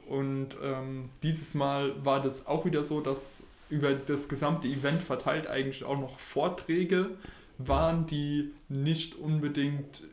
[0.07, 5.47] Und ähm, dieses Mal war das auch wieder so, dass über das gesamte Event verteilt
[5.47, 7.11] eigentlich auch noch Vorträge
[7.59, 10.03] waren, die nicht unbedingt,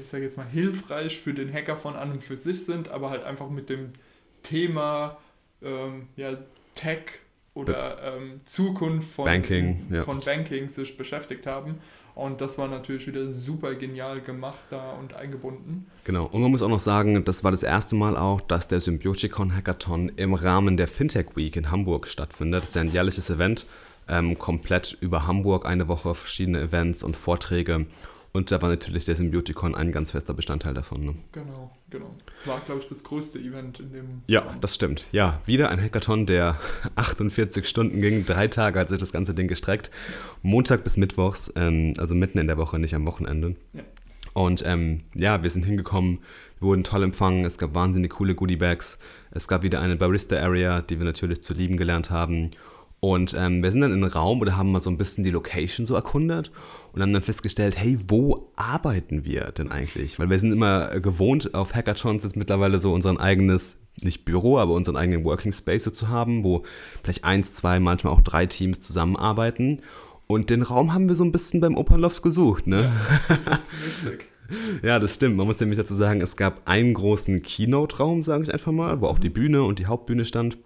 [0.00, 3.10] ich sage jetzt mal, hilfreich für den Hacker von an und für sich sind, aber
[3.10, 3.92] halt einfach mit dem
[4.42, 5.18] Thema
[5.62, 6.38] ähm, ja,
[6.74, 7.20] Tech
[7.54, 10.02] oder ähm, Zukunft von Banking, ja.
[10.02, 11.80] von Banking sich beschäftigt haben.
[12.16, 15.86] Und das war natürlich wieder super genial gemacht da und eingebunden.
[16.04, 16.24] Genau.
[16.24, 19.54] Und man muss auch noch sagen, das war das erste Mal auch, dass der Symbioticon
[19.54, 22.62] Hackathon im Rahmen der Fintech Week in Hamburg stattfindet.
[22.62, 23.66] Das ist ja ein jährliches Event,
[24.08, 27.84] ähm, komplett über Hamburg, eine Woche verschiedene Events und Vorträge.
[28.36, 31.06] Und da war natürlich der Symbioticon ein ganz fester Bestandteil davon.
[31.06, 31.14] Ne?
[31.32, 32.14] Genau, genau.
[32.44, 34.22] War, glaube ich, das größte Event in dem.
[34.26, 34.60] Ja, Raum.
[34.60, 35.06] das stimmt.
[35.10, 36.58] Ja, wieder ein Hackathon, der
[36.96, 38.26] 48 Stunden ging.
[38.26, 39.90] Drei Tage hat sich das ganze Ding gestreckt.
[40.42, 43.56] Montag bis Mittwochs, ähm, also mitten in der Woche, nicht am Wochenende.
[43.72, 43.84] Ja.
[44.34, 46.18] Und ähm, ja, wir sind hingekommen,
[46.60, 48.98] wir wurden toll empfangen, es gab wahnsinnig coole Goodie-Bags.
[49.30, 52.50] Es gab wieder eine Barista-Area, die wir natürlich zu lieben gelernt haben.
[53.00, 55.30] Und ähm, wir sind dann in einen Raum oder haben mal so ein bisschen die
[55.30, 56.50] Location so erkundet
[56.96, 60.18] und haben dann festgestellt, hey, wo arbeiten wir denn eigentlich?
[60.18, 64.72] Weil wir sind immer gewohnt, auf Hackathons jetzt mittlerweile so unser eigenes, nicht Büro, aber
[64.72, 66.62] unseren eigenen Working Space zu haben, wo
[67.02, 69.82] vielleicht eins, zwei, manchmal auch drei Teams zusammenarbeiten.
[70.26, 72.90] Und den Raum haben wir so ein bisschen beim Opernloft gesucht, ne?
[73.28, 74.26] Ja, das ist richtig.
[74.82, 75.36] Ja, das stimmt.
[75.36, 79.06] Man muss nämlich dazu sagen, es gab einen großen Keynote-Raum, sage ich einfach mal, wo
[79.06, 80.56] auch die Bühne und die Hauptbühne stand.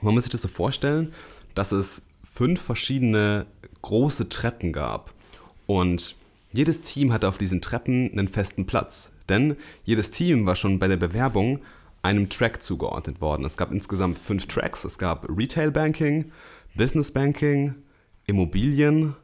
[0.00, 1.12] Man muss sich das so vorstellen,
[1.54, 3.46] dass es fünf verschiedene
[3.82, 5.14] große Treppen gab.
[5.72, 6.16] Und
[6.52, 9.10] jedes Team hatte auf diesen Treppen einen festen Platz.
[9.30, 11.60] Denn jedes Team war schon bei der Bewerbung
[12.02, 13.46] einem Track zugeordnet worden.
[13.46, 14.84] Es gab insgesamt fünf Tracks.
[14.84, 16.30] Es gab Retail Banking,
[16.74, 17.74] Business Banking,
[18.26, 19.16] Immobilien,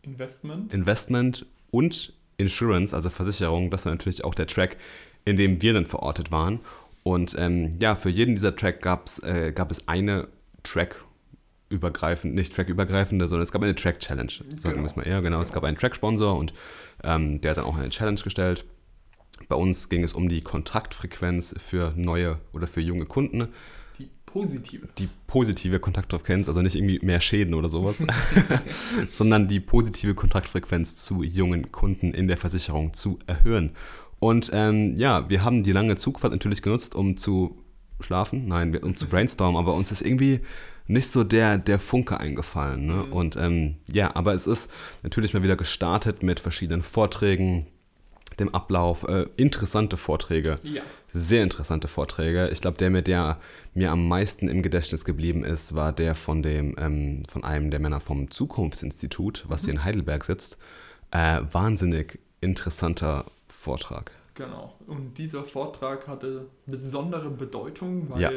[0.00, 3.70] Investment, Investment und Insurance, also Versicherung.
[3.70, 4.78] Das war natürlich auch der Track,
[5.26, 6.60] in dem wir dann verortet waren.
[7.02, 10.28] Und ähm, ja, für jeden dieser Track gab's, äh, gab es eine
[10.62, 11.04] Track
[11.68, 14.86] übergreifend, nicht trackübergreifende, sondern es gab eine Track-Challenge, sagen wir Genau.
[14.86, 15.20] es mal eher.
[15.22, 16.52] Genau, es gab einen Track-Sponsor und
[17.04, 18.64] ähm, der hat dann auch eine Challenge gestellt.
[19.48, 23.48] Bei uns ging es um die Kontaktfrequenz für neue oder für junge Kunden.
[23.98, 24.88] Die positive.
[24.98, 28.06] Die positive Kontaktfrequenz, also nicht irgendwie mehr Schäden oder sowas,
[29.12, 33.72] sondern die positive Kontaktfrequenz zu jungen Kunden in der Versicherung zu erhöhen.
[34.18, 37.58] Und ähm, ja, wir haben die lange Zugfahrt natürlich genutzt, um zu
[38.00, 40.40] schlafen, nein, um zu brainstormen, aber uns ist irgendwie
[40.86, 42.86] nicht so der, der Funke eingefallen.
[42.86, 43.04] Ne?
[43.04, 44.70] Und ähm, ja, aber es ist
[45.02, 47.66] natürlich mal wieder gestartet mit verschiedenen Vorträgen,
[48.38, 50.58] dem Ablauf, äh, interessante Vorträge.
[50.62, 50.82] Ja.
[51.08, 52.50] Sehr interessante Vorträge.
[52.52, 53.38] Ich glaube, der, mit der
[53.72, 57.80] mir am meisten im Gedächtnis geblieben ist, war der von dem, ähm, von einem der
[57.80, 60.58] Männer vom Zukunftsinstitut, was hier in Heidelberg sitzt.
[61.12, 64.12] Äh, wahnsinnig interessanter Vortrag.
[64.34, 64.74] Genau.
[64.86, 68.30] Und dieser Vortrag hatte besondere Bedeutung, weil Ja.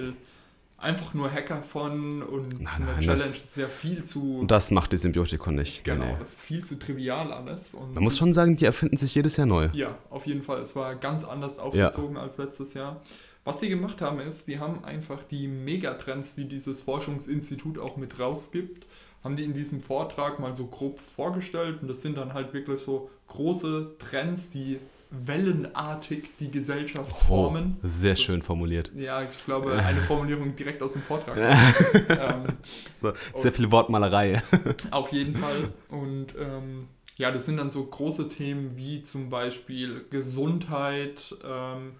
[0.82, 4.40] Einfach nur Hacker von und Nein, eine nein, Challenge das- ist ja viel zu.
[4.40, 5.84] Und das macht die Symbiotikon nicht.
[5.84, 7.76] genau, Nee, ist viel zu trivial alles.
[7.94, 9.70] Man muss schon sagen, die erfinden sich jedes Jahr neu.
[9.74, 10.62] Ja, auf jeden Fall.
[10.62, 13.02] Es war ganz anders aufgezogen als letztes Jahr.
[13.46, 18.20] Was die gemacht haben, ist, die haben einfach die Megatrends, die dieses Forschungsinstitut auch mit
[18.20, 18.86] rausgibt,
[19.24, 21.82] haben die in diesem Vortrag mal so grob vorgestellt.
[21.82, 24.80] Und das sind dann halt wirklich so große Trends, die
[25.12, 27.78] wellenartig die Gesellschaft Oh, formen.
[27.82, 28.92] sehr schön formuliert.
[28.96, 31.38] Ja, ich glaube, eine Formulierung direkt aus dem Vortrag.
[31.38, 32.44] ähm,
[33.02, 34.42] So, sehr viel Wortmalerei.
[34.92, 35.72] auf jeden Fall.
[35.90, 41.94] Und ähm, ja, das sind dann so große Themen wie zum Beispiel Gesundheit, ähm,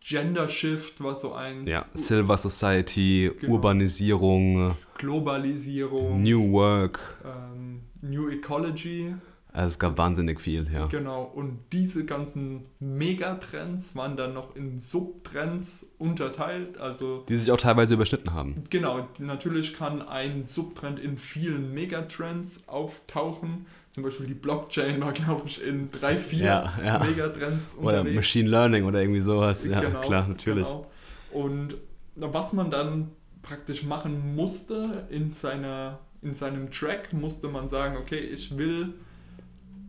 [0.00, 3.54] Gender Shift, was so eins, Ja, Silver Society, Genau.
[3.54, 7.16] Urbanisierung, Globalisierung, New Work.
[7.24, 9.14] ähm, New Ecology,
[9.56, 10.84] Also es gab wahnsinnig viel, ja.
[10.84, 11.22] genau.
[11.22, 16.76] Und diese ganzen Megatrends waren dann noch in Subtrends unterteilt.
[16.76, 18.64] Also Die sich auch teilweise überschnitten haben.
[18.68, 23.64] Genau, natürlich kann ein Subtrend in vielen Megatrends auftauchen.
[23.90, 27.02] Zum Beispiel die Blockchain war, glaube ich, in drei, vier Ja, ja.
[27.02, 28.14] Megatrends Oder unterwegs.
[28.14, 29.64] Machine Learning oder irgendwie sowas.
[29.64, 30.68] Ja, Genau, klar, natürlich.
[30.68, 30.86] genau.
[31.32, 31.76] Und
[32.14, 38.18] was man dann praktisch machen musste in, seiner, in seinem Track, musste man sagen, okay,
[38.18, 38.92] ich will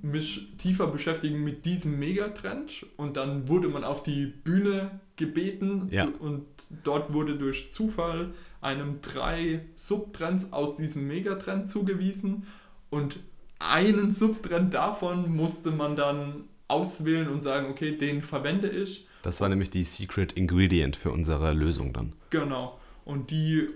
[0.01, 6.07] mich tiefer beschäftigen mit diesem Megatrend und dann wurde man auf die Bühne gebeten Ja.
[6.19, 6.45] und
[6.83, 8.31] dort wurde durch Zufall
[8.61, 12.45] einem drei Subtrends aus diesem Megatrend zugewiesen
[12.89, 13.19] und
[13.59, 19.49] einen Subtrend davon musste man dann auswählen und sagen, okay, den verwende ich Das war
[19.49, 22.13] nämlich die Secret Ingredient für unsere Lösung dann.
[22.29, 22.77] Genau.
[23.05, 23.67] Und die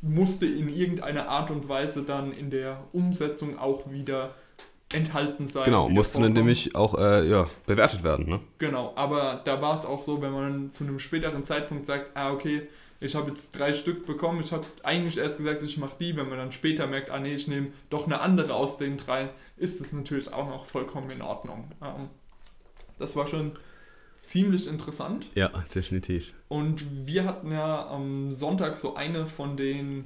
[0.00, 4.34] musste in irgendeiner Art und Weise dann in der Umsetzung auch wieder
[4.92, 5.64] enthalten sein.
[5.64, 8.28] Genau, musste dann nämlich auch äh, ja, bewertet werden.
[8.28, 8.40] Ne?
[8.58, 12.32] Genau, aber da war es auch so, wenn man zu einem späteren Zeitpunkt sagt, ah,
[12.32, 12.68] okay,
[13.00, 16.28] ich habe jetzt drei Stück bekommen, ich habe eigentlich erst gesagt, ich mache die, wenn
[16.28, 19.80] man dann später merkt, ah nee, ich nehme doch eine andere aus den dreien, ist
[19.80, 21.68] das natürlich auch noch vollkommen in Ordnung.
[21.82, 22.08] Ähm,
[22.98, 23.52] das war schon
[24.24, 25.26] ziemlich interessant.
[25.34, 26.32] Ja, definitiv.
[26.48, 30.04] Und wir hatten ja am Sonntag so eine von den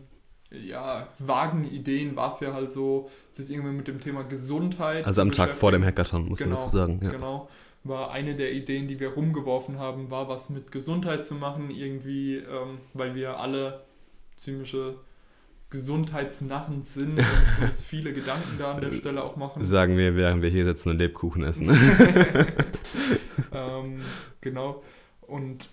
[0.64, 5.07] ja, vagen Ideen, war es ja halt so, sich irgendwie mit dem Thema Gesundheit.
[5.07, 5.84] Also am Tag vor dem.
[5.84, 7.00] Hackathon, muss Genau, man dazu sagen.
[7.02, 7.11] Ja.
[7.11, 7.48] Genau.
[7.84, 12.36] War eine der Ideen, die wir rumgeworfen haben, war was mit Gesundheit zu machen, irgendwie,
[12.36, 13.84] ähm, weil wir alle
[14.36, 14.96] ziemliche
[15.70, 17.26] Gesundheitsnarren sind und
[17.68, 19.64] uns viele Gedanken da an der Stelle auch machen.
[19.64, 21.68] Sagen wir, während wir hier sitzen und Lebkuchen essen.
[23.52, 24.00] ähm,
[24.40, 24.82] genau.
[25.22, 25.68] Und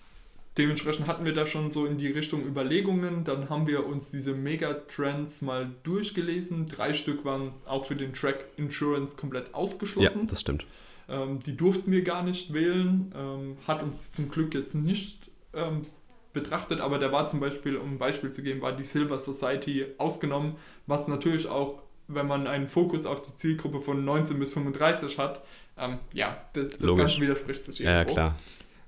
[0.58, 3.24] dementsprechend hatten wir da schon so in die Richtung Überlegungen.
[3.24, 6.68] Dann haben wir uns diese Megatrends mal durchgelesen.
[6.68, 10.28] Drei Stück waren auch für den Track Insurance komplett ja, ausgeschlossen.
[10.28, 10.66] das stimmt.
[11.10, 13.12] ähm, die durften wir gar nicht wählen.
[13.16, 15.86] Ähm, hat uns zum Glück jetzt nicht ähm,
[16.34, 19.86] betrachtet, aber da war zum Beispiel, um ein Beispiel zu geben, war die Silver Society
[19.98, 20.56] ausgenommen,
[20.88, 25.42] was natürlich auch wenn man einen Fokus auf die Zielgruppe von 19 bis 35 hat,
[25.78, 26.98] ähm, ja, das, das.
[26.98, 28.14] Ganze widerspricht sich Ja, ja, irgendwo.
[28.14, 28.40] klar.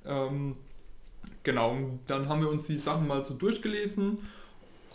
[0.05, 0.55] Ähm,
[1.45, 1.77] genau,
[2.07, 4.17] dann haben wir uns die Sachen mal so durchgelesen,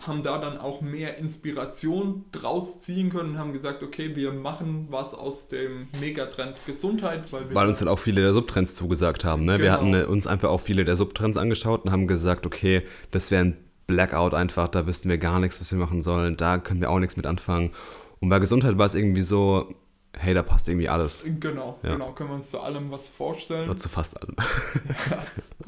[0.06, 4.86] haben da dann auch mehr Inspiration draus ziehen können und haben gesagt, okay, wir machen
[4.90, 9.24] was aus dem Megatrend Gesundheit, weil wir Weil uns dann auch viele der Subtrends zugesagt
[9.24, 9.44] haben.
[9.44, 9.52] Ne?
[9.58, 9.72] Wir Genau.
[9.72, 13.44] hatten äh, uns einfach auch viele der Subtrends angeschaut und haben gesagt, okay, das wäre
[13.44, 16.90] ein Blackout einfach, da wüssten wir gar nichts, was wir machen sollen, da können wir
[16.90, 17.72] auch nichts mit anfangen.
[18.20, 19.74] Und bei Gesundheit war es irgendwie so,
[20.16, 21.26] hey, da passt irgendwie alles.
[21.40, 21.92] Genau, Ja.
[21.92, 23.68] genau, können wir uns zu allem was vorstellen.
[23.68, 24.34] Oder zu fast allem.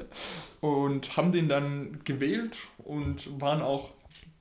[0.62, 3.90] und haben den dann gewählt und waren auch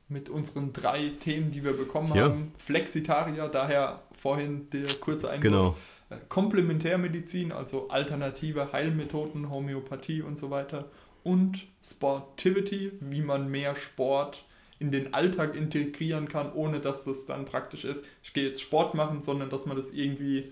[0.07, 2.25] mit unseren drei Themen, die wir bekommen Ja.
[2.25, 5.41] haben, Flexitarier, daher vorhin der kurze Einwurf.
[5.41, 5.75] Genau.
[6.11, 10.85] Äh, Komplementärmedizin, also alternative Heilmethoden, Homöopathie und so weiter
[11.23, 14.43] und Sportivity, wie man mehr Sport
[14.77, 18.93] in den Alltag integrieren kann, ohne dass das dann praktisch ist, ich gehe jetzt Sport
[18.93, 20.51] machen, sondern dass man das irgendwie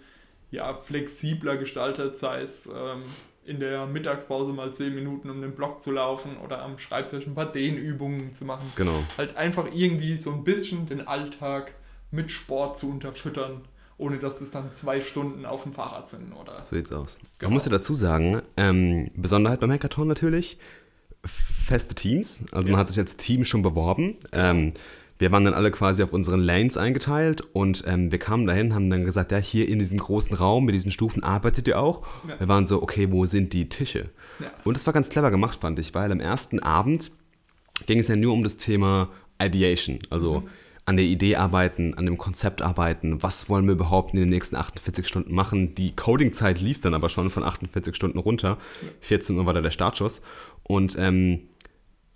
[0.51, 3.03] ja, flexibler gestaltet, sei es ähm,
[3.49, 7.35] in der Mittagspause mal 10 Minuten um den Block zu laufen oder am Schreibtisch ein
[7.35, 8.71] paar Dehnübungen zu machen.
[8.75, 9.03] Genau.
[9.17, 11.73] Halt einfach irgendwie so ein bisschen den Alltag
[12.11, 13.61] mit Sport zu unterfüttern,
[13.97, 16.31] ohne dass es dann zwei Stunden auf dem Fahrrad sind.
[16.33, 17.19] Oder So sieht's aus.
[17.39, 17.49] Genau.
[17.49, 20.57] Man muss ja dazu sagen, ähm, Besonderheit beim Hackathon natürlich,
[21.25, 22.43] feste Teams.
[22.51, 22.71] Also Ja.
[22.73, 24.15] man hat sich als Team schon beworben.
[24.31, 24.73] Ähm,
[25.19, 28.89] wir waren dann alle quasi auf unseren Lanes eingeteilt und ähm, wir kamen dahin, haben
[28.89, 32.07] dann gesagt, ja, hier in diesem großen Raum mit diesen Stufen arbeitet ihr auch.
[32.27, 32.39] Ja.
[32.39, 34.09] Wir waren so, okay, wo sind die Tische?
[34.39, 34.47] Ja.
[34.63, 37.11] Und das war ganz clever gemacht, fand ich, weil am ersten Abend
[37.85, 39.09] ging es ja nur um das Thema
[39.41, 40.43] Ideation, also
[40.85, 44.55] an der Idee arbeiten, an dem Konzept arbeiten, was wollen wir überhaupt in den nächsten
[44.55, 45.75] 48 Stunden machen.
[45.75, 48.57] Die Coding-Zeit lief dann aber schon von 48 Stunden runter.
[49.01, 50.23] 14 Uhr war da der Startschuss.
[50.63, 51.41] Und ähm,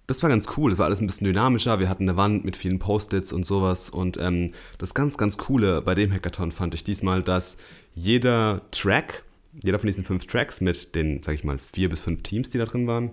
[0.07, 0.69] das war ganz cool.
[0.69, 1.79] Das war alles ein bisschen dynamischer.
[1.79, 3.89] Wir hatten eine Wand mit vielen Post-its und sowas.
[3.89, 7.57] Und ähm, das ganz, ganz Coole bei dem Hackathon fand ich diesmal, dass
[7.93, 9.23] jeder Track,
[9.63, 12.57] jeder von diesen fünf Tracks mit den, sag ich mal, vier bis fünf Teams, die
[12.57, 13.11] da drin waren,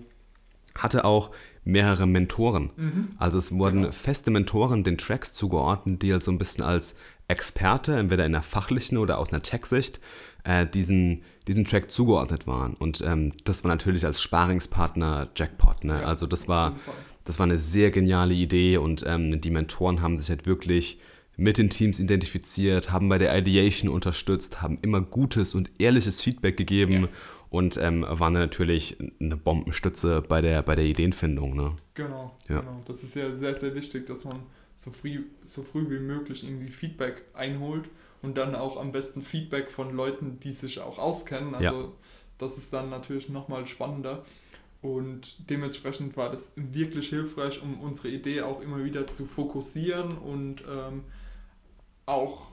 [0.75, 1.31] hatte auch
[1.63, 2.71] mehrere Mentoren.
[3.17, 6.95] Also es wurden feste Mentoren den Tracks zugeordnet, die halt so ein bisschen als
[7.31, 9.99] Experte, entweder in der fachlichen oder aus einer Tech-Sicht,
[10.43, 12.73] äh, diesen, diesem Track zugeordnet waren.
[12.75, 15.83] Und ähm, das war natürlich als Sparingspartner Jackpot.
[15.83, 16.01] Ne?
[16.01, 16.75] Ja, also das war,
[17.23, 20.99] das war eine sehr geniale Idee und ähm, die Mentoren haben sich halt wirklich
[21.37, 26.57] mit den Teams identifiziert, haben bei der Ideation unterstützt, haben immer gutes und ehrliches Feedback
[26.57, 27.07] gegeben Ja.
[27.49, 31.55] und ähm, waren natürlich eine Bombenstütze bei der, bei der Ideenfindung.
[31.55, 31.71] Ne?
[31.95, 32.59] Genau, Ja.
[32.59, 32.81] genau.
[32.85, 34.41] Das ist ja sehr, sehr wichtig, dass man
[34.75, 37.89] so früh, so früh wie möglich irgendwie Feedback einholt
[38.21, 41.55] und dann auch am besten Feedback von Leuten, die sich auch auskennen.
[41.55, 41.89] Also Ja.
[42.37, 44.25] das ist dann natürlich nochmal spannender.
[44.81, 50.63] Und dementsprechend war das wirklich hilfreich, um unsere Idee auch immer wieder zu fokussieren und
[50.67, 51.03] ähm,
[52.07, 52.51] auch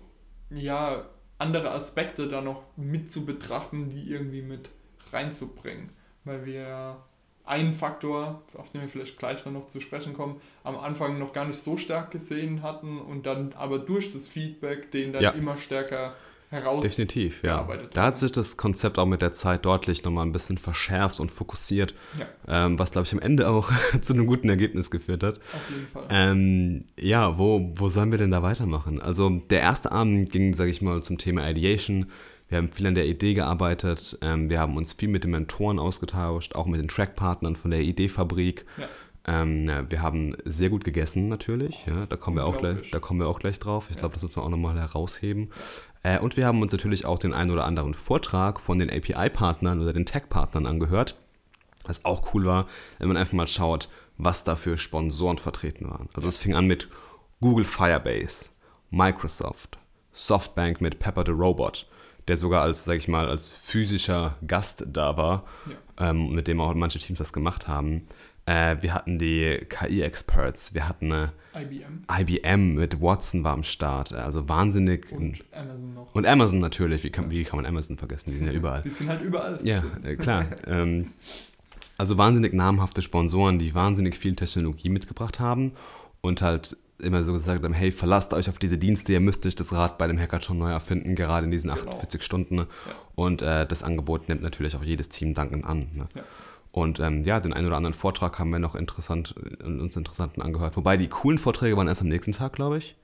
[0.51, 1.09] ja,
[1.39, 4.71] andere Aspekte da noch mit zu betrachten, die irgendwie mit
[5.13, 5.91] reinzubringen.
[6.25, 7.03] Weil wir
[7.49, 11.47] einen Faktor, auf den wir vielleicht gleich noch zu sprechen kommen, am Anfang noch gar
[11.47, 15.31] nicht so stark gesehen hatten und dann aber durch das Feedback den dann Ja.
[15.31, 16.15] immer stärker
[16.51, 16.83] heraus.
[16.83, 17.69] Definitiv, ja.
[17.93, 21.31] Da hat sich das Konzept auch mit der Zeit deutlich nochmal ein bisschen verschärft und
[21.31, 23.71] fokussiert, Ja, ähm, was, glaube ich, am Ende auch
[24.01, 25.39] zu einem guten Ergebnis geführt hat.
[25.39, 26.05] auf jeden Fall.
[26.11, 29.01] Ähm, ja, wo, wo sollen wir denn da weitermachen?
[29.01, 32.07] Also der erste Abend ging, sage ich mal, zum Thema Ideation.
[32.49, 34.19] Wir haben viel an der Idee gearbeitet.
[34.23, 37.81] Ähm, wir haben uns viel mit den Mentoren ausgetauscht, auch mit den Trackpartnern von der
[37.81, 38.65] Ideefabrik.
[38.79, 38.89] Ja.
[39.27, 41.85] Ähm, ja, wir haben sehr gut gegessen natürlich.
[41.87, 43.89] Ja, da, kommen wir auch gleich, da kommen wir auch gleich drauf.
[43.91, 45.51] Ich glaube, das muss man auch nochmal herausheben.
[46.03, 49.83] Äh, und wir haben uns natürlich auch den einen oder anderen Vortrag von den API-Partnern
[49.83, 51.17] oder den Tech-Partnern angehört.
[51.85, 52.67] Was auch cool war,
[52.99, 56.09] wenn man einfach mal schaut, was da für Sponsoren vertreten waren.
[56.15, 56.89] Also es fing an mit
[57.41, 58.51] Google Firebase,
[58.91, 59.79] Microsoft,
[60.13, 61.87] Softbank mit Pepper the Robot,
[62.29, 65.45] der sogar als, sag ich mal, als physischer Gast da war,
[65.99, 68.07] ähm, mit dem auch manche Teams das gemacht haben.
[68.47, 74.13] Äh, wir hatten die KI-Experts, wir hatten eine IBM IBM mit Watson war am Start,
[74.13, 75.11] also wahnsinnig.
[75.13, 76.15] und Amazon noch.
[76.15, 78.31] Und Amazon natürlich, wie kann, wie kann man Amazon vergessen?
[78.31, 78.83] Die sind ja überall.
[78.83, 79.59] Die sind halt überall.
[79.65, 80.47] Ja, äh, klar.
[80.67, 81.13] ähm,
[81.97, 85.73] also wahnsinnig namhafte Sponsoren, die wahnsinnig viel Technologie mitgebracht haben
[86.21, 89.55] und halt immer so gesagt haben, hey, verlasst euch auf diese Dienste, ihr müsst euch
[89.55, 91.89] das Rad bei dem Hackathon neu erfinden, gerade in diesen Genau.
[91.91, 92.67] 48 Stunden.
[93.15, 95.89] Und äh, das Angebot nimmt natürlich auch jedes Team dankend an.
[95.95, 96.09] Ne?
[96.15, 96.23] Ja.
[96.73, 99.35] Und ähm, ja, den einen oder anderen Vortrag haben wir noch interessant,
[99.65, 100.77] uns interessanten angehört.
[100.77, 102.95] Wobei die coolen Vorträge waren erst am nächsten Tag, glaube ich.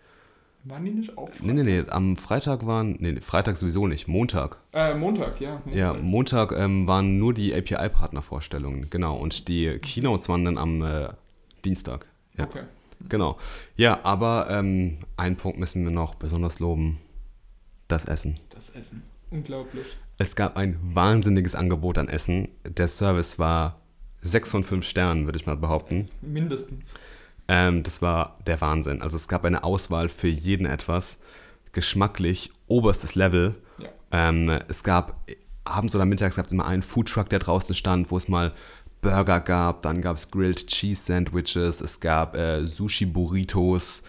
[0.65, 1.43] Waren die nicht auf?
[1.43, 4.63] Nee, nee, nee, am Freitag waren, nee, Freitag sowieso nicht, Montag.
[4.73, 5.61] Äh, Montag, ja.
[5.65, 5.75] Montag.
[5.75, 9.17] Ja, Montag ähm, waren nur die API-Partner-Vorstellungen, genau.
[9.17, 11.09] Und die Keynotes waren dann am äh,
[11.65, 12.09] Dienstag.
[12.39, 12.63] Ja, Okay.
[13.09, 13.39] Genau.
[13.77, 16.99] Ja, aber ähm, einen Punkt müssen wir noch besonders loben.
[17.89, 18.41] Das Essen.
[18.51, 19.03] Das Essen.
[19.31, 19.85] Unglaublich.
[20.19, 22.49] Es gab ein wahnsinniges Angebot an Essen.
[22.65, 23.81] Der Service war
[24.19, 26.09] 6 von 5 Sternen, würde ich mal behaupten.
[26.23, 26.95] Mindestens.
[27.49, 29.03] Ähm, das war der Wahnsinn.
[29.03, 31.19] Also es gab eine Auswahl für jeden etwas.
[31.73, 33.55] Geschmacklich oberstes Level.
[33.79, 33.89] Ja.
[34.13, 35.29] Ähm, es gab
[35.65, 38.53] abends oder mittags gab es immer einen Foodtruck, der draußen stand, wo es mal
[39.05, 44.03] Burger gab, dann gab es Grilled Cheese Sandwiches, es gab äh, Sushi Burritos,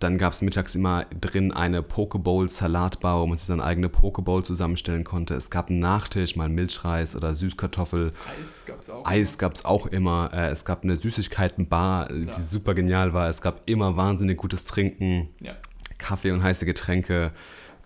[0.00, 4.42] dann gab es mittags immer drin eine Pokeball Salatbar, wo man sich seine eigene Pokeball
[4.42, 5.34] zusammenstellen konnte.
[5.34, 8.12] Es gab einen Nachtisch, mal Milchreis oder Süßkartoffel.
[8.40, 9.06] Eis gab es auch.
[9.06, 10.30] Eis gab es auch immer.
[10.32, 12.32] Äh, es gab eine Süßigkeitenbar, äh, die Ja.
[12.40, 13.28] super genial war.
[13.28, 15.28] Es gab immer wahnsinnig gutes Trinken.
[15.40, 15.52] Ja.
[15.98, 17.32] Kaffee und heiße Getränke.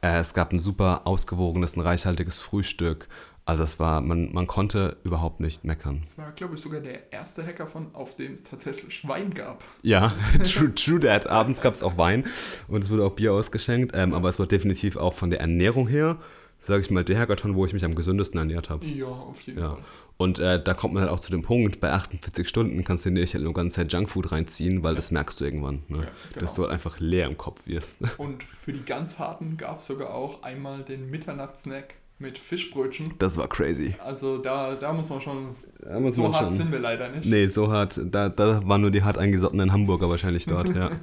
[0.01, 3.09] Äh, es gab ein super ausgewogenes, ein reichhaltiges Frühstück.
[3.48, 6.00] Also das war, man, man konnte überhaupt nicht meckern.
[6.02, 9.64] Das war, glaube ich, sogar der erste Hackathon, auf dem es tatsächlich Wein gab.
[9.82, 10.12] Ja,
[10.44, 11.26] true, true that.
[11.28, 12.24] Abends gab es auch Wein
[12.68, 13.92] und es wurde auch Bier ausgeschenkt.
[13.96, 16.18] Ähm, aber es war definitiv auch von der Ernährung her,
[16.60, 18.84] sage ich mal, der Hackathon, wo ich mich am gesündesten ernährt habe.
[18.84, 19.70] Ja, auf jeden Ja.
[19.70, 19.78] Fall.
[20.18, 23.10] Und äh, da kommt man halt auch zu dem Punkt, bei 48 Stunden kannst du
[23.10, 25.84] dir nicht halt nur ganze Zeit Junkfood reinziehen, weil das merkst du irgendwann.
[25.88, 25.98] Ne?
[25.98, 26.40] Ja, genau.
[26.40, 28.00] Dass du halt einfach leer im Kopf wirst.
[28.18, 33.14] Und für die ganz harten gab es sogar auch einmal den Mitternachtssnack mit Fischbrötchen.
[33.18, 33.94] Das war crazy.
[34.04, 35.54] Also da, da muss man schon.
[36.00, 37.26] Muss so man hart schon- sind wir leider nicht.
[37.26, 38.00] Nee, so hart.
[38.04, 40.90] Da, da waren nur die hart eingesottenen Hamburger wahrscheinlich dort, ja.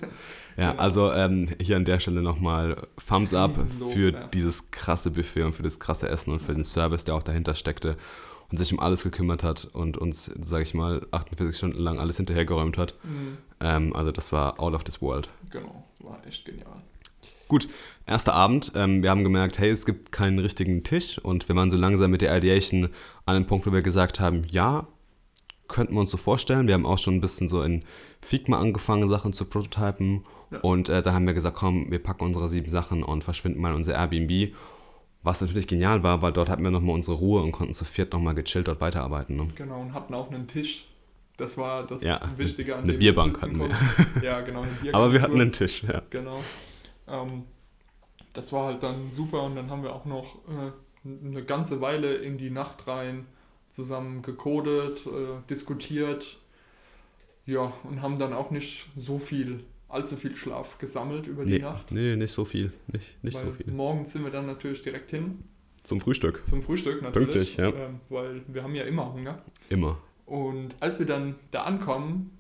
[0.57, 0.81] Ja, Genau.
[0.83, 2.77] also ähm, hier an der Stelle nochmal
[3.09, 3.53] Thumbs up
[3.91, 4.27] für ja.
[4.27, 7.55] dieses krasse Buffet und für das krasse Essen und für den Service, der auch dahinter
[7.55, 7.97] steckte
[8.49, 12.15] und sich um alles gekümmert hat und uns, sage ich mal, 48 Stunden lang alles
[12.15, 12.93] hinterhergeräumt hat.
[13.03, 15.27] Mhm, Ähm, also das war out of this world.
[15.51, 16.81] genau, war echt genial.
[17.49, 17.67] Gut,
[18.06, 18.72] erster Abend.
[18.76, 22.11] Ähm, wir haben gemerkt, hey, es gibt keinen richtigen Tisch und wir waren so langsam
[22.11, 22.90] mit der Ideation
[23.26, 24.88] an dem Punkt, wo wir gesagt haben, ja,
[25.68, 26.68] könnten wir uns so vorstellen.
[26.68, 27.84] Wir haben auch schon ein bisschen so in
[28.22, 30.60] Figma angefangen, Sachen zu prototypen Ja.
[30.60, 33.69] und äh, dann haben wir gesagt, komm, wir packen unsere sieben Sachen und verschwinden mal
[33.69, 34.53] in unser Airbnb.
[35.23, 38.14] Was natürlich genial war, weil dort hatten wir nochmal unsere Ruhe und konnten zu viert
[38.14, 39.36] nochmal gechillt dort weiterarbeiten.
[39.36, 39.48] Ne?
[39.56, 40.88] Genau, und hatten auch einen Tisch.
[41.38, 43.69] Das war das Ja, Wichtige an eine dem Bierbank hatten wir.
[44.22, 44.95] Ja, genau, eine Bierbank.
[45.03, 46.03] Aber wir hatten einen Tisch, ja.
[46.11, 46.41] Genau.
[47.07, 47.44] Ähm,
[48.36, 50.72] das war halt dann super und dann haben wir auch noch äh,
[51.28, 53.26] eine ganze Weile in die Nacht rein
[53.72, 56.40] zusammen gecodet, äh, diskutiert.
[57.45, 61.60] Ja, und haben dann auch nicht so viel, allzu viel Schlaf gesammelt über die Nee,
[61.60, 61.91] Nacht.
[61.91, 62.72] nee, nicht so viel.
[62.91, 63.72] Nicht, nicht weil so viel.
[63.74, 65.44] morgens sind wir dann natürlich direkt hin
[65.84, 66.41] Zum Frühstück.
[66.48, 67.56] zum Frühstück natürlich.
[67.56, 67.70] Pünktlich, ja.
[67.70, 69.44] ähm, weil wir haben ja immer Hunger.
[69.70, 69.98] Immer.
[70.26, 72.35] Und als wir dann da ankommen,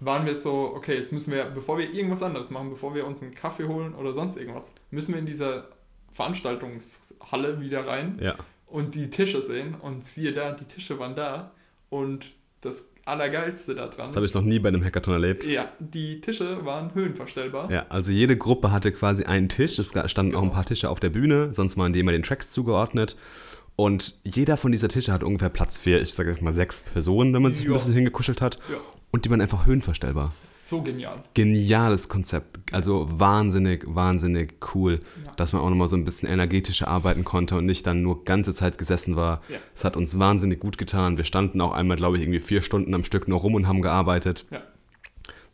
[0.00, 3.22] waren wir so, okay, jetzt müssen wir, bevor wir irgendwas anderes machen, bevor wir uns
[3.22, 5.68] einen Kaffee holen oder sonst irgendwas, müssen wir in dieser
[6.12, 8.34] Veranstaltungshalle wieder rein Ja.
[8.66, 9.74] und die Tische sehen.
[9.74, 11.52] Und siehe da, die Tische waren da.
[11.90, 14.06] Und das Allergeilste da dran.
[14.06, 15.44] Das habe ich noch nie bei einem Hackathon erlebt.
[15.44, 17.70] ja, die Tische waren höhenverstellbar.
[17.70, 19.78] Ja, also jede Gruppe hatte quasi einen Tisch.
[19.78, 20.54] Es standen auch ein Genau.
[20.54, 23.16] paar Tische auf der Bühne, sonst waren die immer den Tracks zugeordnet.
[23.76, 27.42] Und jeder von dieser Tische hat ungefähr Platz für, ich sage mal, sechs Personen, wenn
[27.42, 27.72] man sich ein Ja.
[27.74, 28.58] bisschen hingekuschelt hat.
[28.70, 28.76] Ja,
[29.14, 30.32] Und die waren einfach höhenverstellbar.
[30.48, 31.22] so genial.
[31.34, 32.58] Geniales Konzept.
[32.74, 35.30] Also wahnsinnig, wahnsinnig cool, Ja.
[35.36, 38.52] dass man auch nochmal so ein bisschen energetischer arbeiten konnte und nicht dann nur ganze
[38.52, 39.40] Zeit gesessen war.
[39.48, 39.58] Ja.
[39.72, 41.16] Es hat uns wahnsinnig gut getan.
[41.16, 43.82] Wir standen auch einmal, glaube ich, irgendwie vier Stunden am Stück nur rum und haben
[43.82, 44.46] gearbeitet.
[44.50, 44.62] Ja,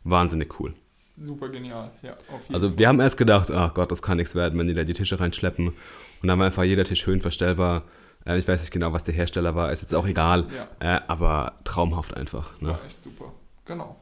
[0.03, 0.73] Wahnsinnig cool.
[0.89, 1.91] super genial.
[2.01, 2.15] Ja,
[2.51, 4.93] Also wir haben erst gedacht, ach Gott, das kann nichts werden, wenn die da die
[4.93, 5.67] Tische reinschleppen.
[5.67, 7.83] Und dann war einfach jeder Tisch höhenverstellbar.
[8.25, 10.47] Äh, ich weiß nicht genau, was der Hersteller war, ist jetzt auch egal.
[10.81, 10.95] Ja.
[10.97, 12.59] Äh, aber traumhaft einfach.
[12.59, 12.69] Ne?
[12.69, 13.33] War echt super.
[13.65, 13.95] Genau.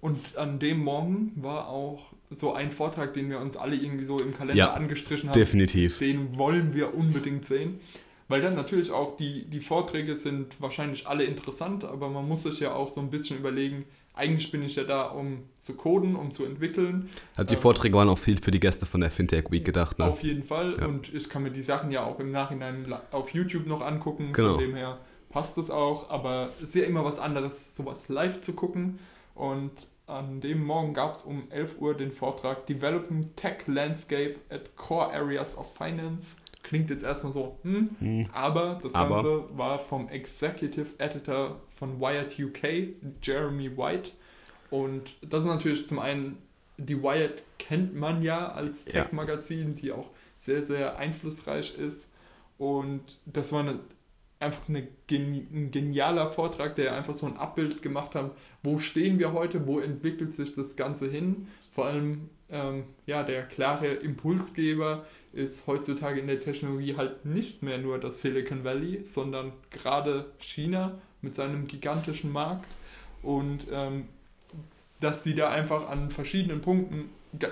[0.00, 4.18] Und an dem Morgen war auch so ein Vortrag, den wir uns alle irgendwie so
[4.20, 5.34] im Kalender Ja, angestrichen haben.
[5.34, 5.98] Definitiv.
[5.98, 7.80] Den wollen wir unbedingt sehen.
[8.28, 12.60] Weil dann natürlich auch die, die Vorträge sind wahrscheinlich alle interessant, aber man muss sich
[12.60, 16.30] ja auch so ein bisschen überlegen, eigentlich bin ich ja da, um zu coden, um
[16.30, 17.08] zu entwickeln.
[17.36, 19.98] Also die Ähm, Vorträge waren auch viel für die Gäste von der Fintech Week gedacht.
[19.98, 20.04] Ne?
[20.04, 20.74] Auf jeden Fall.
[20.78, 20.86] Ja.
[20.86, 24.32] Und ich kann mir die Sachen ja auch im Nachhinein auf YouTube noch angucken.
[24.32, 24.54] Genau.
[24.54, 24.98] Von dem her
[25.30, 26.10] passt das auch.
[26.10, 28.98] Aber es ist ja immer was anderes, sowas live zu gucken.
[29.34, 29.72] Und
[30.06, 35.12] an dem Morgen gab es um 11 Uhr den Vortrag Developing Tech Landscape at Core
[35.12, 36.36] Areas of Finance.
[36.62, 38.26] Klingt jetzt erstmal so, hm, Hm.
[38.32, 44.10] aber das Aber- Ganze war vom Executive Editor von Wired UK, Jeremy White.
[44.70, 46.36] Und das ist natürlich zum einen,
[46.76, 48.84] die Wired kennt man ja als.
[48.86, 52.12] Tech-Magazin, die auch sehr, sehr einflussreich ist.
[52.58, 53.78] Und das war eine,
[54.40, 58.32] einfach eine, ein genialer Vortrag, der einfach so ein Abbild gemacht hat,
[58.62, 61.48] wo stehen wir heute, wo entwickelt sich das Ganze hin.
[61.72, 67.78] Vor allem, ähm, ja, der klare Impulsgeber ist heutzutage in der Technologie halt nicht mehr
[67.78, 72.76] nur das Silicon Valley, sondern gerade China mit seinem gigantischen Markt.
[73.22, 74.08] Und ähm,
[75.00, 77.10] dass die da einfach an verschiedenen Punkten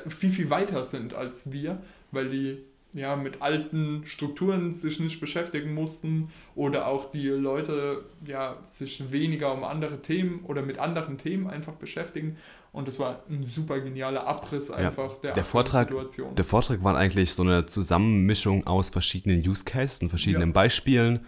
[0.08, 5.74] viel, viel weiter sind als wir, weil die ja mit alten Strukturen sich nicht beschäftigen
[5.74, 11.48] mussten oder auch die Leute ja sich weniger um andere Themen oder mit anderen Themen
[11.48, 12.36] einfach beschäftigen
[12.72, 16.34] und das war ein super genialer Abriss einfach der, der Vortrag- Situation.
[16.34, 20.52] Der Vortrag war eigentlich so eine Zusammenmischung aus verschiedenen Use Cases und verschiedenen Ja.
[20.52, 21.20] Beispielen.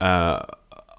[0.00, 0.38] Äh,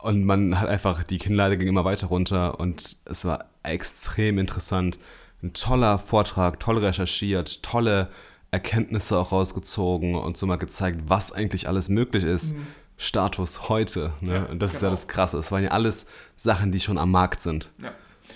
[0.03, 4.97] und man hat einfach, die Kinnlade ging immer weiter runter und es war extrem interessant.
[5.43, 8.07] Ein toller Vortrag, toll recherchiert, tolle
[8.51, 12.55] Erkenntnisse auch rausgezogen und so mal gezeigt, was eigentlich alles möglich ist.
[12.55, 12.67] Mhm.
[12.97, 14.13] Status heute.
[14.21, 14.35] Ne?
[14.35, 14.91] Ja, und das ist ja genau.
[14.91, 15.37] das Krasse.
[15.37, 16.05] Es waren ja alles
[16.35, 17.71] Sachen, die schon am Markt sind.
[17.81, 17.93] Ja.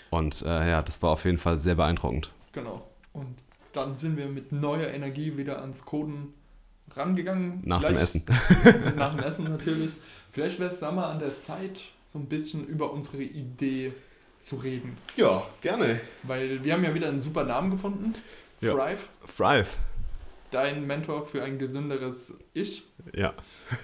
[0.10, 2.32] Und äh, ja, das war auf jeden Fall sehr beeindruckend.
[2.54, 2.88] Genau.
[3.14, 3.36] Und
[3.74, 6.34] dann sind wir mit neuer Energie wieder ans Coden
[6.96, 7.62] rangegangen.
[7.64, 8.24] Nach dem Essen.
[8.96, 9.94] nach dem Essen natürlich.
[10.32, 13.94] Vielleicht wäre es da mal an der Zeit, so ein bisschen über unsere Idee
[14.40, 14.98] zu reden.
[15.16, 16.00] Ja, gerne.
[16.24, 18.14] Weil wir haben ja wieder einen super Namen gefunden.
[18.62, 18.74] Ja.
[18.74, 19.10] Thrive.
[19.36, 19.78] Thrive.
[20.56, 22.86] Dein Mentor für ein gesünderes Ich.
[23.14, 23.34] Ja.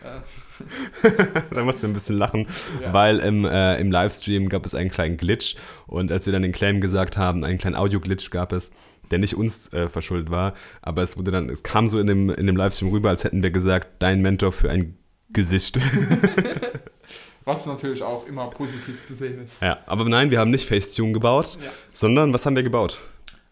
[0.06, 1.12] Äh,
[1.54, 2.48] da mussten wir ein bisschen lachen,
[2.82, 2.94] Ja.
[2.94, 6.54] weil im, äh, im Livestream gab es einen kleinen Glitch und als wir dann den
[6.54, 8.72] Claim gesagt haben, einen kleinen Audio-Glitch gab es,
[9.12, 12.30] der nicht uns äh, verschuldet war, aber es wurde dann, es kam so in dem,
[12.30, 14.98] in dem Livestream rüber, als hätten wir gesagt, dein Mentor für ein
[15.34, 15.78] Gesicht.
[17.44, 19.62] was natürlich auch immer positiv zu sehen ist.
[19.62, 21.70] ja, aber nein, wir haben nicht Facetune gebaut, Ja.
[21.92, 23.02] sondern was haben wir gebaut?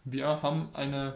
[0.06, 1.16] Wir haben eine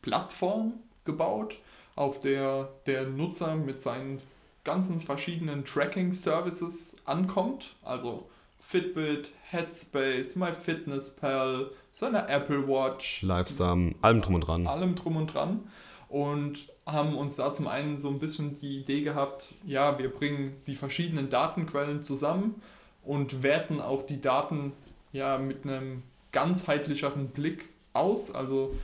[0.00, 0.72] Plattform
[1.04, 1.58] gebaut,
[1.96, 4.18] auf der der Nutzer mit seinen
[4.64, 7.76] ganzen verschiedenen Tracking-Services ankommt.
[7.82, 8.26] Also
[8.58, 14.66] Fitbit, Headspace, MyFitnessPal, seine Apple Watch, Livesam, allem drum und dran.
[14.66, 15.60] allem drum und dran.
[16.08, 20.54] Und haben uns da zum einen so ein bisschen die Idee gehabt, ja, wir bringen
[20.66, 22.60] die verschiedenen Datenquellen zusammen
[23.02, 24.72] und werten auch die Daten
[25.12, 26.02] ja mit einem
[26.32, 28.34] ganzheitlicheren Blick aus.
[28.34, 28.74] Also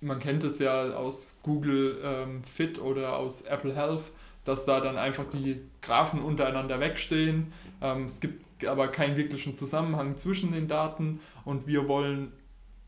[0.00, 4.12] man kennt es ja aus Google ähm, Fit oder aus Apple Health,
[4.44, 7.52] dass da dann einfach die Graphen untereinander wegstehen.
[7.82, 12.32] Ähm, es gibt aber keinen wirklichen Zusammenhang zwischen den Daten und wir wollen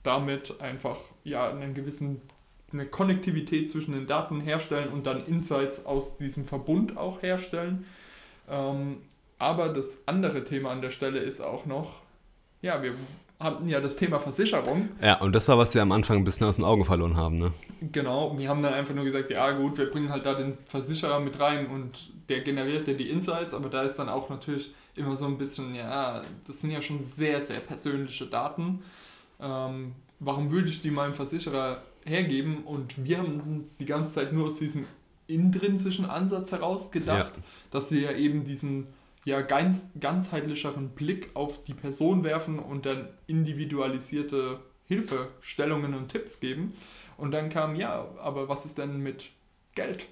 [0.03, 2.23] damit einfach ja einen gewissen
[2.73, 7.85] eine Konnektivität zwischen den Daten herstellen und dann Insights aus diesem Verbund auch herstellen.
[8.49, 9.03] Ähm,
[9.39, 12.01] aber das andere Thema an der Stelle ist auch noch,
[12.63, 12.95] ja, wir
[13.43, 14.89] hatten ja das Thema Versicherung.
[15.03, 17.39] Ja, und das war, was wir am Anfang ein bisschen aus dem Auge verloren haben,
[17.39, 17.53] ne?
[17.93, 21.21] Genau, wir haben dann einfach nur gesagt, ja gut, wir bringen halt da den Versicherer
[21.21, 25.17] mit rein und der generiert ja die Insights, aber da ist dann auch natürlich immer
[25.17, 28.83] so ein bisschen, ja, das sind ja schon sehr, sehr persönliche Daten.
[29.41, 32.65] Ähm, warum würde ich die meinem Versicherer hergeben?
[32.65, 34.87] Und wir haben uns die ganze Zeit nur aus diesem
[35.27, 37.33] intrinsischen Ansatz heraus gedacht,
[37.71, 38.89] dass wir ja eben diesen
[39.25, 46.75] ja, ganz, ganzheitlicheren Blick auf die Person werfen und dann individualisierte Hilfestellungen und Tipps geben.
[47.17, 49.31] Und dann kam, ja, aber was ist denn mit
[49.75, 50.09] Geld?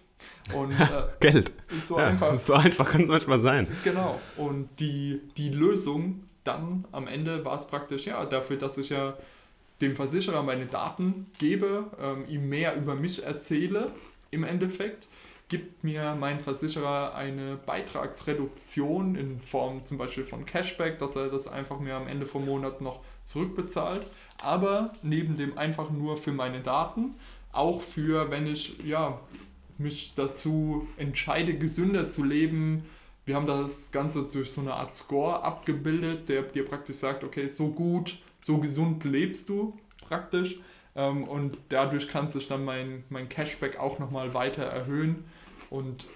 [0.55, 1.53] Und äh, Geld.
[1.85, 2.39] so ja, einfach.
[2.39, 3.67] So einfach kann es manchmal sein.
[3.85, 4.21] Genau.
[4.37, 9.17] Und die, die Lösung dann am Ende war es praktisch, ja, dafür, dass ich ja
[9.81, 13.93] dem Versicherer meine Daten gebe, ähm, ihm mehr über mich erzähle,
[14.31, 15.09] im Endeffekt,
[15.51, 21.49] gibt mir mein Versicherer eine Beitragsreduktion in Form zum Beispiel von Cashback, dass er das
[21.49, 24.07] einfach mir am Ende vom Monat noch zurückbezahlt.
[24.41, 27.17] Aber neben dem einfach nur für meine Daten,
[27.53, 29.21] auch für, wenn ich ja,
[29.77, 32.85] mich dazu entscheide, gesünder zu leben.
[33.27, 37.49] Wir haben das Ganze durch so eine Art Score abgebildet, der dir praktisch sagt, okay,
[37.49, 40.61] so gut, so gesund lebst du praktisch.
[40.95, 45.25] Ähm, und dadurch kann sich dann mein, mein Cashback auch nochmal weiter erhöhen.
[45.71, 46.07] Und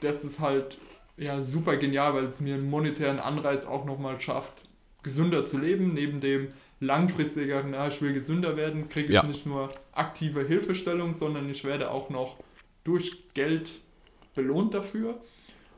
[0.00, 0.78] das ist halt
[1.16, 4.64] ja super genial, weil es mir einen monetären Anreiz auch nochmal schafft,
[5.02, 5.94] gesünder zu leben.
[5.94, 6.48] Neben dem
[6.80, 9.26] langfristigeren, ja, ich will gesünder werden, kriege ich Ja.
[9.26, 12.36] nicht nur aktive Hilfestellung, sondern ich werde auch noch
[12.84, 13.70] durch Geld
[14.34, 15.18] belohnt dafür.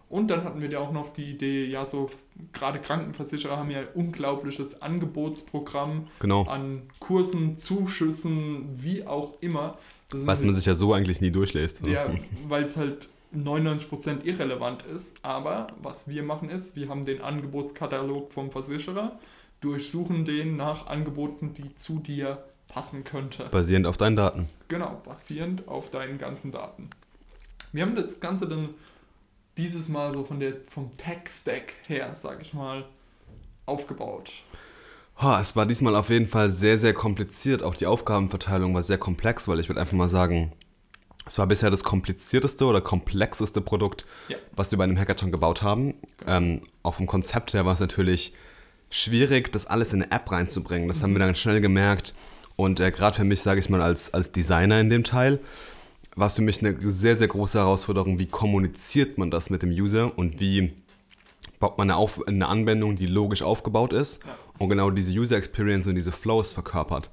[0.08, 2.08] Und dann hatten wir ja auch noch die Idee, ja, so
[2.54, 6.44] gerade Krankenversicherer haben ja ein unglaubliches Angebotsprogramm Genau.
[6.44, 9.76] an Kursen, Zuschüssen, wie auch immer.
[10.08, 11.82] Das Was man sich ja so eigentlich nie durchlässt.
[11.84, 11.92] ne?
[11.92, 12.06] ja,
[12.48, 15.16] weil es halt 99% irrelevant ist.
[15.22, 19.18] Aber was wir machen ist, wir haben den Angebotskatalog vom Versicherer,
[19.60, 23.48] durchsuchen den nach Angeboten, die zu dir passen könnte.
[23.50, 24.48] Basierend auf deinen Daten.
[24.68, 26.90] Genau, basierend auf deinen ganzen Daten.
[27.72, 28.70] Wir haben das Ganze dann
[29.56, 32.86] dieses Mal so von der, vom Tech-Stack her, sag ich mal,
[33.66, 34.30] aufgebaut.
[35.20, 37.64] Ha, es war diesmal auf jeden Fall sehr, sehr kompliziert.
[37.64, 40.52] Auch die Aufgabenverteilung war sehr komplex, weil ich würde einfach mal sagen,
[41.28, 44.36] es war bisher das komplizierteste oder komplexeste Produkt, Ja.
[44.56, 45.94] was wir bei einem Hackathon gebaut haben.
[46.26, 48.32] Ähm, auch vom Konzept her war es natürlich
[48.90, 50.88] schwierig, das alles in eine App reinzubringen.
[50.88, 52.14] Das haben wir dann schnell gemerkt.
[52.56, 55.38] Und äh, gerade für mich, sage ich mal, als, als Designer in dem Teil,
[56.16, 59.70] war es für mich eine sehr, sehr große Herausforderung, wie kommuniziert man das mit dem
[59.70, 60.72] User und wie
[61.58, 64.36] baut man eine, Auf eine Anwendung, die logisch aufgebaut ist Ja.
[64.58, 67.10] und genau diese User Experience und diese Flows verkörpert.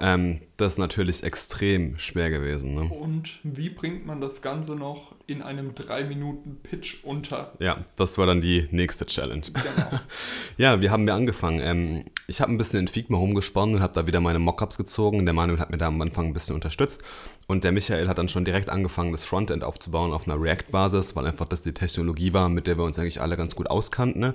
[0.00, 2.74] Ähm, das ist natürlich extrem schwer gewesen.
[2.74, 2.82] Ne?
[2.82, 7.52] Und wie bringt man das Ganze noch in einem 3-Minuten-Pitch unter?
[7.60, 9.42] Ja, das war dann die nächste Challenge.
[9.52, 10.00] Genau.
[10.58, 11.60] Ja, wie haben wir angefangen?
[11.60, 15.24] Ähm, ich habe ein bisschen in Figma rumgesponnen und habe da wieder meine Mockups gezogen.
[15.26, 17.02] Der Manuel hat mir da am Anfang ein bisschen unterstützt.
[17.46, 21.26] Und der Michael hat dann schon direkt angefangen, das Frontend aufzubauen auf einer React-Basis, weil
[21.26, 24.20] einfach das die Technologie war, mit der wir uns eigentlich alle ganz gut auskannten.
[24.20, 24.34] Ne?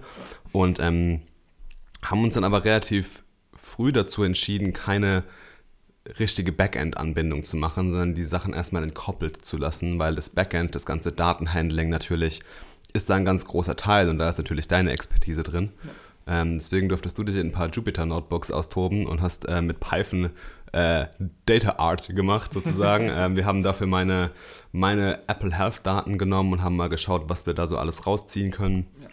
[0.54, 1.22] Und ähm,
[2.02, 3.24] haben uns dann aber relativ
[3.54, 5.24] früh dazu entschieden, keine
[6.20, 10.86] richtige Backend-Anbindung zu machen, sondern die Sachen erstmal entkoppelt zu lassen, weil das Backend, das
[10.86, 12.42] ganze Datenhandling natürlich,
[12.94, 15.70] ist da ein ganz großer Teil und da ist natürlich deine Expertise drin.
[15.84, 16.42] Ja.
[16.42, 20.32] Ähm, deswegen durftest du dich in ein paar Jupyter-Notebooks austoben und hast äh, mit Python
[20.72, 21.08] äh,
[21.46, 23.10] Data Art gemacht, sozusagen.
[23.14, 24.32] ähm, wir haben dafür meine,
[24.72, 28.88] meine Apple Health-Daten genommen und haben mal geschaut, was wir da so alles rausziehen können.
[29.02, 29.10] Ja.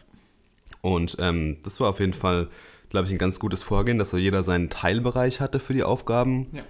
[0.80, 2.48] Und ähm, das war auf jeden Fall,
[2.90, 6.46] glaube ich, ein ganz gutes Vorgehen, dass so jeder seinen Teilbereich hatte für die Aufgaben.
[6.52, 6.62] Ja.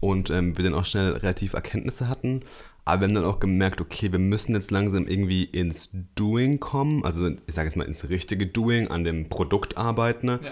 [0.00, 2.40] Und ähm, wir dann auch schnell relativ Erkenntnisse hatten.
[2.86, 7.04] Aber wir haben dann auch gemerkt, okay, wir müssen jetzt langsam irgendwie ins Doing kommen.
[7.04, 10.26] Also ich sage jetzt mal ins richtige Doing, an dem Produkt arbeiten.
[10.26, 10.40] Ne?
[10.42, 10.50] Ja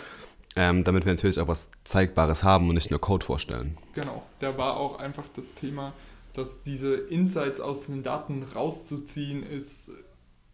[0.57, 3.77] ähm, damit wir natürlich auch was Zeigbares haben und nicht nur Code vorstellen.
[3.95, 5.93] Genau, da war auch einfach das Thema,
[6.33, 9.91] dass diese Insights aus den Daten rauszuziehen, ist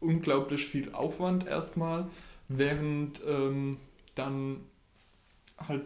[0.00, 2.06] unglaublich viel Aufwand erstmal,
[2.48, 3.78] während ähm,
[4.14, 4.60] dann
[5.68, 5.82] halt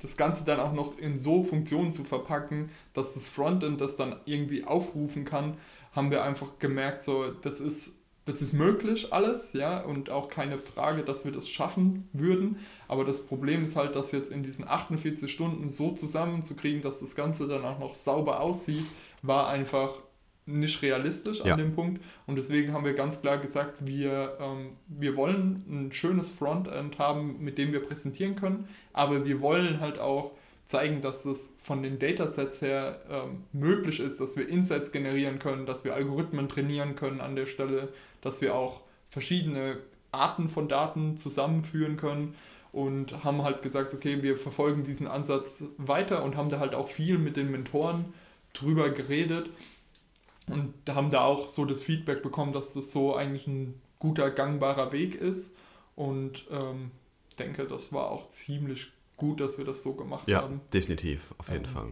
[0.00, 4.16] das Ganze dann auch noch in so Funktionen zu verpacken, dass das Frontend das dann
[4.24, 5.56] irgendwie aufrufen kann,
[5.92, 10.56] haben wir einfach gemerkt, so das ist das ist möglich alles, ja, und auch keine
[10.56, 12.58] Frage, dass wir das schaffen würden.
[12.92, 17.16] Aber das Problem ist halt, das jetzt in diesen 48 Stunden so zusammenzukriegen, dass das
[17.16, 18.84] Ganze dann auch noch sauber aussieht,
[19.22, 19.94] war einfach
[20.44, 21.54] nicht realistisch ja.
[21.54, 22.02] an dem Punkt.
[22.26, 27.42] Und deswegen haben wir ganz klar gesagt, wir, ähm, wir wollen ein schönes Frontend haben,
[27.42, 30.32] mit dem wir präsentieren können, aber wir wollen halt auch
[30.66, 35.64] zeigen, dass das von den Datasets her ähm, möglich ist, dass wir Insights generieren können,
[35.64, 37.88] dass wir Algorithmen trainieren können an der Stelle,
[38.20, 39.78] dass wir auch verschiedene
[40.10, 42.34] Arten von Daten zusammenführen können
[42.72, 46.88] und haben halt gesagt, okay, wir verfolgen diesen Ansatz weiter und haben da halt auch
[46.88, 48.06] viel mit den Mentoren
[48.54, 49.50] drüber geredet
[50.48, 54.90] und haben da auch so das Feedback bekommen, dass das so eigentlich ein guter, gangbarer
[54.90, 55.56] Weg ist
[55.94, 56.90] und ähm,
[57.38, 60.56] denke, das war auch ziemlich gut, dass wir das so gemacht ja, haben.
[60.56, 61.88] Ja, definitiv, auf jeden ähm, Fall.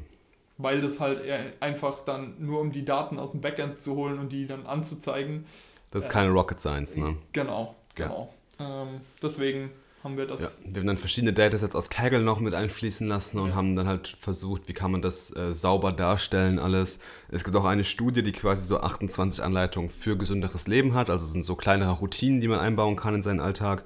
[0.58, 1.22] Weil das halt
[1.60, 5.46] einfach dann nur um die Daten aus dem Backend zu holen und die dann anzuzeigen.
[5.90, 7.16] Das ist äh, keine Rocket Science, ne?
[7.32, 8.34] Genau, genau.
[8.58, 8.82] Ja.
[8.82, 9.70] Ähm, deswegen
[10.02, 10.40] haben wir das.
[10.40, 13.54] Ja, wir haben dann verschiedene Datasets aus Kaggle noch mit einfließen lassen und ja.
[13.54, 17.00] haben dann halt versucht, wie kann man das äh, sauber darstellen, alles.
[17.28, 21.10] Es gibt auch eine Studie, die quasi so 28 Anleitungen für gesünderes Leben hat.
[21.10, 23.84] Also sind so kleinere Routinen, die man einbauen kann in seinen Alltag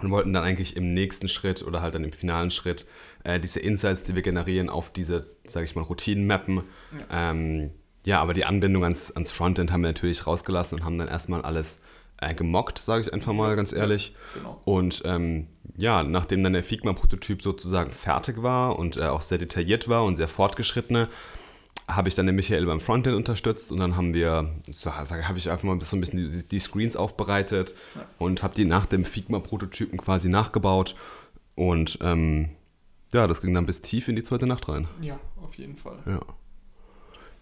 [0.00, 2.86] und wollten dann eigentlich im nächsten Schritt oder halt dann im finalen Schritt
[3.24, 6.62] äh, diese Insights, die wir generieren, auf diese, sage ich mal, Routinen mappen.
[7.10, 7.30] Ja.
[7.30, 7.70] Ähm,
[8.04, 11.42] ja, aber die Anbindung ans, ans Frontend haben wir natürlich rausgelassen und haben dann erstmal
[11.42, 11.80] alles
[12.20, 14.14] äh, gemockt, sage ich einfach mal ganz ehrlich.
[14.34, 14.60] Genau.
[14.64, 19.88] Und ähm, ja, nachdem dann der Figma-Prototyp sozusagen fertig war und äh, auch sehr detailliert
[19.88, 21.06] war und sehr fortgeschrittene,
[21.88, 25.50] habe ich dann den Michael beim Frontend unterstützt und dann haben wir, so habe ich
[25.50, 28.06] einfach mal so ein bisschen die, die Screens aufbereitet ja.
[28.18, 30.94] und habe die nach dem Figma-Prototypen quasi nachgebaut
[31.56, 32.50] und ähm,
[33.12, 34.86] ja, das ging dann bis tief in die zweite Nacht rein.
[35.00, 35.98] Ja, auf jeden Fall.
[36.06, 36.20] Ja.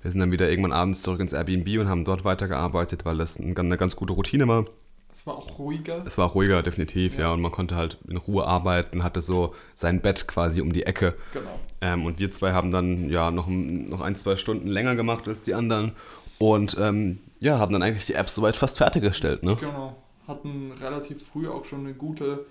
[0.01, 3.39] Wir sind dann wieder irgendwann abends zurück ins Airbnb und haben dort weitergearbeitet, weil das
[3.39, 4.65] eine ganz gute Routine war.
[5.11, 6.03] Es war auch ruhiger.
[6.07, 7.23] Es war auch ruhiger, definitiv, ja.
[7.23, 7.33] ja.
[7.33, 11.15] Und man konnte halt in Ruhe arbeiten, hatte so sein Bett quasi um die Ecke.
[11.33, 11.59] Genau.
[11.81, 15.43] Ähm, und wir zwei haben dann ja noch, noch ein, zwei Stunden länger gemacht als
[15.43, 15.93] die anderen.
[16.39, 19.57] Und ähm, ja, haben dann eigentlich die App soweit fast fertiggestellt, ne?
[19.59, 19.97] Genau.
[20.29, 22.47] Hatten relativ früh auch schon eine gute,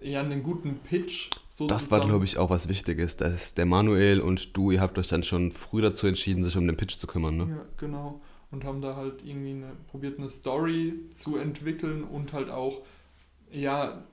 [0.00, 1.30] ja, einen guten Pitch.
[1.48, 1.68] Sozusagen.
[1.68, 3.16] Das war, glaube ich, auch was Wichtiges.
[3.16, 6.66] Dass der Manuel und du, ihr habt euch dann schon früh dazu entschieden, sich um
[6.66, 7.56] den Pitch zu kümmern, ne?
[7.58, 8.20] Ja, genau
[8.50, 12.82] und haben da halt irgendwie eine, probiert eine Story zu entwickeln und halt auch,
[13.50, 14.04] ja,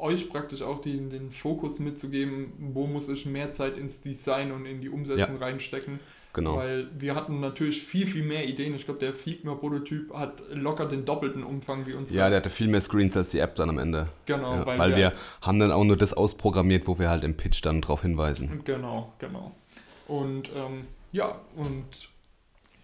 [0.00, 4.66] euch praktisch auch den, den Fokus mitzugeben, wo muss ich mehr Zeit ins Design und
[4.66, 5.44] in die Umsetzung ja.
[5.44, 6.00] reinstecken.
[6.32, 6.56] Genau.
[6.56, 8.74] Weil wir hatten natürlich viel, viel mehr Ideen.
[8.74, 12.10] Ich glaube, der Figma-Prototyp hat locker den doppelten Umfang wie uns.
[12.10, 14.08] Ja, der hatte viel mehr Screens als die App dann am Ende.
[14.24, 14.56] Genau.
[14.56, 17.36] Ja, weil, weil wir, wir, haben dann auch nur das ausprogrammiert, wo wir halt im
[17.36, 18.62] Pitch dann drauf hinweisen.
[18.64, 19.54] Genau, genau.
[20.08, 22.08] Und ähm, ja, und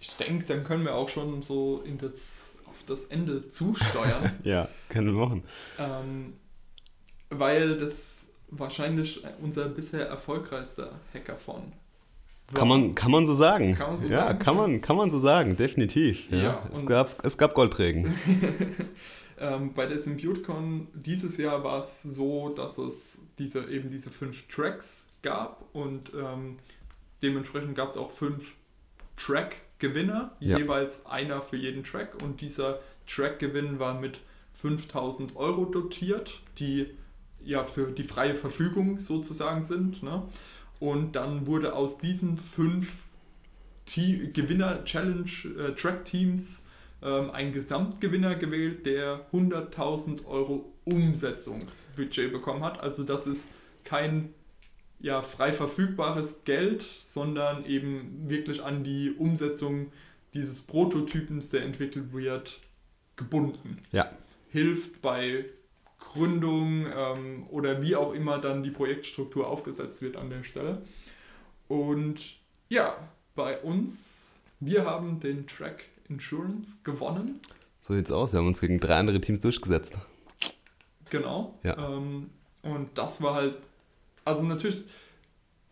[0.00, 4.32] ich denke, dann können wir auch schon so in das, auf das Ende zusteuern.
[4.44, 5.44] ja, können wir machen.
[5.78, 6.34] Ähm,
[7.30, 11.72] weil das wahrscheinlich unser bisher erfolgreichster Hackathon.
[12.54, 13.74] Kann man, kann man so sagen.
[13.74, 14.38] Kann man so ja, sagen?
[14.38, 16.30] Kann, man, kann man so sagen, definitiv.
[16.30, 18.14] Ja, ja es, gab, es gab Goldregen.
[19.38, 24.46] ähm, bei der SymbioteCon dieses Jahr war es so, dass es diese, eben diese fünf
[24.48, 26.56] Tracks gab und ähm,
[27.22, 28.54] dementsprechend gab es auch fünf
[29.16, 30.58] Track Gewinner, ja.
[30.58, 32.20] jeweils einer für jeden Track.
[32.22, 34.20] Und dieser Track-Gewinn war mit
[34.54, 36.86] 5000 Euro dotiert, die
[37.44, 40.02] ja für die freie Verfügung sozusagen sind.
[40.02, 40.22] Ne?
[40.80, 43.05] Und dann wurde aus diesen fünf
[43.86, 46.62] Gewinner-Challenge-Track-Teams
[47.02, 52.80] äh, ähm, ein Gesamtgewinner gewählt, der 100.000 Euro Umsetzungsbudget bekommen hat.
[52.80, 53.48] Also das ist
[53.84, 54.34] kein
[55.00, 59.92] ja, frei verfügbares Geld, sondern eben wirklich an die Umsetzung
[60.34, 62.60] dieses Prototypens, der entwickelt wird,
[63.16, 63.78] gebunden.
[63.92, 64.10] Ja.
[64.50, 65.44] Hilft bei
[66.12, 70.82] Gründung ähm, oder wie auch immer dann die Projektstruktur aufgesetzt wird an der Stelle.
[71.68, 72.36] Und
[72.68, 72.97] ja,
[73.35, 77.40] bei uns, wir haben den Track Insurance gewonnen.
[77.80, 78.32] So sieht's aus.
[78.32, 79.94] Wir haben uns gegen drei andere Teams durchgesetzt.
[81.10, 81.59] Genau.
[81.62, 81.76] Ja.
[81.78, 82.30] Ähm,
[82.62, 83.56] und das war halt,
[84.24, 84.85] also natürlich,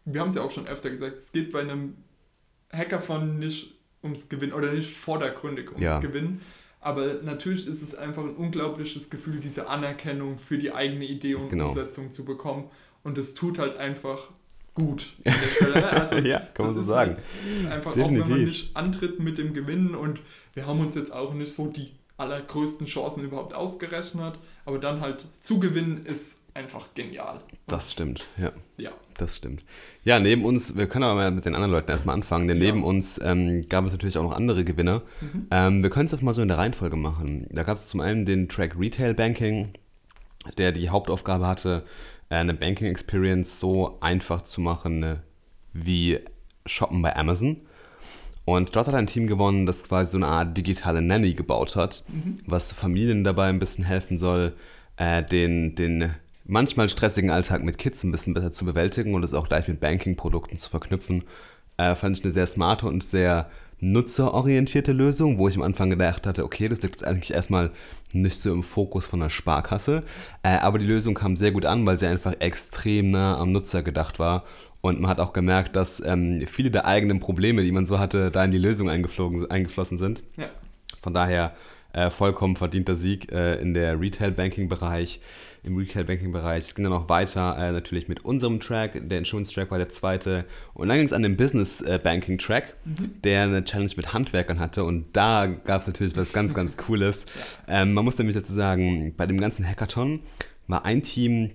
[0.04, 1.96] wir haben es ja auch schon öfter gesagt, es geht bei einem
[2.72, 5.98] Hackathon nicht ums Gewinnen oder nicht vordergründig ums Ja.
[5.98, 6.40] Gewinnen.
[6.86, 11.48] Aber natürlich ist es einfach ein unglaubliches Gefühl, diese Anerkennung für die eigene Idee und
[11.50, 11.66] Genau.
[11.66, 12.70] Umsetzung zu bekommen.
[13.02, 14.30] Und es tut halt einfach
[14.74, 15.14] gut.
[15.24, 15.84] ne?
[15.90, 17.16] Also, Ja, kann man so sagen.
[17.64, 18.46] Halt einfach auch wenn man Definitiv.
[18.48, 20.20] nicht antritt mit dem Gewinnen und
[20.54, 24.34] wir haben uns jetzt auch nicht so die allergrößten Chancen überhaupt ausgerechnet,
[24.64, 27.40] aber dann halt zu gewinnen ist einfach genial.
[27.66, 28.52] Das stimmt, ja.
[28.78, 28.90] Ja.
[29.18, 29.64] Das stimmt.
[30.04, 32.64] Ja, neben uns, wir können aber mal mit den anderen Leuten erstmal anfangen, denn Ja.
[32.66, 35.02] neben uns ähm, gab es natürlich auch noch andere Gewinner.
[35.50, 37.46] Ähm, wir können es einfach mal so in der Reihenfolge machen.
[37.50, 39.70] Da gab es zum einen den Track Retail Banking,
[40.58, 41.84] der die Hauptaufgabe hatte,
[42.28, 45.16] äh, eine Banking Experience so einfach zu machen äh,
[45.72, 46.18] wie
[46.66, 47.60] Shoppen bei Amazon.
[48.44, 52.04] Und dort hat ein Team gewonnen, das quasi so eine Art digitale Nanny gebaut hat,
[52.46, 54.52] was Familien dabei ein bisschen helfen soll,
[54.98, 56.10] äh, den, den
[56.46, 59.80] manchmal stressigen Alltag mit Kids ein bisschen besser zu bewältigen und es auch gleich mit
[59.80, 61.24] Banking-Produkten zu verknüpfen.
[61.76, 63.50] Äh, fand ich eine sehr smarte und sehr
[63.80, 67.72] nutzerorientierte Lösung, wo ich am Anfang gedacht hatte, okay, das liegt jetzt eigentlich erstmal
[68.12, 70.02] nicht so im Fokus von der Sparkasse,
[70.42, 73.82] äh, aber die Lösung kam sehr gut an, weil sie einfach extrem nah am Nutzer
[73.82, 74.44] gedacht war
[74.80, 78.30] und man hat auch gemerkt, dass ähm, viele der eigenen Probleme, die man so hatte,
[78.30, 80.22] da in die Lösung eingeflossen sind.
[80.36, 80.48] Ja.
[81.02, 81.54] Von daher
[81.92, 85.20] äh, vollkommen verdienter Sieg äh, in der Retail-Banking-Bereich.
[85.66, 86.64] Im Retail-Banking-Bereich.
[86.64, 89.00] Es ging dann noch weiter äh, natürlich mit unserem Track.
[89.08, 90.44] Der Insurance-Track war der zweite.
[90.74, 92.76] Und dann ging es an den Business-Banking-Track,
[93.24, 94.84] der eine Challenge mit Handwerkern hatte.
[94.84, 97.26] Und da gab es natürlich was ganz, ganz Cooles.
[97.66, 100.20] Ähm, man muss nämlich dazu sagen, bei dem ganzen Hackathon
[100.68, 101.50] war ein Team,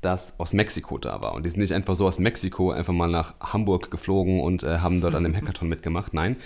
[0.00, 1.34] das aus Mexiko da war.
[1.34, 4.78] Und die sind nicht einfach so aus Mexiko einfach mal nach Hamburg geflogen und äh,
[4.78, 6.14] haben dort an dem Hackathon mitgemacht.
[6.14, 6.36] Nein,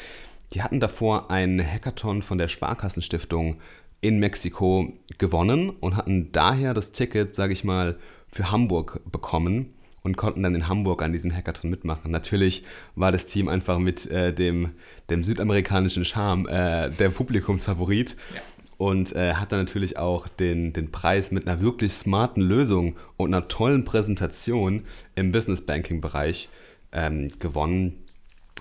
[0.53, 3.57] die hatten davor einen Hackathon von der Sparkassenstiftung
[4.05, 7.97] in Mexiko gewonnen und hatten daher das Ticket, sage ich mal,
[8.29, 9.73] für Hamburg bekommen
[10.03, 12.11] und konnten dann in Hamburg an diesem Hackathon mitmachen.
[12.11, 12.65] Natürlich
[12.97, 14.73] war das Team einfach mit äh, dem,
[15.09, 18.43] dem südamerikanischen Charme äh, der Publikumsfavorit Ja.
[18.77, 23.33] und äh, hat dann natürlich auch den, den Preis mit einer wirklich smarten Lösung und
[23.33, 24.83] einer tollen Präsentation
[25.15, 26.51] im Business Banking Bereich
[26.93, 28.05] ähm, gewonnen.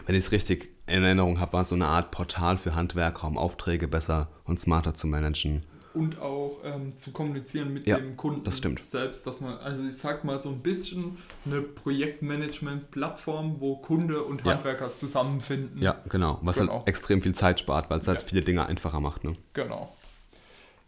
[0.06, 3.38] Wenn ich es richtig in Erinnerung habe, war so eine Art Portal für Handwerker, um
[3.38, 5.64] Aufträge besser und smarter zu managen.
[5.94, 8.82] Und auch ähm, zu kommunizieren mit Ja, dem Kunden das stimmt.
[8.84, 14.44] selbst, dass man, also ich sag mal so ein bisschen eine Projektmanagement-Plattform, wo Kunde und
[14.44, 14.54] Ja.
[14.54, 15.82] Handwerker zusammenfinden.
[15.82, 16.40] Ja, genau.
[16.42, 16.80] Was Genau.
[16.80, 18.28] halt extrem viel Zeit spart, weil es halt Ja.
[18.28, 19.24] viele Dinge einfacher macht.
[19.24, 19.36] Ne?
[19.54, 19.96] Genau.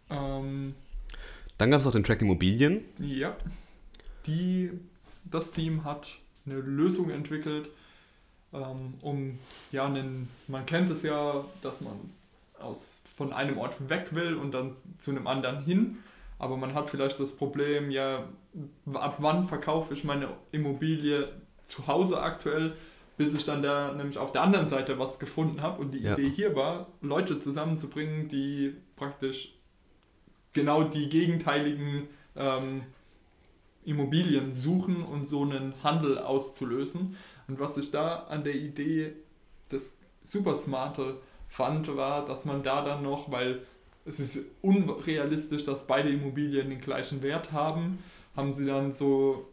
[0.10, 0.74] Ähm,
[1.58, 2.82] Dann gab es auch den Track Immobilien.
[3.00, 3.36] Ja,
[4.26, 4.72] die,
[5.24, 7.70] das Team hat eine Lösung entwickelt,
[9.02, 9.40] um,
[9.72, 11.94] ja, einen, man kennt es ja, dass man
[12.60, 15.98] aus, von einem Ort weg will und dann zu einem anderen hin,
[16.40, 18.28] aber man hat vielleicht das Problem, ja,
[18.94, 21.30] ab wann verkaufe ich meine Immobilie
[21.64, 22.76] zu Hause aktuell,
[23.18, 26.14] bis ich dann da nämlich auf der anderen Seite was gefunden habe und die Ja.
[26.14, 29.54] Idee hier war, Leute zusammenzubringen, die praktisch
[30.54, 32.84] genau die gegenteiligen ähm,
[33.86, 37.16] Immobilien suchen und so einen Handel auszulösen.
[37.48, 39.14] Und was ich da an der Idee
[39.72, 41.18] des super smarte
[41.48, 43.62] fand, war, dass man da dann noch, weil
[44.06, 48.00] es ist unrealistisch, dass beide Immobilien den gleichen Wert haben,
[48.36, 49.48] haben sie dann so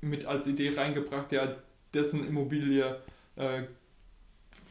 [0.00, 1.56] mit als Idee reingebracht, ja,
[1.92, 3.00] dessen Immobilie
[3.36, 3.62] äh,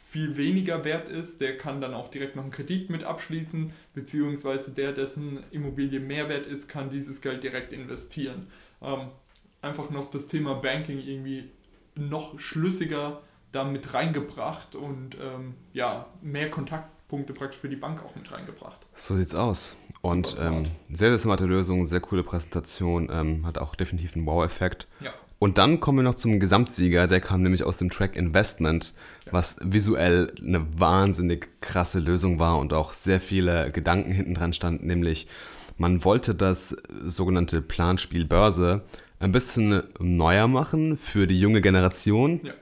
[0.07, 4.71] viel weniger wert ist, der kann dann auch direkt noch einen Kredit mit abschließen, beziehungsweise
[4.71, 8.47] der, dessen Immobilie mehr wert ist, kann dieses Geld direkt investieren.
[8.81, 9.09] Ähm,
[9.61, 11.49] einfach noch das Thema Banking irgendwie
[11.97, 13.21] noch schlüssiger
[13.51, 18.77] damit reingebracht und ähm, ja, mehr Kontaktpunkte praktisch für die Bank auch mit reingebracht.
[18.95, 19.75] So sieht's aus.
[20.01, 24.87] Und ähm, sehr, sehr smarte Lösung, sehr coole Präsentation, ähm, hat auch definitiv einen Wow-Effekt.
[24.99, 25.11] Ja.
[25.39, 28.93] Und dann kommen wir noch zum Gesamtsieger, der kam nämlich aus dem Track Investment,
[29.25, 29.33] Ja.
[29.33, 34.87] was visuell eine wahnsinnig krasse Lösung war und auch sehr viele Gedanken hinten dran standen,
[34.87, 35.27] nämlich
[35.77, 36.75] man wollte das
[37.05, 38.81] sogenannte Planspiel Börse
[39.19, 42.53] ein bisschen neuer machen für die junge Generation Ja.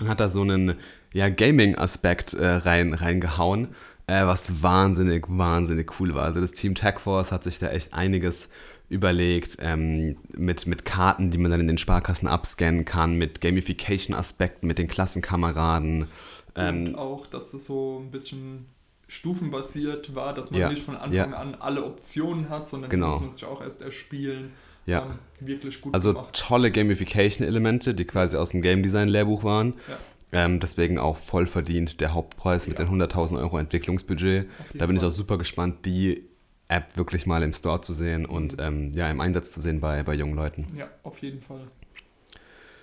[0.00, 0.74] und hat da so einen
[1.14, 3.68] ja, Gaming-Aspekt äh, rein, reingehauen,
[4.06, 6.24] äh, was wahnsinnig, wahnsinnig cool war.
[6.24, 8.48] Also das Team Tech Force hat sich da echt einiges
[8.88, 14.66] überlegt, ähm, mit, mit Karten, die man dann in den Sparkassen abscannen kann, mit Gamification-Aspekten,
[14.66, 16.08] mit den Klassenkameraden.
[16.56, 18.66] Ähm, und auch, dass das so ein bisschen
[19.08, 21.36] stufenbasiert war, dass man Ja, nicht von Anfang ja.
[21.36, 23.08] an alle Optionen hat, sondern Genau.
[23.12, 24.50] muss man sich auch erst erspielen.
[24.86, 25.02] Ja.
[25.40, 26.34] Ähm, wirklich gut also gemacht.
[26.46, 29.74] tolle Gamification-Elemente, die quasi aus dem Game Design-Lehrbuch waren.
[29.88, 30.44] Ja.
[30.44, 32.84] Ähm, deswegen auch voll verdient der Hauptpreis mit Ja.
[32.86, 34.46] den 100.000 Euro Entwicklungsbudget.
[34.74, 35.10] Da bin ich Fall.
[35.10, 36.24] auch super gespannt, die
[36.68, 38.58] App wirklich mal im Store zu sehen und Mhm.
[38.60, 40.66] ähm, ja, im Einsatz zu sehen bei, bei jungen Leuten.
[40.76, 41.60] Ja, auf jeden Fall.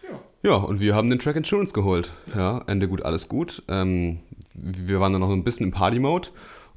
[0.03, 2.11] Ja, Ja, und wir haben den Track Insurance geholt.
[2.35, 3.63] Ja, Ende gut, alles gut.
[3.67, 4.19] Ähm,
[4.53, 6.29] wir waren dann noch so ein bisschen im Party-Mode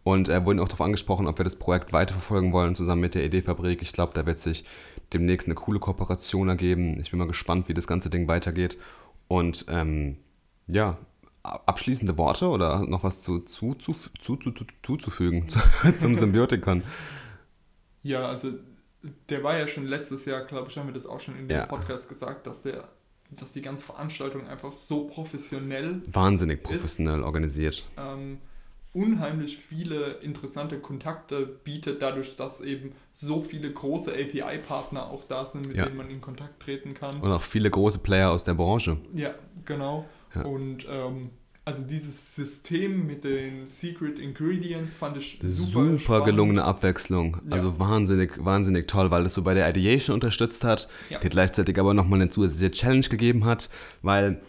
[0.04, 3.24] und äh, wurden auch darauf angesprochen, ob wir das Projekt weiterverfolgen wollen, zusammen mit der
[3.24, 3.82] Ideefabrik.
[3.82, 4.64] Ich glaube, da wird sich
[5.12, 6.98] demnächst eine coole Kooperation ergeben.
[7.00, 8.78] Ich bin mal gespannt, wie das ganze Ding weitergeht.
[9.28, 10.16] Und ähm,
[10.66, 10.98] ja,
[11.42, 15.46] abschließende Worte oder noch was zu, zu, zu, zu, zu, zu, zuzufügen
[15.96, 16.82] zum Symbiotikon?
[18.02, 18.48] ja, also
[19.28, 21.56] der war ja schon letztes Jahr, glaube ich, haben wir das auch schon in dem
[21.56, 21.66] Ja.
[21.66, 22.88] Podcast gesagt, dass der,
[23.30, 27.84] dass die ganze Veranstaltung einfach so professionell Wahnsinnig professionell organisiert.
[27.96, 28.38] ähm,
[28.92, 35.66] unheimlich viele interessante Kontakte bietet, dadurch, dass eben so viele große API-Partner auch da sind,
[35.66, 35.84] mit Ja.
[35.86, 37.20] denen man in Kontakt treten kann.
[37.20, 38.98] Und auch viele große Player aus der Branche.
[39.14, 39.30] Ja,
[39.64, 40.04] genau.
[40.34, 40.42] Ja.
[40.42, 41.30] Und ähm,
[41.64, 47.36] also dieses System mit den Secret Ingredients fand ich super, Super, gelungene Abwechslung.
[47.48, 47.52] Ja.
[47.56, 51.18] Also wahnsinnig, wahnsinnig toll, weil es so bei der Ideation unterstützt hat, Ja.
[51.20, 53.70] die gleichzeitig aber nochmal eine zusätzliche Challenge gegeben hat,
[54.02, 54.40] weil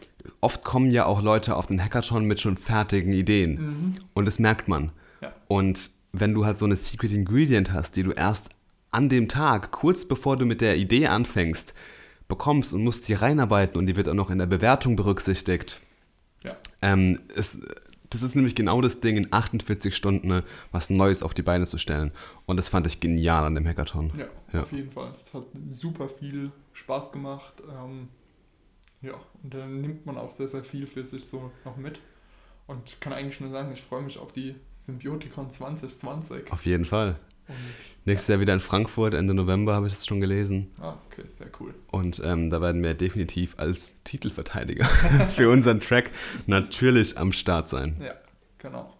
[0.44, 3.96] oft kommen ja auch Leute auf den Hackathon mit schon fertigen Ideen Mhm.
[4.14, 4.92] und das merkt man.
[5.22, 5.34] Ja.
[5.48, 8.50] Und wenn du halt so eine Secret Ingredient hast, die du erst
[8.92, 11.74] an dem Tag, kurz bevor du mit der Idee anfängst,
[12.28, 15.82] bekommst und musst die reinarbeiten und die wird auch noch in der Bewertung berücksichtigt.
[16.44, 17.60] Ja, Ähm, es,
[18.10, 21.66] das ist nämlich genau das Ding, in 48 Stunden ne, was Neues auf die Beine
[21.66, 22.12] zu stellen.
[22.46, 24.12] Und das fand ich genial an dem Hackathon.
[24.18, 24.62] ja, Ja.
[24.62, 25.14] auf jeden Fall.
[25.20, 27.54] Es hat super viel Spaß gemacht.
[27.68, 28.10] Ähm,
[29.04, 29.14] ja,
[29.44, 32.00] und da nimmt man auch sehr, sehr viel für sich so noch mit.
[32.66, 36.52] Und kann eigentlich nur sagen, ich freue mich auf die Symbiotikon 2020.
[36.52, 37.20] Auf jeden Fall.
[37.48, 37.56] Und,
[38.06, 40.72] Nächstes Jahr wieder in Frankfurt, Ende November habe ich das schon gelesen.
[40.80, 41.74] ah, okay, sehr cool.
[41.92, 44.86] Und ähm, da werden wir definitiv als Titelverteidiger
[45.34, 46.12] für unseren Track
[46.46, 48.02] natürlich am Start sein.
[48.02, 48.16] Ja,
[48.60, 48.94] genau.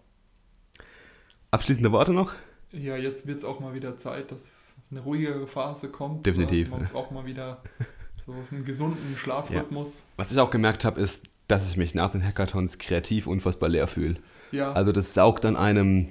[1.50, 2.32] Abschließende Worte noch?
[2.72, 6.26] Ja, jetzt wird es auch mal wieder Zeit, dass eine ruhigere Phase kommt.
[6.26, 6.70] Definitiv.
[6.70, 7.62] Man braucht mal wieder
[8.26, 10.08] so einen gesunden Schlafrhythmus.
[10.16, 13.86] Was ich auch gemerkt habe, ist, dass ich mich nach den Hackathons kreativ unfassbar leer
[13.86, 14.16] fühle.
[14.50, 16.08] Ja, Also das saugt an einem,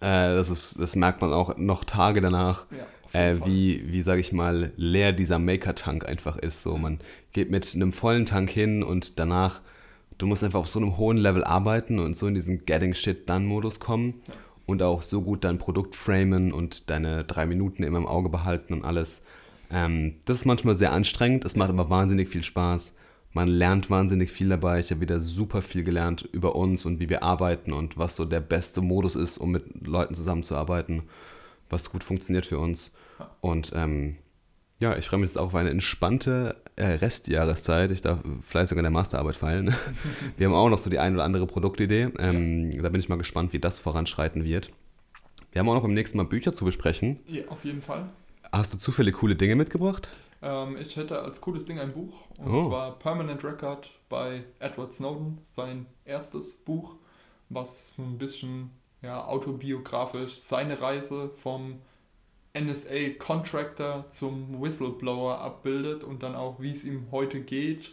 [0.00, 4.20] äh, das, ist, das merkt man auch noch Tage danach, ja äh, wie, wie sage
[4.20, 6.62] ich mal, leer dieser Maker-Tank einfach ist.
[6.62, 6.98] So, man
[7.32, 9.62] geht mit einem vollen Tank hin und danach,
[10.18, 13.28] du musst einfach auf so einem hohen Level arbeiten und so in diesen Getting Shit
[13.28, 14.34] Done-Modus kommen Ja.
[14.66, 18.74] und auch so gut dein Produkt framen und deine drei Minuten immer im Auge behalten
[18.74, 19.22] und alles.
[19.70, 22.94] Ähm, das ist manchmal sehr anstrengend, es macht aber wahnsinnig viel Spaß.
[23.32, 24.78] Man lernt wahnsinnig viel dabei.
[24.78, 28.24] Ich habe wieder super viel gelernt über uns und wie wir arbeiten und was so
[28.24, 31.02] der beste Modus ist, um mit Leuten zusammenzuarbeiten,
[31.68, 32.92] was gut funktioniert für uns.
[33.40, 34.16] Und ähm,
[34.78, 37.90] ja, ich freue mich jetzt auch auf eine entspannte äh, Restjahreszeit.
[37.90, 39.74] Ich darf fleißig an der Masterarbeit feilen.
[40.36, 42.10] Wir haben auch noch so die ein oder andere Produktidee.
[42.18, 44.70] Ähm, Da bin ich mal gespannt, wie das voranschreiten wird.
[45.50, 47.20] Wir haben auch noch beim nächsten Mal Bücher zu besprechen.
[47.26, 48.08] Ja, auf jeden Fall.
[48.56, 50.08] Hast du zufällig coole Dinge mitgebracht?
[50.40, 52.68] Ähm, ich hätte als cooles Ding ein Buch, und Oh.
[52.68, 56.94] zwar Permanent Record bei Edward Snowden, sein erstes Buch,
[57.48, 58.70] was so ein bisschen
[59.02, 61.80] ja, autobiografisch seine Reise vom
[62.56, 67.92] NSA-Contractor zum Whistleblower abbildet und dann auch, wie es ihm heute geht,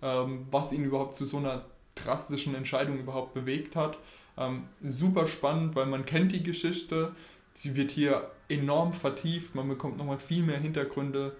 [0.00, 3.98] ähm, was ihn überhaupt zu so einer drastischen Entscheidung überhaupt bewegt hat.
[4.38, 7.12] Ähm, super spannend, weil man kennt die Geschichte,
[7.52, 11.36] sie wird hier enorm vertieft, man bekommt nochmal viel mehr Hintergründe.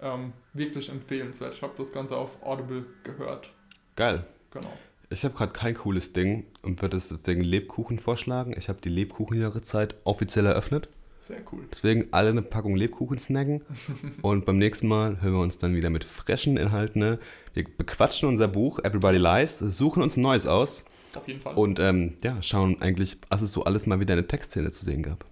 [0.00, 1.54] Ähm, wirklich empfehlenswert.
[1.54, 3.50] Ich habe das Ganze auf Audible gehört.
[3.94, 4.26] Geil.
[4.50, 4.72] Genau.
[5.10, 8.54] Ich habe gerade kein cooles Ding und würde deswegen Lebkuchen vorschlagen.
[8.56, 10.88] Ich habe die Lebkuchenjahreszeit offiziell eröffnet.
[11.18, 11.68] Sehr cool.
[11.70, 13.62] Deswegen alle eine Packung Lebkuchen snacken.
[14.22, 16.98] Und beim nächsten Mal hören wir uns dann wieder mit frischen Inhalten.
[17.00, 17.20] Ne?
[17.54, 20.84] Wir bequatschen unser Buch Everybody Lies, suchen uns ein neues aus
[21.14, 21.54] Auf jeden Fall.
[21.54, 24.84] und ähm, ja, schauen eigentlich, was es so alles mal wieder in der Textszene zu
[24.84, 25.24] sehen gab.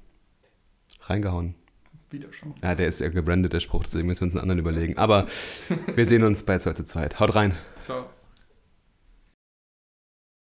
[1.10, 1.54] Reingehauen.
[2.10, 2.54] Wiederschauen.
[2.62, 4.96] Ja, der ist ja gebrandet, der Spruch, deswegen müssen wir uns einen anderen überlegen.
[4.96, 5.26] Aber
[5.94, 7.10] wir sehen uns bei 2 zu 2.
[7.18, 7.54] Haut rein.
[7.82, 8.06] Ciao.